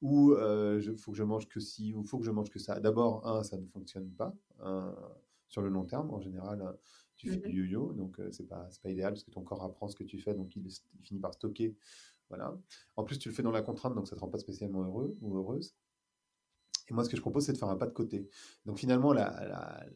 ou 0.00 0.34
il 0.34 0.98
faut 0.98 1.12
que 1.12 1.18
je 1.18 1.24
mange 1.24 1.48
que 1.48 1.60
ci, 1.60 1.94
ou 1.94 2.02
il 2.02 2.06
faut 2.06 2.18
que 2.18 2.24
je 2.24 2.30
mange 2.30 2.50
que 2.50 2.58
ça. 2.58 2.80
D'abord, 2.80 3.26
un, 3.26 3.42
ça 3.42 3.58
ne 3.58 3.66
fonctionne 3.66 4.10
pas 4.10 4.34
sur 5.48 5.62
le 5.62 5.68
long 5.68 5.84
terme. 5.84 6.10
En 6.10 6.20
général, 6.20 6.76
tu 7.16 7.28
fais 7.28 7.36
mmh 7.36 7.50
du 7.50 7.66
yo-yo, 7.66 7.92
donc 7.92 8.20
c'est 8.32 8.48
pas 8.48 8.68
pas 8.82 8.90
idéal 8.90 9.12
parce 9.12 9.24
que 9.24 9.30
ton 9.30 9.42
corps 9.42 9.62
apprend 9.62 9.88
ce 9.88 9.96
que 9.96 10.04
tu 10.04 10.18
fais, 10.18 10.34
donc 10.34 10.56
il, 10.56 10.66
finit 11.02 11.20
par 11.20 11.34
stocker. 11.34 11.76
Voilà. 12.28 12.58
En 12.96 13.04
plus, 13.04 13.18
tu 13.18 13.28
le 13.28 13.34
fais 13.34 13.42
dans 13.42 13.50
la 13.50 13.62
contrainte, 13.62 13.94
donc 13.94 14.08
ça 14.08 14.16
te 14.16 14.20
rend 14.20 14.28
pas 14.28 14.38
spécialement 14.38 14.82
heureux 14.82 15.16
ou 15.20 15.36
heureuse. 15.36 15.74
Et 16.88 16.92
moi, 16.92 17.04
ce 17.04 17.08
que 17.08 17.16
je 17.16 17.22
propose, 17.22 17.46
c'est 17.46 17.52
de 17.52 17.58
faire 17.58 17.68
un 17.68 17.76
pas 17.76 17.86
de 17.86 17.92
côté. 17.92 18.28
Donc 18.66 18.78
finalement, 18.78 19.12
la, 19.12 19.86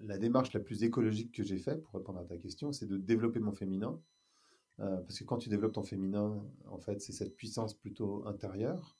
la, 0.00 0.18
démarche 0.18 0.52
la 0.52 0.60
plus 0.60 0.84
écologique 0.84 1.32
que 1.32 1.42
j'ai 1.42 1.58
faite, 1.58 1.82
pour 1.82 1.94
répondre 1.94 2.20
à 2.20 2.24
ta 2.24 2.36
question, 2.36 2.72
c'est 2.72 2.86
de 2.86 2.96
développer 2.96 3.40
mon 3.40 3.52
féminin. 3.52 4.00
Parce 4.78 5.18
que 5.18 5.24
quand 5.24 5.38
tu 5.38 5.48
développes 5.48 5.72
ton 5.72 5.82
féminin, 5.82 6.42
en 6.70 6.78
fait, 6.78 7.00
c'est 7.00 7.12
cette 7.12 7.34
puissance 7.36 7.74
plutôt 7.74 8.26
intérieure 8.26 8.98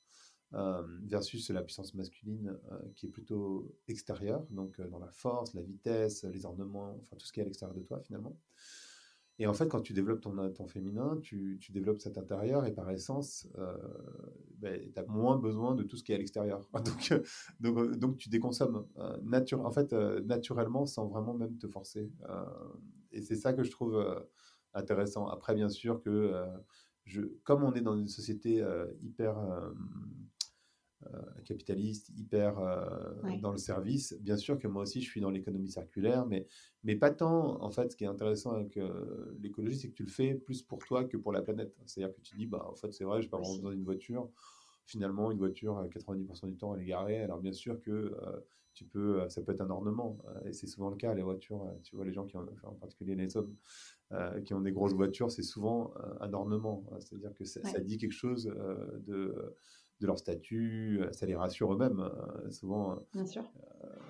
euh, 0.54 0.82
versus 1.02 1.50
la 1.50 1.62
puissance 1.62 1.92
masculine 1.92 2.56
euh, 2.72 2.78
qui 2.94 3.04
est 3.04 3.10
plutôt 3.10 3.70
extérieure, 3.86 4.46
donc 4.48 4.80
euh, 4.80 4.88
dans 4.88 4.98
la 4.98 5.10
force, 5.10 5.52
la 5.52 5.60
vitesse, 5.60 6.24
les 6.24 6.46
ornements, 6.46 6.96
enfin 7.02 7.16
tout 7.16 7.26
ce 7.26 7.34
qui 7.34 7.40
est 7.40 7.42
à 7.42 7.44
l'extérieur 7.44 7.76
de 7.76 7.82
toi 7.82 8.00
finalement. 8.00 8.34
Et 9.38 9.46
en 9.46 9.52
fait, 9.52 9.68
quand 9.68 9.82
tu 9.82 9.92
développes 9.92 10.22
ton, 10.22 10.66
féminin, 10.66 11.18
tu, 11.22 11.58
tu, 11.60 11.70
développes 11.70 12.00
cet 12.00 12.16
intérieur 12.16 12.64
et 12.64 12.72
par 12.72 12.90
essence, 12.90 13.46
ben, 14.56 14.90
tu 14.90 14.98
as 14.98 15.04
moins 15.04 15.36
besoin 15.36 15.74
de 15.76 15.82
tout 15.84 15.96
ce 15.96 16.02
qui 16.02 16.10
est 16.10 16.14
à 16.16 16.18
l'extérieur. 16.18 16.68
Donc, 16.84 17.14
donc, 17.60 17.96
donc, 17.98 18.16
tu 18.16 18.30
déconsommes 18.30 18.84
nature, 19.22 19.64
en 19.64 19.70
fait, 19.70 19.92
naturellement 19.92 20.86
sans 20.86 21.06
vraiment 21.06 21.34
même 21.34 21.56
te 21.56 21.68
forcer. 21.68 22.10
et 23.12 23.22
c'est 23.22 23.36
ça 23.36 23.52
que 23.52 23.62
je 23.62 23.70
trouve 23.70 24.04
intéressant. 24.74 25.28
Après, 25.28 25.54
bien 25.54 25.68
sûr 25.68 26.00
que 26.00 26.34
je, 27.04 27.22
comme 27.44 27.64
on 27.64 27.74
est 27.74 27.80
dans 27.80 27.96
une 27.96 28.08
société 28.08 28.64
hyper 29.02 29.36
euh, 31.06 31.22
capitaliste, 31.44 32.10
hyper 32.16 32.58
euh, 32.58 33.38
dans 33.40 33.52
le 33.52 33.56
service. 33.56 34.14
Bien 34.20 34.36
sûr 34.36 34.58
que 34.58 34.66
moi 34.66 34.82
aussi, 34.82 35.00
je 35.00 35.08
suis 35.08 35.20
dans 35.20 35.30
l'économie 35.30 35.70
circulaire, 35.70 36.26
mais, 36.26 36.48
mais 36.82 36.96
pas 36.96 37.10
tant. 37.10 37.62
En 37.62 37.70
fait, 37.70 37.92
ce 37.92 37.96
qui 37.96 38.02
est 38.02 38.08
intéressant 38.08 38.50
avec 38.50 38.76
euh, 38.76 39.36
l'écologie, 39.40 39.78
c'est 39.78 39.90
que 39.90 39.94
tu 39.94 40.02
le 40.02 40.10
fais 40.10 40.34
plus 40.34 40.62
pour 40.62 40.80
toi 40.80 41.04
que 41.04 41.16
pour 41.16 41.32
la 41.32 41.40
planète. 41.40 41.72
C'est-à-dire 41.86 42.14
que 42.16 42.20
tu 42.20 42.34
dis, 42.34 42.46
bah, 42.46 42.66
en 42.68 42.74
fait, 42.74 42.92
c'est 42.92 43.04
vrai, 43.04 43.22
je 43.22 43.26
n'ai 43.26 43.30
pas 43.30 43.38
vraiment 43.38 43.54
besoin 43.54 43.70
d'une 43.70 43.84
voiture. 43.84 44.28
Finalement, 44.86 45.30
une 45.30 45.38
voiture, 45.38 45.80
90% 45.88 46.48
du 46.48 46.56
temps, 46.56 46.74
elle 46.74 46.82
est 46.82 46.86
garée. 46.86 47.22
Alors, 47.22 47.38
bien 47.38 47.52
sûr 47.52 47.80
que 47.80 48.16
tu 48.74 48.84
peux, 48.84 49.28
ça 49.28 49.42
peut 49.42 49.52
être 49.52 49.60
un 49.60 49.70
ornement. 49.70 50.18
et 50.44 50.52
c'est 50.52 50.66
souvent 50.66 50.90
le 50.90 50.96
cas, 50.96 51.14
les 51.14 51.22
voitures. 51.22 51.64
tu 51.82 51.96
vois, 51.96 52.04
les 52.04 52.12
gens 52.12 52.24
qui 52.24 52.36
ont, 52.36 52.46
en 52.62 52.74
particulier 52.74 53.14
les 53.14 53.36
hommes, 53.36 53.54
qui 54.44 54.54
ont 54.54 54.60
des 54.60 54.72
grosses 54.72 54.94
voitures, 54.94 55.30
c'est 55.30 55.42
souvent 55.42 55.92
un 56.20 56.32
ornement. 56.32 56.84
C'est-à-dire 57.00 57.34
que 57.34 57.44
ça, 57.44 57.62
ça, 57.64 57.80
dit 57.80 57.98
quelque 57.98 58.12
chose 58.12 58.44
de 58.44 59.54
de 60.00 60.06
leur 60.06 60.18
statut, 60.18 61.00
euh, 61.00 61.12
ça 61.12 61.26
les 61.26 61.34
rassure 61.34 61.72
eux-mêmes. 61.72 62.00
Euh, 62.00 62.50
souvent, 62.50 63.04
euh, 63.16 63.24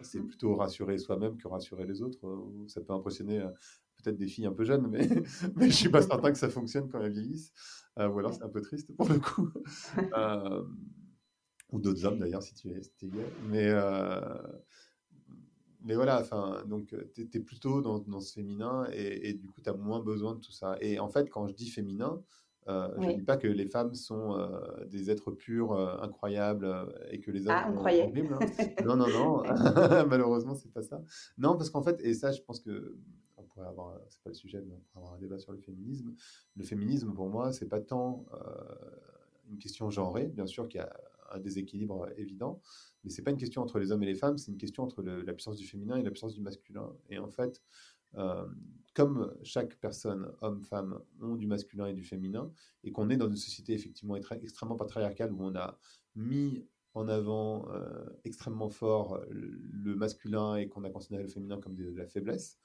c'est 0.03 0.21
mmh. 0.21 0.27
plutôt 0.27 0.57
rassurer 0.57 0.99
soi-même 0.99 1.37
que 1.37 1.49
rassurer 1.49 1.87
les 1.87 2.03
autres. 2.03 2.19
Ça 2.67 2.81
peut 2.81 2.93
impressionner 2.93 3.41
peut-être 3.97 4.17
des 4.17 4.27
filles 4.27 4.47
un 4.47 4.53
peu 4.53 4.65
jeunes, 4.65 4.87
mais, 4.89 5.09
mais 5.57 5.63
je 5.63 5.67
ne 5.67 5.71
suis 5.71 5.89
pas 5.89 6.03
certain 6.03 6.31
que 6.31 6.39
ça 6.39 6.49
fonctionne 6.49 6.89
quand 6.89 7.01
elles 7.01 7.13
vieillissent. 7.13 7.53
ou 7.97 8.19
alors 8.19 8.35
c'est 8.35 8.45
un 8.45 8.49
peu 8.49 8.61
triste 8.61 8.95
pour 8.97 9.09
le 9.09 9.19
coup. 9.19 9.51
Ou 11.71 11.81
d'autres 11.81 12.05
hommes 12.05 12.19
d'ailleurs, 12.19 12.43
si 12.43 12.55
tu 12.55 12.69
es, 12.71 12.81
gay. 13.09 13.27
Mais, 13.49 13.73
mais 15.85 15.95
voilà, 15.95 16.21
enfin, 16.21 16.65
donc 16.67 16.95
tu 17.15 17.29
es, 17.33 17.41
plutôt 17.41 17.81
dans, 17.81 17.99
dans, 17.99 18.21
ce 18.21 18.33
féminin 18.33 18.87
et, 18.93 19.31
et 19.31 19.33
du 19.35 19.49
coup 19.49 19.61
tu 19.61 19.69
as 19.69 19.75
moins 19.75 20.01
besoin 20.01 20.35
de 20.35 20.41
tout 20.41 20.53
ça. 20.53 20.77
Et 20.81 20.99
en 20.99 21.09
fait, 21.09 21.31
quand 21.31 21.47
je 21.47 21.55
dis 21.55 21.69
féminin, 21.71 22.23
euh, 22.69 22.89
je 22.99 23.07
ne 23.07 23.15
dis 23.15 23.23
pas 23.23 23.39
que 23.39 23.49
les 23.49 23.67
femmes 23.67 23.95
sont 23.95 24.37
euh, 24.37 24.85
des 24.87 25.11
êtres 25.11 25.31
purs, 25.31 25.73
euh, 25.73 25.97
incroyables, 26.03 26.71
et 27.11 27.19
que 27.19 27.31
les 27.31 27.47
hommes 27.47 27.55
ah, 27.57 27.71
sont 27.73 27.79
horribles. 27.79 28.37
Hein. 28.41 28.47
non, 28.85 28.97
non, 28.97 29.09
non. 29.09 29.43
Malheureusement, 30.07 30.55
c'est 30.55 30.71
pas 30.71 30.83
ça. 30.83 31.03
Non, 31.39 31.57
parce 31.57 31.71
qu'en 31.71 31.83
fait, 31.83 31.99
et 32.03 32.13
ça, 32.13 32.31
je 32.31 32.43
pense 32.43 32.61
que 32.61 32.97
on 33.39 33.45
pourrait 33.45 33.69
avoir, 33.69 33.99
c'est 34.11 34.23
pas 34.23 34.31
le 34.31 34.35
sujet, 34.35 34.61
mais 34.61 34.75
on 34.75 34.81
pourrait 34.81 35.05
avoir 35.05 35.15
un 35.15 35.19
débat 35.19 35.39
sur 35.39 35.53
le 35.53 35.59
féminisme. 35.59 36.15
Le 36.57 36.65
féminisme, 36.65 37.15
pour 37.15 37.29
moi, 37.31 37.53
c'est 37.53 37.69
pas 37.69 37.81
tant 37.81 38.27
une 39.51 39.59
question 39.59 39.89
genrée, 39.89 40.27
bien 40.27 40.47
sûr 40.47 40.69
qu'il 40.69 40.81
y 40.81 40.85
a 40.85 40.93
un 41.31 41.39
déséquilibre 41.39 42.09
évident, 42.17 42.61
mais 43.05 43.11
c'est 43.11 43.23
pas 43.23 43.31
une 43.31 43.37
question 43.37 43.63
entre 43.63 43.79
les 43.79 43.93
hommes 43.93 44.03
et 44.03 44.07
les 44.07 44.15
femmes, 44.15 44.39
c'est 44.39 44.51
une 44.51 44.59
question 44.59 44.83
entre 44.83 45.03
la 45.03 45.33
puissance 45.33 45.57
du 45.57 45.67
féminin 45.67 45.97
et 45.97 46.03
la 46.03 46.11
puissance 46.11 46.35
du 46.35 46.41
masculin. 46.41 46.93
Et 47.11 47.19
en 47.19 47.29
fait, 47.29 47.63
comme 48.95 49.33
chaque 49.43 49.77
personne, 49.77 50.33
homme, 50.41 50.63
femme, 50.63 50.99
ont 51.21 51.37
du 51.37 51.47
masculin 51.47 51.87
et 51.87 51.95
du 51.95 52.05
féminin, 52.05 52.51
et 52.83 52.91
qu'on 52.91 53.11
est 53.11 53.17
dans 53.17 53.29
une 53.29 53.37
société 53.37 53.73
effectivement 53.73 54.17
extrêmement 54.17 54.77
patriarcale 54.77 55.33
où 55.33 55.43
on 55.43 55.55
a 55.55 55.79
mis 56.17 56.67
en 56.95 57.09
avant 57.09 57.71
euh, 57.71 58.07
extrêmement 58.25 58.71
fort 58.71 59.21
le 59.31 59.95
masculin 59.95 60.57
et 60.57 60.69
qu'on 60.69 60.85
a 60.85 60.91
considéré 60.91 61.23
le 61.23 61.29
féminin 61.29 61.61
comme 61.61 61.75
de, 61.75 61.95
la 61.95 62.07
faiblesse, 62.07 62.59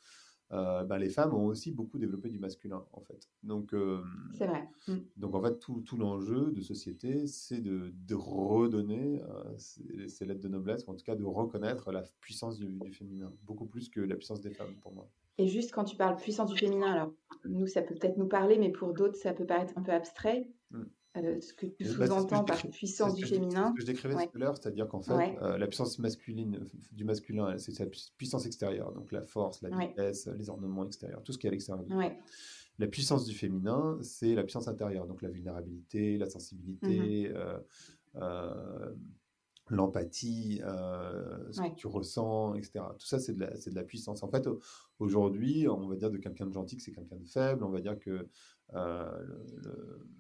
euh, 0.52 0.84
ben 0.84 0.98
les 0.98 1.10
femmes 1.10 1.34
ont 1.34 1.46
aussi 1.46 1.72
beaucoup 1.72 1.98
développé 1.98 2.30
du 2.30 2.38
masculin 2.38 2.86
en 2.94 3.02
fait. 3.02 3.30
Donc, 3.42 3.74
euh, 3.74 4.02
c'est 4.38 4.46
vrai. 4.46 4.70
Mmh. 4.88 4.98
Donc 5.18 5.36
en 5.36 5.42
fait, 5.42 5.58
tout, 5.60 5.82
tout 5.82 5.98
l'enjeu 5.98 6.52
de 6.52 6.62
société, 6.62 7.26
c'est 7.28 7.62
de, 7.62 7.94
de, 8.08 8.16
redonner 8.16 9.22
ces 9.58 10.26
lettres 10.26 10.42
de 10.42 10.50
noblesse, 10.50 10.86
ou 10.88 10.92
en 10.92 10.96
tout 10.96 11.06
cas 11.06 11.16
de 11.16 11.24
reconnaître 11.24 11.92
la 11.92 12.04
puissance 12.20 12.58
du, 12.58 12.68
du 12.68 12.94
féminin, 12.94 13.32
beaucoup 13.44 13.66
plus 13.66 13.90
que 13.90 14.02
la 14.02 14.16
puissance 14.16 14.42
des 14.42 14.52
femmes 14.52 14.76
pour 14.82 14.94
moi. 14.94 15.10
Et 15.38 15.48
juste 15.48 15.72
quand 15.72 15.84
tu 15.84 15.96
parles 15.96 16.16
puissance 16.18 16.52
du 16.52 16.58
féminin, 16.58 16.92
alors 16.92 17.14
nous, 17.46 17.68
ça 17.68 17.82
peut 17.82 17.96
peut-être 17.96 18.18
nous 18.18 18.28
parler, 18.28 18.58
mais 18.58 18.70
pour 18.70 18.94
d'autres, 18.94 19.18
ça 19.18 19.34
peut 19.34 19.46
paraître 19.46 19.74
un 19.78 19.82
peu 19.82 19.92
abstrait. 19.92 20.48
Mm. 20.72 20.84
Euh, 21.16 21.40
ce 21.42 21.54
que 21.54 21.68
tu 21.68 21.84
bah, 21.96 22.08
sous-entends 22.08 22.44
par 22.44 22.58
puissance 22.70 23.14
du 23.14 23.26
féminin. 23.26 23.70
Ce 23.70 23.76
que 23.76 23.82
je 23.82 23.86
décrivais 23.86 24.16
tout 24.16 24.36
à 24.36 24.40
l'heure, 24.40 24.58
c'est-à-dire 24.58 24.88
qu'en 24.88 25.02
fait, 25.02 25.38
euh, 25.42 25.58
la 25.60 25.68
puissance 25.68 26.00
masculine 26.00 26.68
du 26.92 27.04
masculin, 27.04 27.56
c'est 27.60 27.72
sa 27.72 27.86
puissance 28.18 28.48
extérieure, 28.48 28.92
donc 28.94 29.12
la 29.12 29.22
force, 29.22 29.62
la 29.62 29.70
vitesse, 29.70 30.28
les 30.28 30.50
ornements 30.50 30.86
extérieurs, 30.86 31.22
tout 31.24 31.32
ce 31.32 31.38
qui 31.38 31.46
est 31.46 31.50
à 31.50 31.52
l'extérieur. 31.52 31.86
La 32.80 32.88
puissance 32.88 33.26
du 33.26 33.36
féminin, 33.36 34.00
c'est 34.02 34.34
la 34.34 34.42
puissance 34.42 34.68
intérieure, 34.68 35.06
donc 35.06 35.22
la 35.22 35.30
vulnérabilité, 35.30 36.18
la 36.18 36.28
sensibilité, 36.28 37.30
mm-hmm. 37.30 37.62
euh, 38.16 38.96
l'empathie, 39.70 40.62
ce 41.52 41.62
que 41.62 41.76
tu 41.76 41.86
ressens, 41.86 42.56
etc. 42.56 42.86
Tout 42.98 43.06
ça, 43.06 43.20
c'est 43.20 43.36
de 43.36 43.76
la 43.76 43.84
puissance. 43.84 44.24
En 44.24 44.30
fait, 44.30 44.50
aujourd'hui, 44.98 45.68
on 45.68 45.88
va 45.88 45.96
dire 45.96 46.10
de 46.10 46.18
quelqu'un 46.18 46.48
de 46.48 46.54
gentil 46.54 46.78
que 46.78 46.82
c'est 46.82 46.92
quelqu'un 46.92 47.18
de 47.18 47.28
faible. 47.28 47.64
On 47.64 47.70
va 47.70 47.82
dire 47.82 48.00
que 48.00 48.28
euh, 48.74 49.26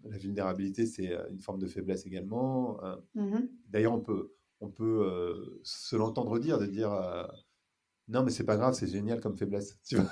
la 0.03 0.17
vulnérabilité, 0.17 0.85
c'est 0.85 1.11
euh, 1.11 1.27
une 1.29 1.39
forme 1.39 1.59
de 1.59 1.67
faiblesse 1.67 2.05
également. 2.05 2.79
Mmh 3.15 3.39
d'ailleurs, 3.69 3.93
on 3.93 4.01
peut, 4.01 4.33
on 4.59 4.69
peut 4.69 5.59
se 5.63 5.95
l'entendre 5.95 6.37
dire, 6.39 6.59
de 6.59 6.67
dire 6.67 6.91
non, 8.07 8.23
mais 8.23 8.31
c'est 8.31 8.43
pas 8.43 8.57
grave, 8.57 8.73
c'est 8.73 8.87
génial 8.87 9.19
comme 9.19 9.37
faiblesse. 9.37 9.79
Tu 9.87 9.97
vois 9.97 10.09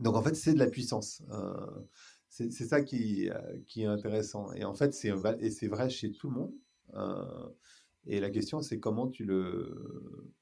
donc, 0.00 0.14
en 0.14 0.22
fait, 0.22 0.34
c'est 0.36 0.54
de 0.54 0.58
la 0.58 0.68
puissance. 0.68 1.22
C'est 2.28 2.50
ça 2.50 2.82
qui, 2.82 3.28
euh, 3.30 3.58
qui, 3.66 3.82
est 3.82 3.86
intéressant. 3.86 4.52
Et 4.52 4.64
en 4.64 4.74
fait, 4.74 4.94
c'est 4.94 5.10
vrai 5.10 5.90
chez 5.90 6.12
tout 6.12 6.28
le 6.28 6.34
monde. 6.34 6.54
Euh, 6.94 7.48
et 8.06 8.20
la 8.20 8.30
question, 8.30 8.62
c'est 8.62 8.78
comment 8.78 9.08
tu 9.08 9.24
le 9.24 10.32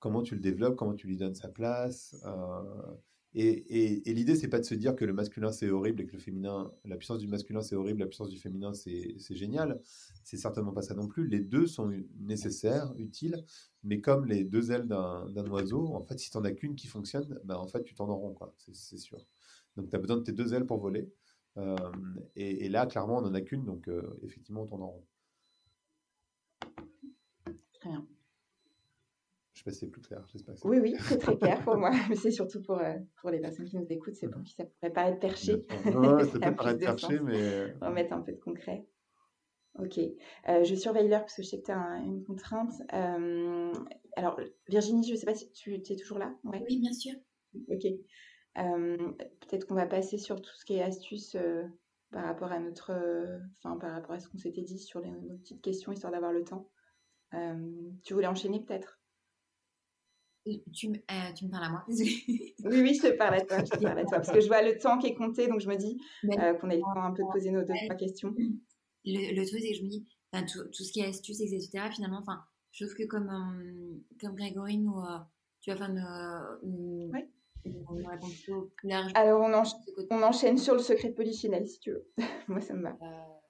comment 0.00 0.22
tu 0.22 0.34
le 0.34 0.40
développes, 0.40 0.76
comment 0.76 0.94
tu 0.94 1.06
lui 1.06 1.16
donnes 1.16 1.34
sa 1.34 1.48
place. 1.48 2.14
Euh, 2.26 2.94
et, 3.32 4.10
et, 4.10 4.14
l'idée, 4.14 4.34
c'est 4.34 4.48
pas 4.48 4.58
de 4.58 4.64
se 4.64 4.74
dire 4.74 4.96
que 4.96 5.04
le 5.04 5.12
masculin 5.12 5.52
c'est 5.52 5.70
horrible 5.70 6.02
et 6.02 6.06
que 6.06 6.14
le 6.14 6.18
féminin, 6.18 6.72
la 6.84 6.96
puissance 6.96 7.18
du 7.18 7.28
masculin 7.28 7.62
c'est 7.62 7.76
horrible, 7.76 8.00
la 8.00 8.06
puissance 8.06 8.28
du 8.28 8.38
féminin 8.38 8.74
c'est 8.74 9.36
génial. 9.36 9.80
C'est 10.24 10.36
certainement 10.36 10.72
pas 10.72 10.82
ça 10.82 10.94
non 10.94 11.06
plus. 11.06 11.28
Les 11.28 11.38
deux 11.38 11.68
sont 11.68 11.92
nécessaires, 12.18 12.92
utiles, 12.96 13.44
mais 13.84 14.00
comme 14.00 14.26
les 14.26 14.42
deux 14.42 14.72
ailes 14.72 14.88
d'un 14.88 15.46
oiseau, 15.50 15.94
en 15.94 16.02
fait, 16.02 16.18
si 16.18 16.30
tu 16.30 16.38
n'en 16.38 16.44
as 16.44 16.52
qu'une 16.52 16.74
qui 16.74 16.88
fonctionne, 16.88 17.38
ben, 17.44 17.54
en 17.56 17.68
fait, 17.68 17.84
tu 17.84 17.94
t'en 17.94 18.06
rends, 18.06 18.32
quoi, 18.32 18.52
c'est 18.58 18.98
sûr. 18.98 19.24
Donc, 19.76 19.90
tu 19.90 19.96
as 19.96 19.98
besoin 20.00 20.16
de 20.16 20.22
tes 20.22 20.32
deux 20.32 20.52
ailes 20.52 20.66
pour 20.66 20.78
voler. 20.78 21.08
Euh, 21.56 21.76
et, 22.36 22.68
là, 22.68 22.86
clairement, 22.86 23.18
on 23.18 23.22
n'en 23.22 23.34
a 23.34 23.40
qu'une, 23.40 23.64
donc 23.64 23.88
euh, 23.88 24.18
effectivement, 24.22 24.62
on 24.62 24.66
tourne 24.66 24.82
en 24.82 24.90
rond. 24.90 25.06
Très 27.80 27.90
bien. 27.90 28.06
Je 29.60 29.64
sais 29.64 29.70
pas 29.70 29.74
si 29.74 29.80
c'est 29.80 29.90
plus 29.90 30.00
clair. 30.00 30.24
oui, 30.64 30.78
oui, 30.80 30.94
c'est 31.00 31.18
très 31.18 31.36
clair 31.36 31.62
pour 31.62 31.76
moi. 31.76 31.90
Mais 32.08 32.16
c'est 32.16 32.30
surtout 32.30 32.62
pour, 32.62 32.78
euh, 32.78 32.94
pour 33.20 33.28
les 33.28 33.40
personnes 33.40 33.66
qui 33.66 33.76
nous 33.76 33.86
écoutent, 33.90 34.14
c'est 34.14 34.28
pour 34.28 34.42
qui 34.42 34.54
ça 34.54 34.64
pourrait 34.64 34.90
paraître 34.90 35.20
perché. 35.20 35.66
Ouais, 35.84 36.24
ça 36.24 36.38
peut 36.40 36.54
paraître 36.54 36.78
perché, 36.78 37.20
mais. 37.20 37.74
On 37.82 37.86
va 37.86 37.90
mettre 37.90 38.14
un 38.14 38.22
peu 38.22 38.32
de 38.32 38.38
concret. 38.38 38.86
Ok. 39.78 39.98
Euh, 39.98 40.64
je 40.64 40.74
surveille 40.74 41.08
l'heure 41.08 41.20
parce 41.20 41.36
que 41.36 41.42
je 41.42 41.48
sais 41.48 41.60
que 41.60 41.66
tu 41.66 41.72
as 41.72 41.98
une 41.98 42.24
contrainte. 42.24 42.72
Euh, 42.94 43.70
alors, 44.16 44.40
Virginie, 44.66 45.06
je 45.06 45.12
ne 45.12 45.18
sais 45.18 45.26
pas 45.26 45.34
si 45.34 45.52
tu 45.52 45.74
es 45.74 45.96
toujours 45.96 46.18
là. 46.18 46.34
Oui, 46.44 46.80
bien 46.80 46.94
sûr. 46.94 47.12
Ok. 47.68 47.84
Euh, 48.56 48.96
peut-être 49.40 49.66
qu'on 49.66 49.74
va 49.74 49.86
passer 49.86 50.16
sur 50.16 50.40
tout 50.40 50.54
ce 50.56 50.64
qui 50.64 50.76
est 50.76 50.82
astuces 50.82 51.36
par 52.10 52.24
rapport 52.24 52.50
à 52.50 52.60
notre, 52.60 52.92
enfin 53.58 53.76
par 53.76 53.92
rapport 53.92 54.12
à 54.12 54.20
ce 54.20 54.28
qu'on 54.30 54.38
s'était 54.38 54.62
dit 54.62 54.78
sur 54.78 55.00
les, 55.00 55.10
nos 55.10 55.36
petites 55.36 55.60
questions 55.60 55.92
histoire 55.92 56.12
d'avoir 56.12 56.32
le 56.32 56.44
temps. 56.44 56.70
tu 58.04 58.14
voulais 58.14 58.26
enchaîner 58.26 58.64
peut-être? 58.64 58.99
Tu, 60.72 60.88
me 60.88 61.50
parles 61.50 61.64
à 61.64 61.68
moi 61.70 61.84
Oui, 61.88 62.54
oui, 62.64 62.94
je 62.94 63.08
te 63.08 63.16
parle 63.16 63.34
à 63.34 63.40
toi, 63.42 63.58
je 63.58 63.70
te 63.70 63.82
parle 63.82 63.98
à 63.98 64.04
toi, 64.04 64.18
parce 64.18 64.30
que 64.30 64.40
je 64.40 64.48
vois 64.48 64.62
le 64.62 64.78
temps 64.78 64.98
qui 64.98 65.08
est 65.08 65.14
compté, 65.14 65.48
donc 65.48 65.60
je 65.60 65.68
me 65.68 65.76
dis 65.76 66.00
qu'on 66.22 66.70
ait 66.70 66.76
le 66.76 66.82
temps 66.82 67.02
un 67.02 67.12
peu 67.12 67.22
de 67.22 67.32
poser 67.32 67.50
nos 67.50 67.62
deux, 67.62 67.74
trois 67.86 67.96
questions 67.96 68.34
le, 69.04 69.46
truc, 69.46 69.60
c'est 69.60 69.70
que 69.70 69.76
je 69.78 69.82
me 69.84 69.88
dis, 69.88 70.06
tout, 70.32 70.64
tout, 70.64 70.84
ce 70.84 70.92
qui 70.92 71.00
est 71.00 71.06
astuces, 71.06 71.40
etc., 71.40 71.88
finalement, 71.92 72.18
enfin, 72.18 72.44
je 72.72 72.84
trouve 72.84 72.96
que 72.96 73.04
comme, 73.04 73.28
euh, 73.28 74.16
comme 74.20 74.36
Grégory 74.36 74.78
nous, 74.78 74.98
euh, 74.98 75.18
tu 75.60 75.70
vois, 75.70 75.80
enfin, 75.80 75.88
nous, 76.62 77.10
ouais. 77.12 77.28
Alors, 79.14 79.42
on, 79.42 79.52
on, 80.10 80.22
enchaîne 80.22 80.56
sur 80.56 80.74
le 80.74 80.80
secret 80.80 81.10
polichinelle, 81.10 81.68
si 81.68 81.78
tu 81.80 81.90
veux. 81.90 82.08
Moi, 82.48 82.60
ça 82.62 82.72
me 82.72 82.82
va. 82.82 82.96
Euh, 83.02 83.40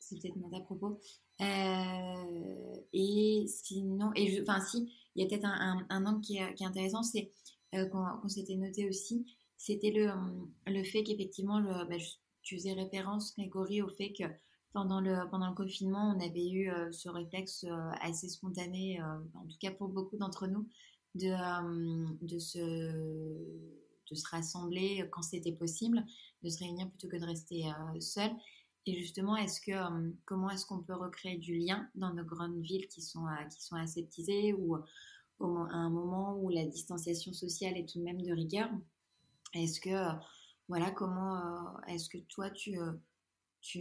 c'est 0.00 0.20
peut-être 0.20 0.36
mon 0.36 0.52
à 0.52 0.60
propos. 0.60 0.98
Et 1.40 3.44
sinon, 3.48 4.12
enfin, 4.42 4.60
si, 4.60 4.92
il 5.14 5.22
y 5.22 5.24
a 5.24 5.28
peut-être 5.28 5.46
un, 5.46 6.06
angle 6.06 6.20
qui 6.20 6.36
est, 6.36 6.62
intéressant, 6.62 7.02
c'est 7.02 7.30
qu'on 7.72 8.28
s'était 8.28 8.56
noté 8.56 8.88
aussi, 8.88 9.26
c'était 9.56 9.90
le, 9.90 10.10
le 10.66 10.84
fait 10.84 11.02
qu'effectivement, 11.02 11.60
bah, 11.60 11.96
tu 12.42 12.56
faisais 12.56 12.72
référence, 12.72 13.34
Grégory, 13.36 13.82
au 13.82 13.88
fait 13.88 14.12
que 14.12 14.24
pendant 14.72 15.00
le, 15.00 15.28
pendant 15.30 15.48
le 15.48 15.54
confinement, 15.54 16.14
on 16.16 16.20
avait 16.20 16.48
eu 16.48 16.70
euh, 16.70 16.92
ce 16.92 17.08
réflexe 17.08 17.64
euh, 17.64 17.90
assez 18.00 18.28
spontané, 18.28 19.00
euh, 19.00 19.04
en 19.34 19.46
tout 19.46 19.58
cas 19.60 19.72
pour 19.72 19.88
beaucoup 19.88 20.16
d'entre 20.16 20.46
nous, 20.46 20.68
de, 21.16 21.34
de, 22.24 22.38
se, 22.38 22.58
de 22.58 24.14
se 24.14 24.28
rassembler 24.30 25.08
quand 25.10 25.22
c'était 25.22 25.52
possible, 25.52 26.04
de 26.42 26.48
se 26.48 26.60
réunir 26.60 26.88
plutôt 26.88 27.08
que 27.08 27.16
de 27.16 27.26
rester 27.26 27.64
seul. 27.98 28.30
Et 28.86 28.98
justement, 28.98 29.36
est-ce 29.36 29.60
que, 29.60 29.72
comment 30.24 30.50
est-ce 30.50 30.66
qu'on 30.66 30.82
peut 30.82 30.94
recréer 30.94 31.36
du 31.36 31.56
lien 31.58 31.88
dans 31.94 32.14
nos 32.14 32.24
grandes 32.24 32.60
villes 32.60 32.88
qui 32.88 33.02
sont, 33.02 33.26
qui 33.50 33.62
sont 33.62 33.76
aseptisées 33.76 34.54
ou 34.54 34.76
à 34.76 35.76
un 35.76 35.90
moment 35.90 36.36
où 36.38 36.48
la 36.48 36.64
distanciation 36.64 37.32
sociale 37.32 37.76
est 37.76 37.88
tout 37.88 37.98
de 37.98 38.04
même 38.04 38.22
de 38.22 38.32
rigueur? 38.32 38.70
Est-ce 39.54 39.80
que 39.80 40.18
voilà, 40.70 40.92
comment 40.92 41.36
euh, 41.36 41.80
est-ce 41.88 42.08
que 42.08 42.18
toi, 42.28 42.48
tu, 42.48 42.78
euh, 42.78 42.92
tu, 43.60 43.80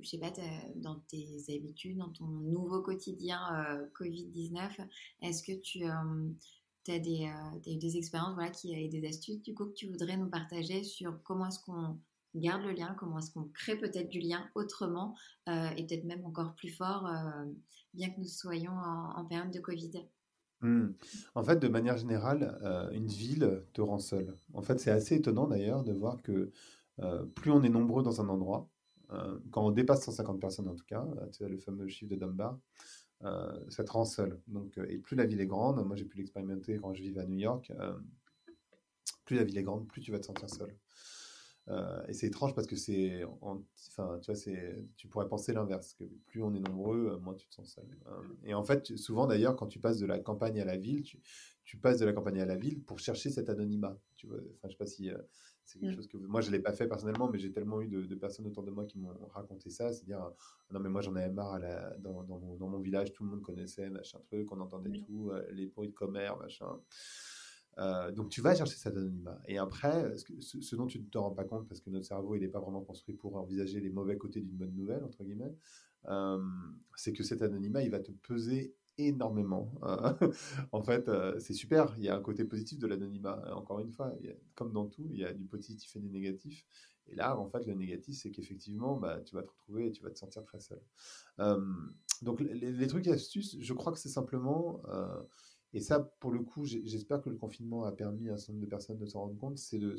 je 0.00 0.08
sais 0.08 0.18
pas, 0.18 0.32
dans 0.76 1.00
tes 1.08 1.42
habitudes, 1.48 1.98
dans 1.98 2.10
ton 2.10 2.24
nouveau 2.24 2.82
quotidien 2.82 3.40
euh, 3.52 3.86
Covid-19, 3.98 4.86
est-ce 5.22 5.42
que 5.42 5.60
tu 5.60 5.82
as 5.84 6.98
des, 7.00 7.28
des 7.66 7.96
expériences 7.96 8.34
voilà, 8.34 8.50
qui, 8.50 8.72
et 8.72 8.88
des 8.88 9.04
astuces 9.08 9.42
du 9.42 9.54
coup 9.54 9.66
que 9.66 9.74
tu 9.74 9.88
voudrais 9.88 10.16
nous 10.16 10.30
partager 10.30 10.84
sur 10.84 11.20
comment 11.24 11.46
est-ce 11.46 11.58
qu'on 11.58 11.98
garde 12.34 12.62
le 12.62 12.72
lien, 12.72 12.94
comment 12.98 13.18
est-ce 13.18 13.32
qu'on 13.32 13.48
crée 13.54 13.76
peut-être 13.76 14.08
du 14.08 14.20
lien 14.20 14.48
autrement 14.54 15.14
et 15.46 15.86
peut-être 15.86 16.04
même 16.04 16.24
encore 16.24 16.54
plus 16.54 16.70
fort, 16.70 17.10
bien 17.94 18.10
que 18.10 18.18
nous 18.18 18.26
soyons 18.26 18.72
en, 18.72 19.24
période 19.26 19.50
de 19.50 19.60
Covid 19.60 19.92
Mmh. 20.62 20.90
En 21.34 21.42
fait, 21.42 21.56
de 21.56 21.68
manière 21.68 21.96
générale, 21.98 22.58
euh, 22.62 22.88
une 22.92 23.08
ville 23.08 23.64
te 23.72 23.80
rend 23.80 23.98
seul. 23.98 24.36
En 24.54 24.62
fait, 24.62 24.78
c'est 24.78 24.92
assez 24.92 25.16
étonnant 25.16 25.48
d'ailleurs 25.48 25.82
de 25.82 25.92
voir 25.92 26.22
que 26.22 26.52
euh, 27.00 27.24
plus 27.26 27.50
on 27.50 27.62
est 27.62 27.68
nombreux 27.68 28.02
dans 28.02 28.20
un 28.20 28.28
endroit, 28.28 28.68
euh, 29.10 29.38
quand 29.50 29.66
on 29.66 29.72
dépasse 29.72 30.04
150 30.04 30.40
personnes 30.40 30.68
en 30.68 30.76
tout 30.76 30.84
cas, 30.86 31.04
tu 31.32 31.46
le 31.46 31.58
fameux 31.58 31.88
chiffre 31.88 32.10
de 32.10 32.16
Dunbar, 32.16 32.58
ça 33.68 33.84
te 33.84 33.90
rend 33.90 34.04
seul. 34.04 34.40
Donc, 34.46 34.78
et 34.88 34.98
plus 34.98 35.16
la 35.16 35.26
ville 35.26 35.40
est 35.40 35.46
grande, 35.46 35.84
moi 35.84 35.96
j'ai 35.96 36.04
pu 36.04 36.16
l'expérimenter 36.18 36.76
quand 36.78 36.92
je 36.94 37.02
vivais 37.02 37.20
à 37.20 37.26
New 37.26 37.38
York, 37.38 37.72
plus 39.24 39.36
la 39.36 39.44
ville 39.44 39.58
est 39.58 39.62
grande, 39.62 39.86
plus 39.86 40.00
tu 40.00 40.10
vas 40.12 40.18
te 40.18 40.26
sentir 40.26 40.48
seul. 40.48 40.74
Euh, 41.68 42.04
et 42.08 42.12
c'est 42.12 42.26
étrange 42.26 42.54
parce 42.54 42.66
que 42.66 42.76
c'est, 42.76 43.22
enfin, 43.40 44.18
tu 44.20 44.32
vois, 44.32 44.34
c'est, 44.34 44.84
tu 44.96 45.06
pourrais 45.06 45.28
penser 45.28 45.52
l'inverse, 45.52 45.94
que 45.94 46.04
plus 46.26 46.42
on 46.42 46.54
est 46.54 46.60
nombreux, 46.60 47.12
euh, 47.12 47.18
moins 47.18 47.34
tu 47.34 47.46
te 47.48 47.54
sens 47.54 47.74
seul. 47.74 47.86
Euh, 48.06 48.22
et 48.44 48.54
en 48.54 48.64
fait, 48.64 48.96
souvent 48.96 49.26
d'ailleurs, 49.26 49.54
quand 49.54 49.68
tu 49.68 49.78
passes 49.78 49.98
de 49.98 50.06
la 50.06 50.18
campagne 50.18 50.60
à 50.60 50.64
la 50.64 50.76
ville, 50.76 51.02
tu, 51.02 51.20
tu, 51.64 51.76
passes 51.76 52.00
de 52.00 52.06
la 52.06 52.12
campagne 52.12 52.40
à 52.40 52.46
la 52.46 52.56
ville 52.56 52.82
pour 52.82 52.98
chercher 52.98 53.30
cet 53.30 53.48
anonymat. 53.48 53.96
Tu 54.16 54.26
vois, 54.26 54.38
enfin, 54.38 54.68
je 54.68 54.70
sais 54.70 54.76
pas 54.76 54.86
si 54.86 55.10
c'est 55.64 55.78
quelque 55.78 55.92
mm. 55.92 55.96
chose 55.96 56.08
que 56.08 56.16
moi 56.16 56.40
je 56.40 56.50
l'ai 56.50 56.58
pas 56.58 56.72
fait 56.72 56.88
personnellement, 56.88 57.30
mais 57.30 57.38
j'ai 57.38 57.52
tellement 57.52 57.80
eu 57.80 57.86
de, 57.86 58.14
personnes 58.16 58.48
autour 58.48 58.64
de 58.64 58.72
moi 58.72 58.84
qui 58.84 58.98
m'ont 58.98 59.14
raconté 59.32 59.70
ça, 59.70 59.92
c'est 59.92 60.04
dire 60.04 60.18
ah 60.20 60.34
non 60.72 60.80
mais 60.80 60.88
moi 60.88 61.00
j'en 61.00 61.14
avais 61.14 61.30
marre 61.30 61.52
à 61.52 61.58
la, 61.60 61.96
dans, 61.98 62.24
dans, 62.24 62.40
mon, 62.40 62.56
dans, 62.56 62.68
mon, 62.68 62.80
village, 62.80 63.12
tout 63.12 63.22
le 63.22 63.30
monde 63.30 63.42
connaissait 63.42 63.88
machin 63.88 64.18
truc, 64.26 64.50
on 64.50 64.60
entendait 64.60 64.90
tout, 64.90 65.30
les 65.52 65.66
bruits 65.66 65.88
de 65.88 65.94
commerce, 65.94 66.38
machin. 66.40 66.80
Euh, 67.78 68.12
donc 68.12 68.28
tu 68.28 68.40
vas 68.40 68.54
chercher 68.54 68.76
cet 68.76 68.96
anonymat. 68.96 69.40
Et 69.46 69.58
après, 69.58 70.14
ce, 70.16 70.76
dont 70.76 70.86
tu 70.86 70.98
ne 70.98 71.04
te 71.04 71.18
rends 71.18 71.30
pas 71.30 71.44
compte, 71.44 71.66
parce 71.68 71.80
que 71.80 71.90
notre 71.90 72.06
cerveau, 72.06 72.34
il 72.34 72.40
n'est 72.40 72.48
pas 72.48 72.60
vraiment 72.60 72.82
construit 72.82 73.14
pour 73.14 73.36
envisager 73.36 73.80
les 73.80 73.90
mauvais 73.90 74.16
côtés 74.16 74.40
d'une 74.40 74.56
bonne 74.56 74.74
nouvelle, 74.74 75.04
entre 75.04 75.24
guillemets, 75.24 75.54
euh, 76.08 76.42
c'est 76.96 77.12
que 77.12 77.22
cet 77.22 77.42
anonymat, 77.42 77.82
il 77.82 77.90
va 77.90 78.00
te 78.00 78.10
peser 78.10 78.74
énormément. 78.98 79.72
en 80.72 80.82
fait, 80.82 81.08
euh, 81.08 81.38
c'est 81.38 81.54
super, 81.54 81.94
il 81.96 82.04
y 82.04 82.08
a 82.08 82.16
un 82.16 82.20
côté 82.20 82.44
positif 82.44 82.78
de 82.78 82.86
l'anonymat. 82.86 83.42
Encore 83.54 83.80
une 83.80 83.90
fois, 83.90 84.12
comme 84.54 84.72
dans 84.72 84.86
tout, 84.86 85.08
il 85.10 85.18
y 85.18 85.24
a 85.24 85.32
du 85.32 85.46
positif 85.46 85.96
et 85.96 86.00
du 86.00 86.10
négatif. 86.10 86.66
Et 87.08 87.16
là, 87.16 87.36
en 87.36 87.48
fait, 87.48 87.66
le 87.66 87.74
négatif, 87.74 88.16
c'est 88.16 88.30
qu'effectivement, 88.30 88.96
bah, 88.96 89.20
tu 89.24 89.34
vas 89.34 89.42
te 89.42 89.50
retrouver 89.50 89.86
et 89.86 89.92
tu 89.92 90.02
vas 90.02 90.10
te 90.10 90.18
sentir 90.18 90.44
très 90.44 90.60
seul. 90.60 90.80
donc 92.20 92.40
les, 92.40 92.54
les, 92.54 92.86
trucs 92.86 93.06
et 93.06 93.12
astuces, 93.12 93.56
je 93.58 93.72
crois 93.72 93.92
que 93.92 93.98
c'est 93.98 94.10
simplement 94.10 94.82
et 95.74 95.80
ça, 95.80 96.00
pour 96.20 96.30
le 96.30 96.40
coup, 96.40 96.64
j'espère 96.64 97.22
que 97.22 97.30
le 97.30 97.36
confinement 97.36 97.84
a 97.84 97.92
permis 97.92 98.28
à 98.28 98.34
un 98.34 98.36
certain 98.36 98.54
nombre 98.54 98.64
de 98.64 98.70
personnes 98.70 98.98
de 98.98 99.06
s'en 99.06 99.20
rendre 99.20 99.38
compte, 99.38 99.58
c'est 99.58 99.78
de, 99.78 99.96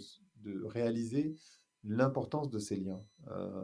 réaliser 0.65 1.35
l'importance 1.83 2.49
de 2.49 2.59
ces 2.59 2.75
liens. 2.75 3.03
Euh, 3.29 3.63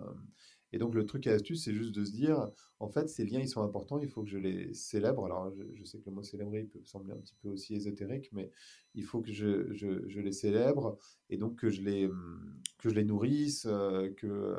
et 0.71 0.77
donc, 0.77 0.93
le 0.93 1.05
truc 1.05 1.25
et 1.27 1.31
astuce, 1.31 1.63
c'est 1.63 1.73
juste 1.73 1.93
de 1.93 2.03
se 2.03 2.11
dire, 2.11 2.49
en 2.79 2.89
fait, 2.89 3.09
ces 3.09 3.25
liens, 3.25 3.39
ils 3.39 3.47
sont 3.47 3.63
importants, 3.63 3.99
il 3.99 4.07
faut 4.07 4.23
que 4.23 4.29
je 4.29 4.37
les 4.37 4.73
célèbre. 4.73 5.25
Alors, 5.25 5.51
je, 5.73 5.83
sais 5.83 5.99
que 5.99 6.05
le 6.09 6.15
mot 6.15 6.23
célébrer 6.23 6.63
peut 6.63 6.81
sembler 6.83 7.13
un 7.13 7.17
petit 7.17 7.35
peu 7.41 7.49
aussi 7.49 7.75
ésotérique, 7.75 8.29
mais 8.31 8.51
il 8.93 9.03
faut 9.03 9.21
que 9.21 9.31
je, 9.31 10.19
les 10.19 10.31
célèbre 10.31 10.97
et 11.29 11.37
donc 11.37 11.57
que 11.57 11.69
je 11.69 11.81
les, 11.81 12.09
que 12.77 12.89
je 12.89 12.95
les 12.95 13.03
nourrisse, 13.03 13.65
euh, 13.67 14.11
que, 14.13 14.27
euh, 14.27 14.55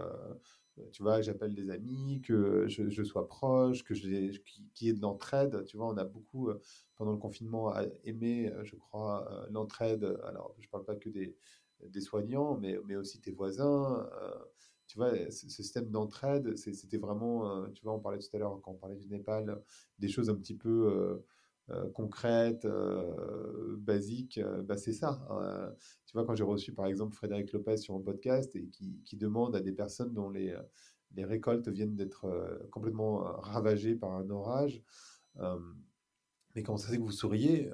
tu 0.92 1.02
vois, 1.02 1.20
j'appelle 1.20 1.54
des 1.54 1.70
amis, 1.70 2.20
que 2.22 2.66
je, 2.68 3.02
sois 3.04 3.28
proche, 3.28 3.84
que 3.84 3.94
qu'il 3.94 4.86
y 4.86 4.90
ait 4.90 4.94
de 4.94 5.00
l'entraide. 5.00 5.64
Tu 5.66 5.76
vois, 5.76 5.88
on 5.88 5.96
a 5.96 6.04
beaucoup, 6.04 6.50
pendant 7.00 7.12
le 7.12 7.18
confinement, 7.18 7.74
aimé, 8.04 8.52
euh, 8.52 8.62
je 8.64 8.76
crois, 8.76 9.26
euh, 9.32 9.46
l'entraide. 9.50 10.04
Alors, 10.24 10.54
je 10.58 10.66
ne 10.66 10.70
parle 10.70 10.84
pas 10.84 10.96
que 10.96 11.08
des, 11.08 11.34
des 11.88 12.00
soignants, 12.00 12.58
mais, 12.58 12.78
mais 12.86 12.96
aussi 12.96 13.20
tes 13.20 13.32
voisins. 13.32 14.06
tu 14.86 14.98
vois, 14.98 15.12
ce, 15.30 15.48
système 15.48 15.90
d'entraide, 15.90 16.56
c'était 16.56 16.98
vraiment, 16.98 17.66
tu 17.72 17.82
vois, 17.84 17.94
on 17.94 18.00
parlait 18.00 18.18
tout 18.18 18.34
à 18.34 18.38
l'heure, 18.38 18.60
quand 18.62 18.72
on 18.72 18.74
parlait 18.74 18.96
du 18.96 19.08
Népal, 19.08 19.62
des 19.98 20.08
choses 20.08 20.28
un 20.30 20.34
petit 20.34 20.54
peu 20.54 21.20
euh, 21.70 21.88
concrète, 21.90 22.64
euh, 22.64 23.76
basique, 23.78 24.38
euh, 24.38 24.60
bah 24.62 24.76
c'est 24.76 24.92
ça. 24.92 25.24
Hein. 25.30 25.72
tu 26.04 26.14
vois, 26.14 26.24
quand 26.24 26.34
j'ai 26.34 26.42
reçu 26.42 26.72
par 26.72 26.86
exemple 26.86 27.14
Frédéric 27.14 27.52
Lopez 27.52 27.76
sur 27.76 27.94
mon 27.94 28.00
podcast 28.00 28.56
et 28.56 28.66
qui, 28.66 29.00
qui 29.04 29.16
demande 29.16 29.54
à 29.54 29.60
des 29.60 29.70
personnes 29.70 30.12
dont 30.12 30.30
les, 30.30 30.56
les 31.14 31.24
récoltes 31.24 31.68
viennent 31.68 31.94
d'être 31.94 32.26
complètement 32.72 33.18
ravagées 33.40 33.94
par 33.94 34.12
un 34.12 34.28
orage, 34.30 34.82
mais 36.54 36.62
comment 36.62 36.78
ça 36.78 36.88
fait 36.88 36.96
que 36.96 37.02
vous 37.02 37.10
souriez 37.12 37.70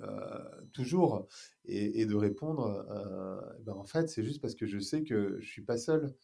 toujours 0.73 1.27
et, 1.65 2.01
et, 2.01 2.07
de 2.07 2.15
répondre, 2.15 2.87
ben 3.65 3.73
en 3.73 3.85
fait, 3.85 4.09
c'est 4.09 4.23
juste 4.23 4.41
parce 4.41 4.55
que 4.55 4.67
je 4.67 4.79
sais 4.79 5.03
que 5.03 5.39
je 5.41 5.47
suis 5.47 5.63
pas 5.63 5.79
seul. 5.79 6.15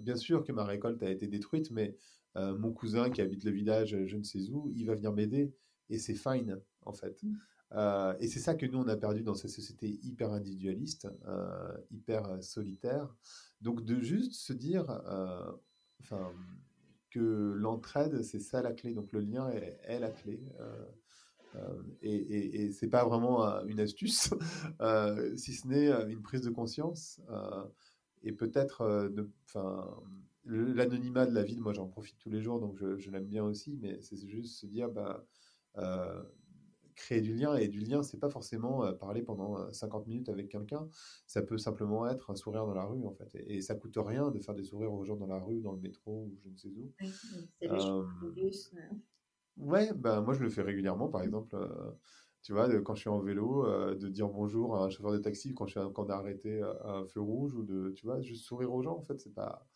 bien 0.00 0.16
sûr 0.16 0.44
que 0.44 0.52
ma 0.52 0.64
récolte 0.64 1.02
a 1.02 1.10
été 1.10 1.26
détruite, 1.26 1.70
mais 1.70 1.96
mon 2.36 2.72
cousin 2.72 3.10
qui 3.10 3.20
habite 3.20 3.44
le 3.44 3.50
village, 3.50 3.96
je 4.06 4.16
ne 4.16 4.22
sais 4.22 4.38
où, 4.50 4.70
il 4.74 4.86
va 4.86 4.94
venir 4.94 5.12
m'aider 5.12 5.52
et 5.90 5.98
c'est 5.98 6.14
fine 6.14 6.60
en 6.84 6.92
fait. 6.92 7.22
Mmh. 7.22 7.34
Euh, 7.74 8.14
et 8.20 8.28
c'est 8.28 8.40
ça 8.40 8.54
que 8.54 8.66
nous 8.66 8.78
on 8.78 8.88
a 8.88 8.96
perdu 8.96 9.22
dans 9.22 9.34
cette 9.34 9.50
société 9.50 9.98
hyper 10.02 10.32
individualiste, 10.32 11.08
euh, 11.26 11.72
hyper 11.90 12.26
euh, 12.26 12.40
solitaire. 12.40 13.14
Donc 13.60 13.84
de 13.84 14.00
juste 14.00 14.34
se 14.34 14.52
dire, 14.52 14.84
enfin, 16.00 16.32
que 17.10 17.54
l'entraide 17.56 18.22
c'est 18.22 18.40
ça 18.40 18.60
la 18.62 18.72
clé. 18.72 18.92
Donc 18.92 19.12
le 19.12 19.20
lien 19.20 19.48
est, 19.50 19.98
la 20.00 20.10
clé. 20.10 20.40
Et, 22.02 22.14
et, 22.14 22.62
et 22.62 22.72
c'est 22.72 22.88
pas 22.88 23.04
vraiment 23.04 23.44
une 23.66 23.80
astuce, 23.80 24.30
si 25.36 25.54
ce 25.54 25.66
n'est 25.66 25.90
une 26.10 26.22
prise 26.22 26.42
de 26.42 26.50
conscience 26.50 27.20
et 28.22 28.32
peut-être, 28.32 29.10
enfin, 29.46 29.88
l'anonymat 30.44 31.26
de 31.26 31.34
la 31.34 31.42
ville. 31.42 31.60
Moi, 31.60 31.72
j'en 31.72 31.88
profite 31.88 32.18
tous 32.18 32.30
les 32.30 32.40
jours, 32.40 32.60
donc 32.60 32.76
je, 32.76 32.96
je 32.98 33.10
l'aime 33.10 33.26
bien 33.26 33.44
aussi. 33.44 33.78
Mais 33.80 34.00
c'est 34.00 34.16
juste 34.28 34.56
se 34.56 34.66
dire, 34.66 34.88
bah 34.88 35.24
créer 36.94 37.20
du 37.20 37.34
lien. 37.34 37.56
Et 37.56 37.68
du 37.68 37.80
lien, 37.80 38.02
c'est 38.02 38.18
pas 38.18 38.30
forcément 38.30 38.84
euh, 38.84 38.92
parler 38.92 39.22
pendant 39.22 39.72
50 39.72 40.06
minutes 40.06 40.28
avec 40.28 40.48
quelqu'un. 40.48 40.88
Ça 41.26 41.42
peut 41.42 41.58
simplement 41.58 42.08
être 42.08 42.30
un 42.30 42.34
sourire 42.34 42.66
dans 42.66 42.74
la 42.74 42.84
rue, 42.84 43.04
en 43.04 43.12
fait. 43.12 43.34
Et, 43.46 43.60
ça 43.60 43.74
coûte 43.74 43.96
rien 43.96 44.30
de 44.30 44.38
faire 44.40 44.54
des 44.54 44.64
sourires 44.64 44.92
aux 44.92 45.04
gens 45.04 45.16
dans 45.16 45.26
la 45.26 45.38
rue, 45.38 45.60
dans 45.60 45.72
le 45.72 45.80
métro 45.80 46.26
ou 46.26 46.38
je 46.42 46.48
ne 46.48 46.56
sais 46.56 46.68
où. 46.68 46.92
Oui. 48.30 48.52
Ouais, 49.56 49.92
ben 49.94 50.20
moi 50.22 50.34
je 50.34 50.40
le 50.40 50.50
fais 50.50 50.62
régulièrement, 50.62 51.08
par 51.08 51.22
exemple. 51.22 51.56
tu 52.42 52.52
vois, 52.52 52.68
quand 52.80 52.94
je 52.94 53.00
suis 53.00 53.10
en 53.10 53.20
vélo, 53.20 53.66
de 53.94 54.08
dire 54.08 54.28
bonjour 54.28 54.76
à 54.76 54.84
un 54.84 54.90
chauffeur 54.90 55.12
de 55.12 55.18
taxi 55.18 55.54
quand 55.54 55.66
je 55.66 55.78
suis 55.78 55.92
quand 55.94 56.06
on 56.06 56.10
a 56.10 56.14
arrêté 56.14 56.62
à 56.62 56.90
un 56.90 57.06
feu 57.06 57.20
rouge 57.20 57.54
ou 57.54 57.62
de, 57.62 57.90
tu 57.90 58.06
vois, 58.06 58.20
juste 58.20 58.44
sourire 58.44 58.72
aux 58.72 58.82
gens. 58.82 58.96
En 58.96 59.02
fait, 59.02 59.20
c'est 59.20 59.34
pas, 59.34 59.66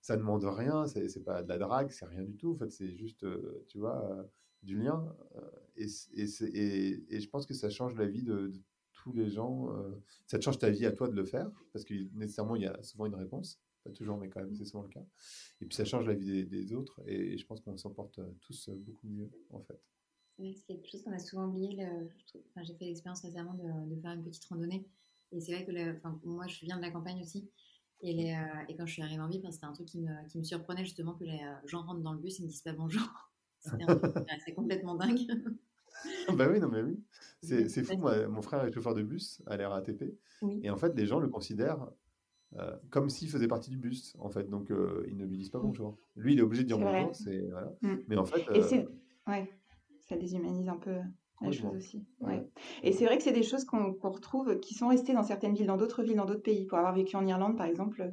ça 0.00 0.16
demande 0.16 0.44
rien. 0.44 0.86
C'est, 0.86 1.24
pas 1.24 1.42
de 1.42 1.48
la 1.48 1.58
drague, 1.58 1.90
c'est 1.90 2.06
rien 2.06 2.22
du 2.22 2.36
tout. 2.36 2.52
En 2.52 2.56
fait, 2.56 2.70
c'est 2.70 2.90
juste, 2.90 3.26
tu 3.68 3.78
vois 3.78 4.26
du 4.64 4.78
lien. 4.78 5.14
Euh, 5.36 5.40
et, 5.76 5.86
et, 6.14 7.14
et, 7.14 7.20
je 7.20 7.28
pense 7.28 7.46
que 7.46 7.54
ça 7.54 7.70
change 7.70 7.94
la 7.96 8.06
vie 8.06 8.22
de, 8.22 8.52
tous 8.92 9.12
les 9.12 9.28
gens. 9.28 9.70
Euh, 9.70 10.02
ça 10.26 10.38
te 10.38 10.44
change 10.44 10.58
ta 10.58 10.70
vie 10.70 10.86
à 10.86 10.92
toi 10.92 11.08
de 11.08 11.14
le 11.14 11.24
faire, 11.24 11.50
parce 11.72 11.84
que 11.84 11.94
nécessairement, 12.14 12.56
il 12.56 12.62
y 12.62 12.66
a 12.66 12.82
souvent 12.82 13.06
une 13.06 13.14
réponse. 13.14 13.60
Pas 13.84 13.90
toujours, 13.90 14.16
mais 14.16 14.28
quand 14.28 14.40
même, 14.40 14.54
c'est 14.54 14.64
souvent 14.64 14.82
le 14.82 14.88
cas. 14.88 15.04
Et 15.60 15.66
puis 15.66 15.76
ça 15.76 15.84
change 15.84 16.06
la 16.06 16.14
vie 16.14 16.46
des, 16.46 16.72
autres, 16.72 17.00
et, 17.06 17.36
je 17.36 17.46
pense 17.46 17.60
qu'on 17.60 17.76
s'en 17.76 17.90
porte 17.90 18.18
tous 18.40 18.70
beaucoup 18.70 19.06
mieux, 19.06 19.30
en 19.50 19.60
fait. 19.60 19.80
C'est 20.38 20.66
quelque 20.66 20.88
chose 20.90 21.02
qu'on 21.04 21.12
a 21.12 21.18
souvent 21.18 21.46
oublié. 21.46 21.86
Enfin, 22.50 22.64
J'ai 22.64 22.74
fait 22.74 22.86
l'expérience 22.86 23.20
récemment 23.20 23.54
de, 23.54 24.00
faire 24.00 24.12
une 24.12 24.24
petite 24.24 24.44
randonnée. 24.46 24.88
Et 25.32 25.40
c'est 25.40 25.52
vrai 25.52 25.64
que 25.64 25.96
enfin, 25.96 26.18
moi, 26.24 26.46
je 26.46 26.64
viens 26.64 26.76
de 26.76 26.82
la 26.82 26.90
campagne 26.90 27.20
aussi. 27.20 27.48
Et, 28.00 28.12
les, 28.12 28.32
euh, 28.32 28.64
et 28.68 28.76
quand 28.76 28.86
je 28.86 28.92
suis 28.92 29.02
arrivée 29.02 29.22
en 29.22 29.28
ville, 29.28 29.46
c'était 29.50 29.66
un 29.66 29.72
truc 29.72 29.86
qui 29.86 30.00
me, 30.00 30.28
qui 30.28 30.38
me, 30.38 30.42
surprenait 30.42 30.84
justement 30.84 31.14
que 31.14 31.24
les 31.24 31.40
gens 31.66 31.82
rentrent 31.82 32.02
dans 32.02 32.12
le 32.12 32.18
bus 32.18 32.40
et 32.40 32.42
ne 32.42 32.48
disent 32.48 32.62
pas 32.62 32.72
bonjour. 32.72 33.06
C'est 34.44 34.54
complètement 34.54 34.94
dingue. 34.94 35.20
bah 36.36 36.48
oui, 36.50 36.60
non, 36.60 36.68
mais 36.68 36.82
oui. 36.82 37.02
C'est 37.42 37.84
fou. 37.84 37.96
Moi, 37.96 38.26
mon 38.28 38.42
frère 38.42 38.64
est 38.64 38.72
chauffeur 38.72 38.94
de 38.94 39.02
bus 39.02 39.42
à 39.46 39.56
la 39.56 39.68
RATP. 39.68 40.04
Et 40.62 40.70
en 40.70 40.76
fait, 40.76 40.94
les 40.94 41.06
gens 41.06 41.20
le 41.20 41.28
considèrent 41.28 41.88
euh, 42.56 42.76
comme 42.90 43.10
s'il 43.10 43.28
faisait 43.28 43.48
partie 43.48 43.70
du 43.70 43.76
bus, 43.76 44.16
en 44.20 44.28
fait. 44.28 44.48
Donc, 44.48 44.70
euh, 44.70 45.04
ils 45.08 45.16
ne 45.16 45.24
lui 45.24 45.36
disent 45.36 45.50
pas 45.50 45.58
bonjour. 45.58 45.96
Lui, 46.16 46.34
il 46.34 46.38
est 46.38 46.42
obligé 46.42 46.62
de 46.62 46.68
dire 46.68 46.78
bonjour. 46.78 47.12
Voilà. 47.50 47.72
Mm. 47.82 47.96
Mais 48.08 48.16
en 48.16 48.24
fait. 48.24 48.48
Euh, 48.50 48.84
ouais, 49.26 49.50
ça 50.00 50.16
déshumanise 50.16 50.68
un 50.68 50.76
peu 50.76 50.96
la 51.40 51.50
chose 51.50 51.74
aussi. 51.76 52.06
Ouais. 52.20 52.46
Et 52.82 52.92
c'est 52.92 53.04
vrai 53.04 53.16
que 53.16 53.22
c'est 53.22 53.32
des 53.32 53.42
choses 53.42 53.64
qu'on 53.64 53.92
retrouve 54.02 54.58
qui 54.60 54.74
sont 54.74 54.88
restées 54.88 55.14
dans 55.14 55.22
certaines 55.22 55.54
villes, 55.54 55.66
dans 55.66 55.76
d'autres 55.76 56.02
villes, 56.02 56.16
dans 56.16 56.24
d'autres 56.24 56.42
pays. 56.42 56.66
Pour 56.66 56.78
avoir 56.78 56.94
vécu 56.94 57.16
en 57.16 57.26
Irlande, 57.26 57.56
par 57.56 57.66
exemple, 57.66 58.12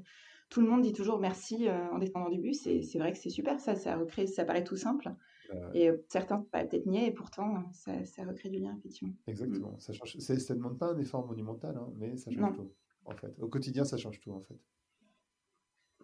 tout 0.50 0.62
le 0.62 0.68
monde 0.68 0.82
dit 0.82 0.94
toujours 0.94 1.20
merci 1.20 1.68
en 1.70 1.98
descendant 2.00 2.30
du 2.30 2.39
bus. 2.39 2.66
Et 2.68 2.82
c'est 2.82 3.00
vrai 3.00 3.12
que 3.12 3.18
c'est 3.18 3.30
super, 3.30 3.60
ça, 3.60 3.76
ça 3.76 3.96
recrée, 3.96 4.28
ça 4.28 4.44
paraît 4.44 4.64
tout 4.64 4.76
simple. 4.76 5.14
Euh, 5.54 5.72
et 5.74 5.89
euh, 5.89 5.98
certains 6.08 6.39
peut-être 6.52 6.86
nier, 6.86 7.08
et 7.08 7.12
pourtant, 7.12 7.64
ça, 7.74 8.04
ça, 8.06 8.24
recrée 8.24 8.50
du 8.50 8.60
lien, 8.60 8.76
effectivement. 8.78 9.14
Exactement. 9.28 9.78
Ça 9.78 9.94
ne 9.94 10.54
demande 10.54 10.78
pas 10.78 10.94
un 10.94 10.98
effort 10.98 11.26
monumental, 11.28 11.78
hein, 11.78 11.92
mais 11.98 12.18
ça 12.18 12.32
change 12.32 12.56
tout, 12.56 12.72
en 13.06 13.16
fait. 13.16 13.34
Au 13.39 13.47
quotidien, 13.47 13.86
ça 13.86 13.97
change 13.97 14.20
tout, 14.20 14.32
en 14.32 14.41
fait. 14.41 14.60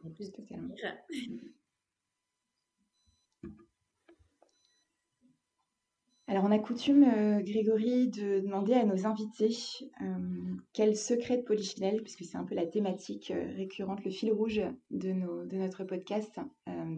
Et 0.06 0.10
plus 0.10 0.32
totalement. 0.32 0.74
Alors, 6.30 6.44
on 6.44 6.52
a 6.52 6.60
coutume, 6.60 7.06
euh, 7.06 7.42
Grégory, 7.42 8.10
de 8.10 8.42
demander 8.42 8.74
à 8.74 8.84
nos 8.84 9.06
invités 9.06 9.56
euh, 10.02 10.56
quel 10.74 10.98
secret 10.98 11.38
de 11.38 11.44
Polichinelle, 11.44 12.02
puisque 12.04 12.26
c'est 12.26 12.36
un 12.36 12.44
peu 12.44 12.54
la 12.54 12.66
thématique 12.66 13.32
euh, 13.32 13.54
récurrente, 13.56 14.04
le 14.04 14.12
fil 14.12 14.34
rouge 14.34 14.62
de, 14.92 15.46
de 15.46 15.56
notre 15.56 15.86
podcast. 15.86 16.38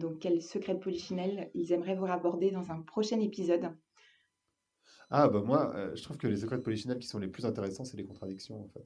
donc, 0.00 0.18
quel 0.18 0.42
secret 0.42 0.74
de 0.74 0.80
Polichinelle 0.80 1.48
ils 1.54 1.72
aimeraient 1.72 1.94
vous 1.94 2.06
aborder 2.06 2.50
dans 2.50 2.72
un 2.72 2.82
prochain 2.82 3.20
épisode 3.20 3.70
Ah, 5.10 5.28
bah 5.28 5.42
moi, 5.42 5.94
je 5.94 6.02
trouve 6.02 6.16
que 6.16 6.26
les 6.26 6.38
secrets 6.38 6.56
de 6.56 6.62
Polichinelle 6.62 6.98
qui 6.98 7.06
sont 7.06 7.20
les 7.20 7.28
plus 7.28 7.46
intéressants, 7.46 7.84
c'est 7.84 7.96
les 7.96 8.04
contradictions, 8.04 8.60
en 8.60 8.68
fait. 8.68 8.84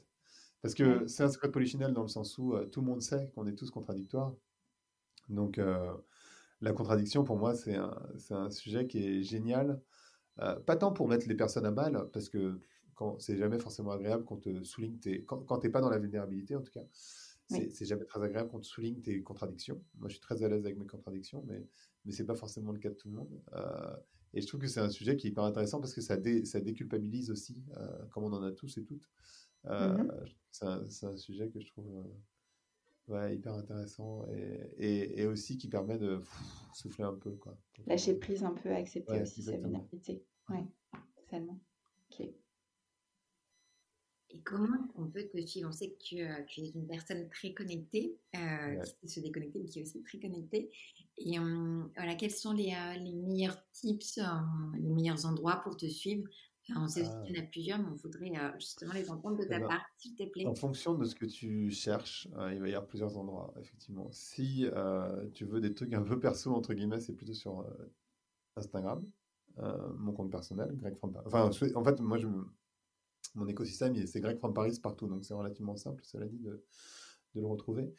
Parce 0.65 0.75
que 0.75 1.07
c'est 1.07 1.23
un 1.23 1.29
secret 1.29 1.49
de 1.49 1.53
Polichinelle 1.53 1.93
dans 1.93 2.03
le 2.03 2.09
sens 2.09 2.39
où 2.39 2.57
tout 2.73 2.81
le 2.81 2.87
monde 2.87 3.03
sait 3.03 3.31
qu'on 3.35 3.47
est 3.47 3.55
tous 3.55 3.71
contradictoires. 3.71 4.35
Donc, 5.29 5.61
la 6.61 6.73
contradiction, 6.73 7.23
pour 7.23 7.37
moi, 7.37 7.55
c'est 7.55 7.77
un, 7.77 7.95
un, 8.31 8.51
sujet 8.51 8.87
qui 8.87 8.99
est 8.99 9.23
génial 9.23 9.81
euh, 10.41 10.57
pas 10.61 10.77
tant 10.77 10.93
pour 10.93 11.09
mettre 11.09 11.29
les 11.29 11.35
personnes 11.35 11.67
à 11.67 11.71
mal, 11.71 12.09
parce 12.13 12.29
que 12.29 12.61
c'est 13.19 13.37
jamais 13.37 13.59
forcément 13.59 13.91
agréable 13.91 14.25
qu'on 14.25 14.37
te 14.37 14.63
souligne 14.63 14.99
tes. 14.99 15.25
Quand, 15.25 15.59
tu 15.59 15.67
n'es 15.67 15.73
pas 15.73 15.81
dans 15.81 15.91
la 15.91 15.99
vulnérabilité, 15.99 16.57
en 16.57 16.63
tout 16.63 16.73
cas, 16.73 16.85
c'est 17.49 17.85
jamais 17.85 18.05
très 18.05 18.23
agréable 18.23 18.51
qu'on 18.51 18.61
te 18.61 18.67
souligne 18.67 19.01
tes 19.01 19.23
contradictions. 19.23 19.83
Moi, 19.99 20.09
je 20.09 20.15
suis 20.15 20.21
très 20.21 20.43
à 20.43 20.49
l'aise 20.49 20.65
avec 20.65 20.79
mes 20.79 20.87
contradictions, 20.87 21.45
mais, 21.47 21.67
mais 22.05 22.13
ce 22.13 22.23
n'est 22.23 22.27
pas 22.27 22.35
forcément 22.35 22.73
le 22.73 22.79
cas 22.79 22.91
de 22.91 22.95
tout 22.95 23.09
le 23.09 23.15
monde. 23.15 23.41
Euh, 23.53 23.97
et 24.33 24.41
je 24.41 24.47
trouve 24.47 24.61
que 24.61 24.67
c'est 24.67 24.81
un 24.81 24.91
sujet 24.91 25.17
qui 25.17 25.29
est 25.29 25.31
hyper 25.31 25.45
intéressant 25.45 25.81
parce 25.81 25.95
que 25.95 26.01
ça, 26.01 26.17
ça 26.45 26.61
déculpabilise 26.61 27.31
aussi, 27.31 27.63
euh, 27.77 28.07
comme 28.11 28.25
on 28.25 28.33
en 28.33 28.43
a 28.43 28.51
tous 28.51 28.79
et 28.79 28.83
toutes. 28.85 29.09
Mm-hmm. 29.65 30.33
C'est 30.51 31.07
un, 31.07 31.17
sujet 31.17 31.49
que 31.49 31.61
je 31.61 31.67
trouve 31.69 32.07
ouais, 33.09 33.37
hyper 33.37 33.55
intéressant 33.55 34.27
et, 34.79 35.21
et, 35.21 35.27
aussi 35.27 35.59
qui 35.59 35.69
permet 35.69 35.99
de 35.99 36.21
souffler 36.75 37.05
un 37.05 37.15
peu. 37.15 37.33
Quoi, 37.33 37.57
Lâcher 37.87 38.15
prise 38.15 38.45
un 38.45 38.55
peu, 38.55 38.71
accepter 38.71 39.23
aussi 39.23 39.43
sa 39.43 39.57
vulnérabilité. 39.57 40.25
Ouais, 40.49 40.65
totalement. 41.17 41.61
Ok. 42.11 42.29
Et 44.31 44.41
comment 44.41 44.89
on 44.97 45.07
peut 45.07 45.29
te 45.29 45.47
suivre 45.47 45.69
On 45.69 45.73
sait 45.73 45.91
que 45.91 46.03
tu, 46.03 46.21
euh, 46.21 46.43
tu, 46.49 46.61
es 46.63 46.71
une 46.71 46.89
personne 46.89 47.29
très 47.31 47.55
connectée, 47.55 48.19
euh, 48.37 48.83
qui 49.01 49.09
se 49.09 49.21
déconnecter, 49.21 49.61
mais 49.61 49.67
qui 49.67 49.79
est 49.79 49.83
aussi 49.83 50.03
très 50.03 50.19
connectée. 50.19 50.71
Et 51.19 51.39
euh, 51.39 51.85
voilà, 51.97 52.17
quels 52.17 52.33
sont 52.33 52.53
les, 52.53 52.75
les 52.99 53.13
meilleurs 53.13 53.63
tips, 53.71 54.19
les 54.75 54.89
meilleurs 54.89 55.25
endroits 55.25 55.61
pour 55.63 55.77
te 55.77 55.87
suivre 55.87 56.29
on 56.77 56.89
sait 56.89 57.03
qu'il 57.03 57.35
y 57.35 57.39
en 57.39 57.43
a 57.43 57.47
plusieurs, 57.47 57.79
mais 57.79 57.89
on 57.91 57.95
voudrait 57.95 58.33
justement 58.59 58.93
les 58.95 59.11
entendre 59.11 59.37
de 59.39 59.45
eh 59.45 59.49
ta 59.49 59.61
ben, 59.61 59.69
part, 59.69 59.85
s'il 59.97 60.15
te 60.15 60.25
plaît. 60.25 60.47
En 60.47 60.55
fonction 60.55 60.95
de 60.95 61.05
ce 61.05 61.15
que 61.15 61.27
tu 61.27 61.71
cherches, 61.71 62.29
il 62.53 62.61
va 62.61 62.69
y 62.69 62.75
avoir 62.75 62.87
plusieurs 62.87 63.17
endroits, 63.19 63.53
effectivement. 63.61 64.09
Si 64.13 64.67
tu 65.35 65.45
veux 65.45 65.61
des 65.61 65.75
trucs 65.75 65.93
un 65.93 66.03
peu 66.03 66.19
perso, 66.19 66.55
entre 66.55 66.75
guillemets, 66.75 67.01
c'est 67.01 67.15
plutôt 67.15 67.35
sur 67.35 67.67
Instagram, 68.57 69.05
mon 69.99 70.13
compte 70.13 70.31
personnel, 70.31 70.71
Greg 70.77 70.97
from 70.97 71.15
Enfin, 71.27 71.51
en 71.75 71.85
fait, 71.85 72.01
moi, 72.01 72.19
je, 72.19 72.29
mon 73.35 73.47
écosystème, 73.47 73.95
c'est 74.07 74.21
Greg 74.21 74.39
from 74.39 74.55
Paris 74.55 74.79
partout, 74.83 75.07
donc 75.07 75.25
c'est 75.25 75.35
relativement 75.35 75.77
simple, 75.77 76.03
cela 76.05 76.27
dit, 76.27 76.39
de, 76.39 76.65
de 77.35 77.41
le 77.41 77.47
retrouver. 77.47 77.93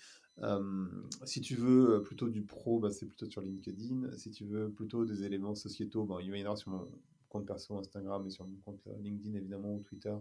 si 1.26 1.42
tu 1.42 1.56
veux 1.56 2.02
plutôt 2.04 2.30
du 2.30 2.44
pro, 2.44 2.80
bah, 2.80 2.90
c'est 2.90 3.06
plutôt 3.06 3.26
sur 3.26 3.42
LinkedIn. 3.42 4.18
Si 4.18 4.32
tu 4.32 4.46
veux 4.46 4.72
plutôt 4.72 5.06
des 5.06 5.24
éléments 5.24 5.56
sociétaux, 5.56 6.06
bah, 6.06 6.18
il 6.22 6.32
va 6.32 6.38
y 6.38 6.42
en 6.42 6.46
avoir 6.46 6.58
sur 6.58 6.72
mon, 6.72 6.90
compte 7.36 7.46
perso 7.46 7.78
Instagram 7.78 8.26
et 8.26 8.30
sur 8.30 8.48
mon 8.48 8.58
compte 8.62 8.88
euh, 8.88 8.98
LinkedIn 9.00 9.36
évidemment 9.36 9.74
ou 9.76 9.84
Twitter, 9.84 10.16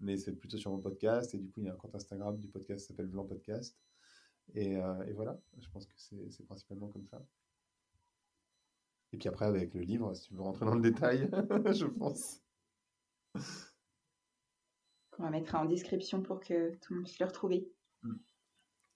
mais 0.00 0.16
c'est 0.16 0.32
plutôt 0.32 0.58
sur 0.58 0.70
mon 0.70 0.78
podcast. 0.78 1.34
Et 1.34 1.38
du 1.38 1.50
coup, 1.50 1.60
il 1.60 1.66
y 1.66 1.68
a 1.68 1.72
un 1.72 1.76
compte 1.76 1.94
Instagram 1.94 2.38
du 2.38 2.48
podcast 2.48 2.80
qui 2.80 2.86
s'appelle 2.86 3.06
Blanc 3.06 3.24
Podcast. 3.24 3.76
Et, 4.54 4.76
euh, 4.76 5.06
et, 5.06 5.12
voilà, 5.12 5.40
je 5.58 5.68
pense 5.70 5.86
que 5.86 5.94
c'est 5.96 6.44
principalement 6.44 6.88
comme 6.88 7.06
ça. 7.06 7.24
Et 9.12 9.18
puis 9.18 9.28
après, 9.28 9.46
avec 9.46 9.74
le 9.74 9.82
livre, 9.82 10.14
si 10.14 10.28
tu 10.28 10.34
veux 10.34 10.42
rentrer 10.42 10.64
dans 10.64 10.74
le 10.74 10.80
détail, 10.80 11.28
je 11.72 11.86
pense. 11.86 12.40
On 15.18 15.22
va 15.24 15.30
mettre 15.30 15.54
en 15.54 15.64
description 15.64 16.22
pour 16.22 16.40
que 16.40 16.74
tout 16.76 16.92
le 16.92 16.96
monde 16.96 17.06
puisse 17.06 17.18
le 17.18 17.26
retrouver. 17.26 17.68
Mm. 18.02 18.14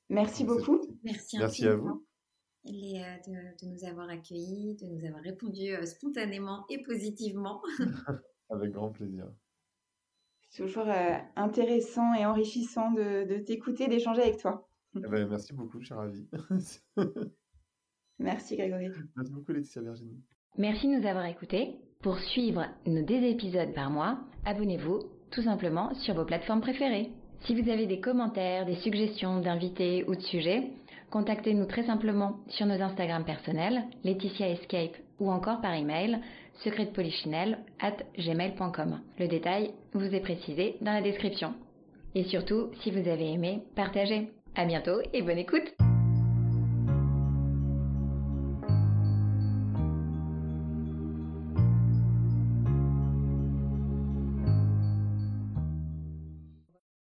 Merci 0.09 0.45
beaucoup. 0.45 0.81
Merci, 1.03 1.39
Merci 1.39 1.67
à 1.67 1.77
vous. 1.77 2.07
Euh, 2.69 3.63
de, 3.63 3.67
nous 3.67 3.85
avoir 3.85 4.09
accueillis, 4.09 4.77
de 4.77 4.87
nous 4.87 5.07
avoir 5.07 5.23
répondu 5.23 5.71
euh, 5.71 5.85
spontanément 5.85 6.65
et 6.69 6.83
positivement. 6.83 7.63
Avec 8.51 8.73
grand 8.73 8.91
plaisir. 8.91 9.27
C'est 10.51 10.65
toujours 10.65 10.89
euh, 10.89 11.17
intéressant 11.37 12.15
et 12.15 12.27
enrichissant 12.27 12.91
de, 12.93 13.39
t'écouter, 13.39 13.89
d'échanger 13.89 14.23
avec 14.23 14.39
toi. 14.39 14.69
Eh 14.97 15.01
ben, 15.01 15.29
merci 15.29 15.53
beaucoup, 15.53 15.81
je 15.81 15.87
suis 15.87 15.95
ravi. 15.95 16.27
merci 18.19 18.57
Grégory. 18.57 18.89
Merci 19.17 19.33
beaucoup 19.33 19.53
Laetitia 19.53 19.83
Virginie. 19.83 20.23
Merci 20.59 20.89
de 20.89 20.99
nous 20.99 21.07
avoir 21.07 21.27
écoutés. 21.27 21.77
Pour 22.03 22.19
suivre 22.19 22.65
nos 22.87 23.03
deux 23.03 23.23
épisodes 23.23 23.75
par 23.75 23.91
mois, 23.91 24.19
abonnez-vous 24.45 25.01
tout 25.31 25.43
simplement 25.43 25.95
sur 25.95 26.15
vos 26.15 26.25
plateformes 26.25 26.61
préférées. 26.61 27.11
Si 27.45 27.61
vous 27.61 27.69
avez 27.69 27.87
des 27.87 28.01
commentaires, 28.01 28.65
des 28.65 28.77
suggestions 28.77 29.41
d'invités 29.41 30.05
ou 30.09 30.15
de 30.15 30.23
sujets, 30.23 30.73
contactez-nous 31.11 31.67
très 31.67 31.85
simplement 31.85 32.37
sur 32.49 32.67
nos 32.67 32.81
Instagram 32.81 33.25
personnels, 33.25 33.83
Laetitia 34.05 34.49
Escape 34.49 34.97
ou 35.19 35.31
encore 35.31 35.61
par 35.61 35.75
email 35.75 36.19
secretpolichinelle 36.65 37.59
at 37.81 37.97
gmail.com. 38.19 39.01
Le 39.19 39.29
détail 39.29 39.73
vous 39.93 40.15
est 40.15 40.21
précisé 40.21 40.77
dans 40.81 40.93
la 40.93 41.03
description. 41.03 41.55
Et 42.15 42.25
surtout, 42.25 42.71
si 42.83 42.91
vous 42.91 43.09
avez 43.09 43.33
aimé, 43.33 43.63
partagez. 43.75 44.31
À 44.55 44.65
bientôt 44.65 45.01
et 45.13 45.23
bonne 45.23 45.39
écoute! 45.39 45.86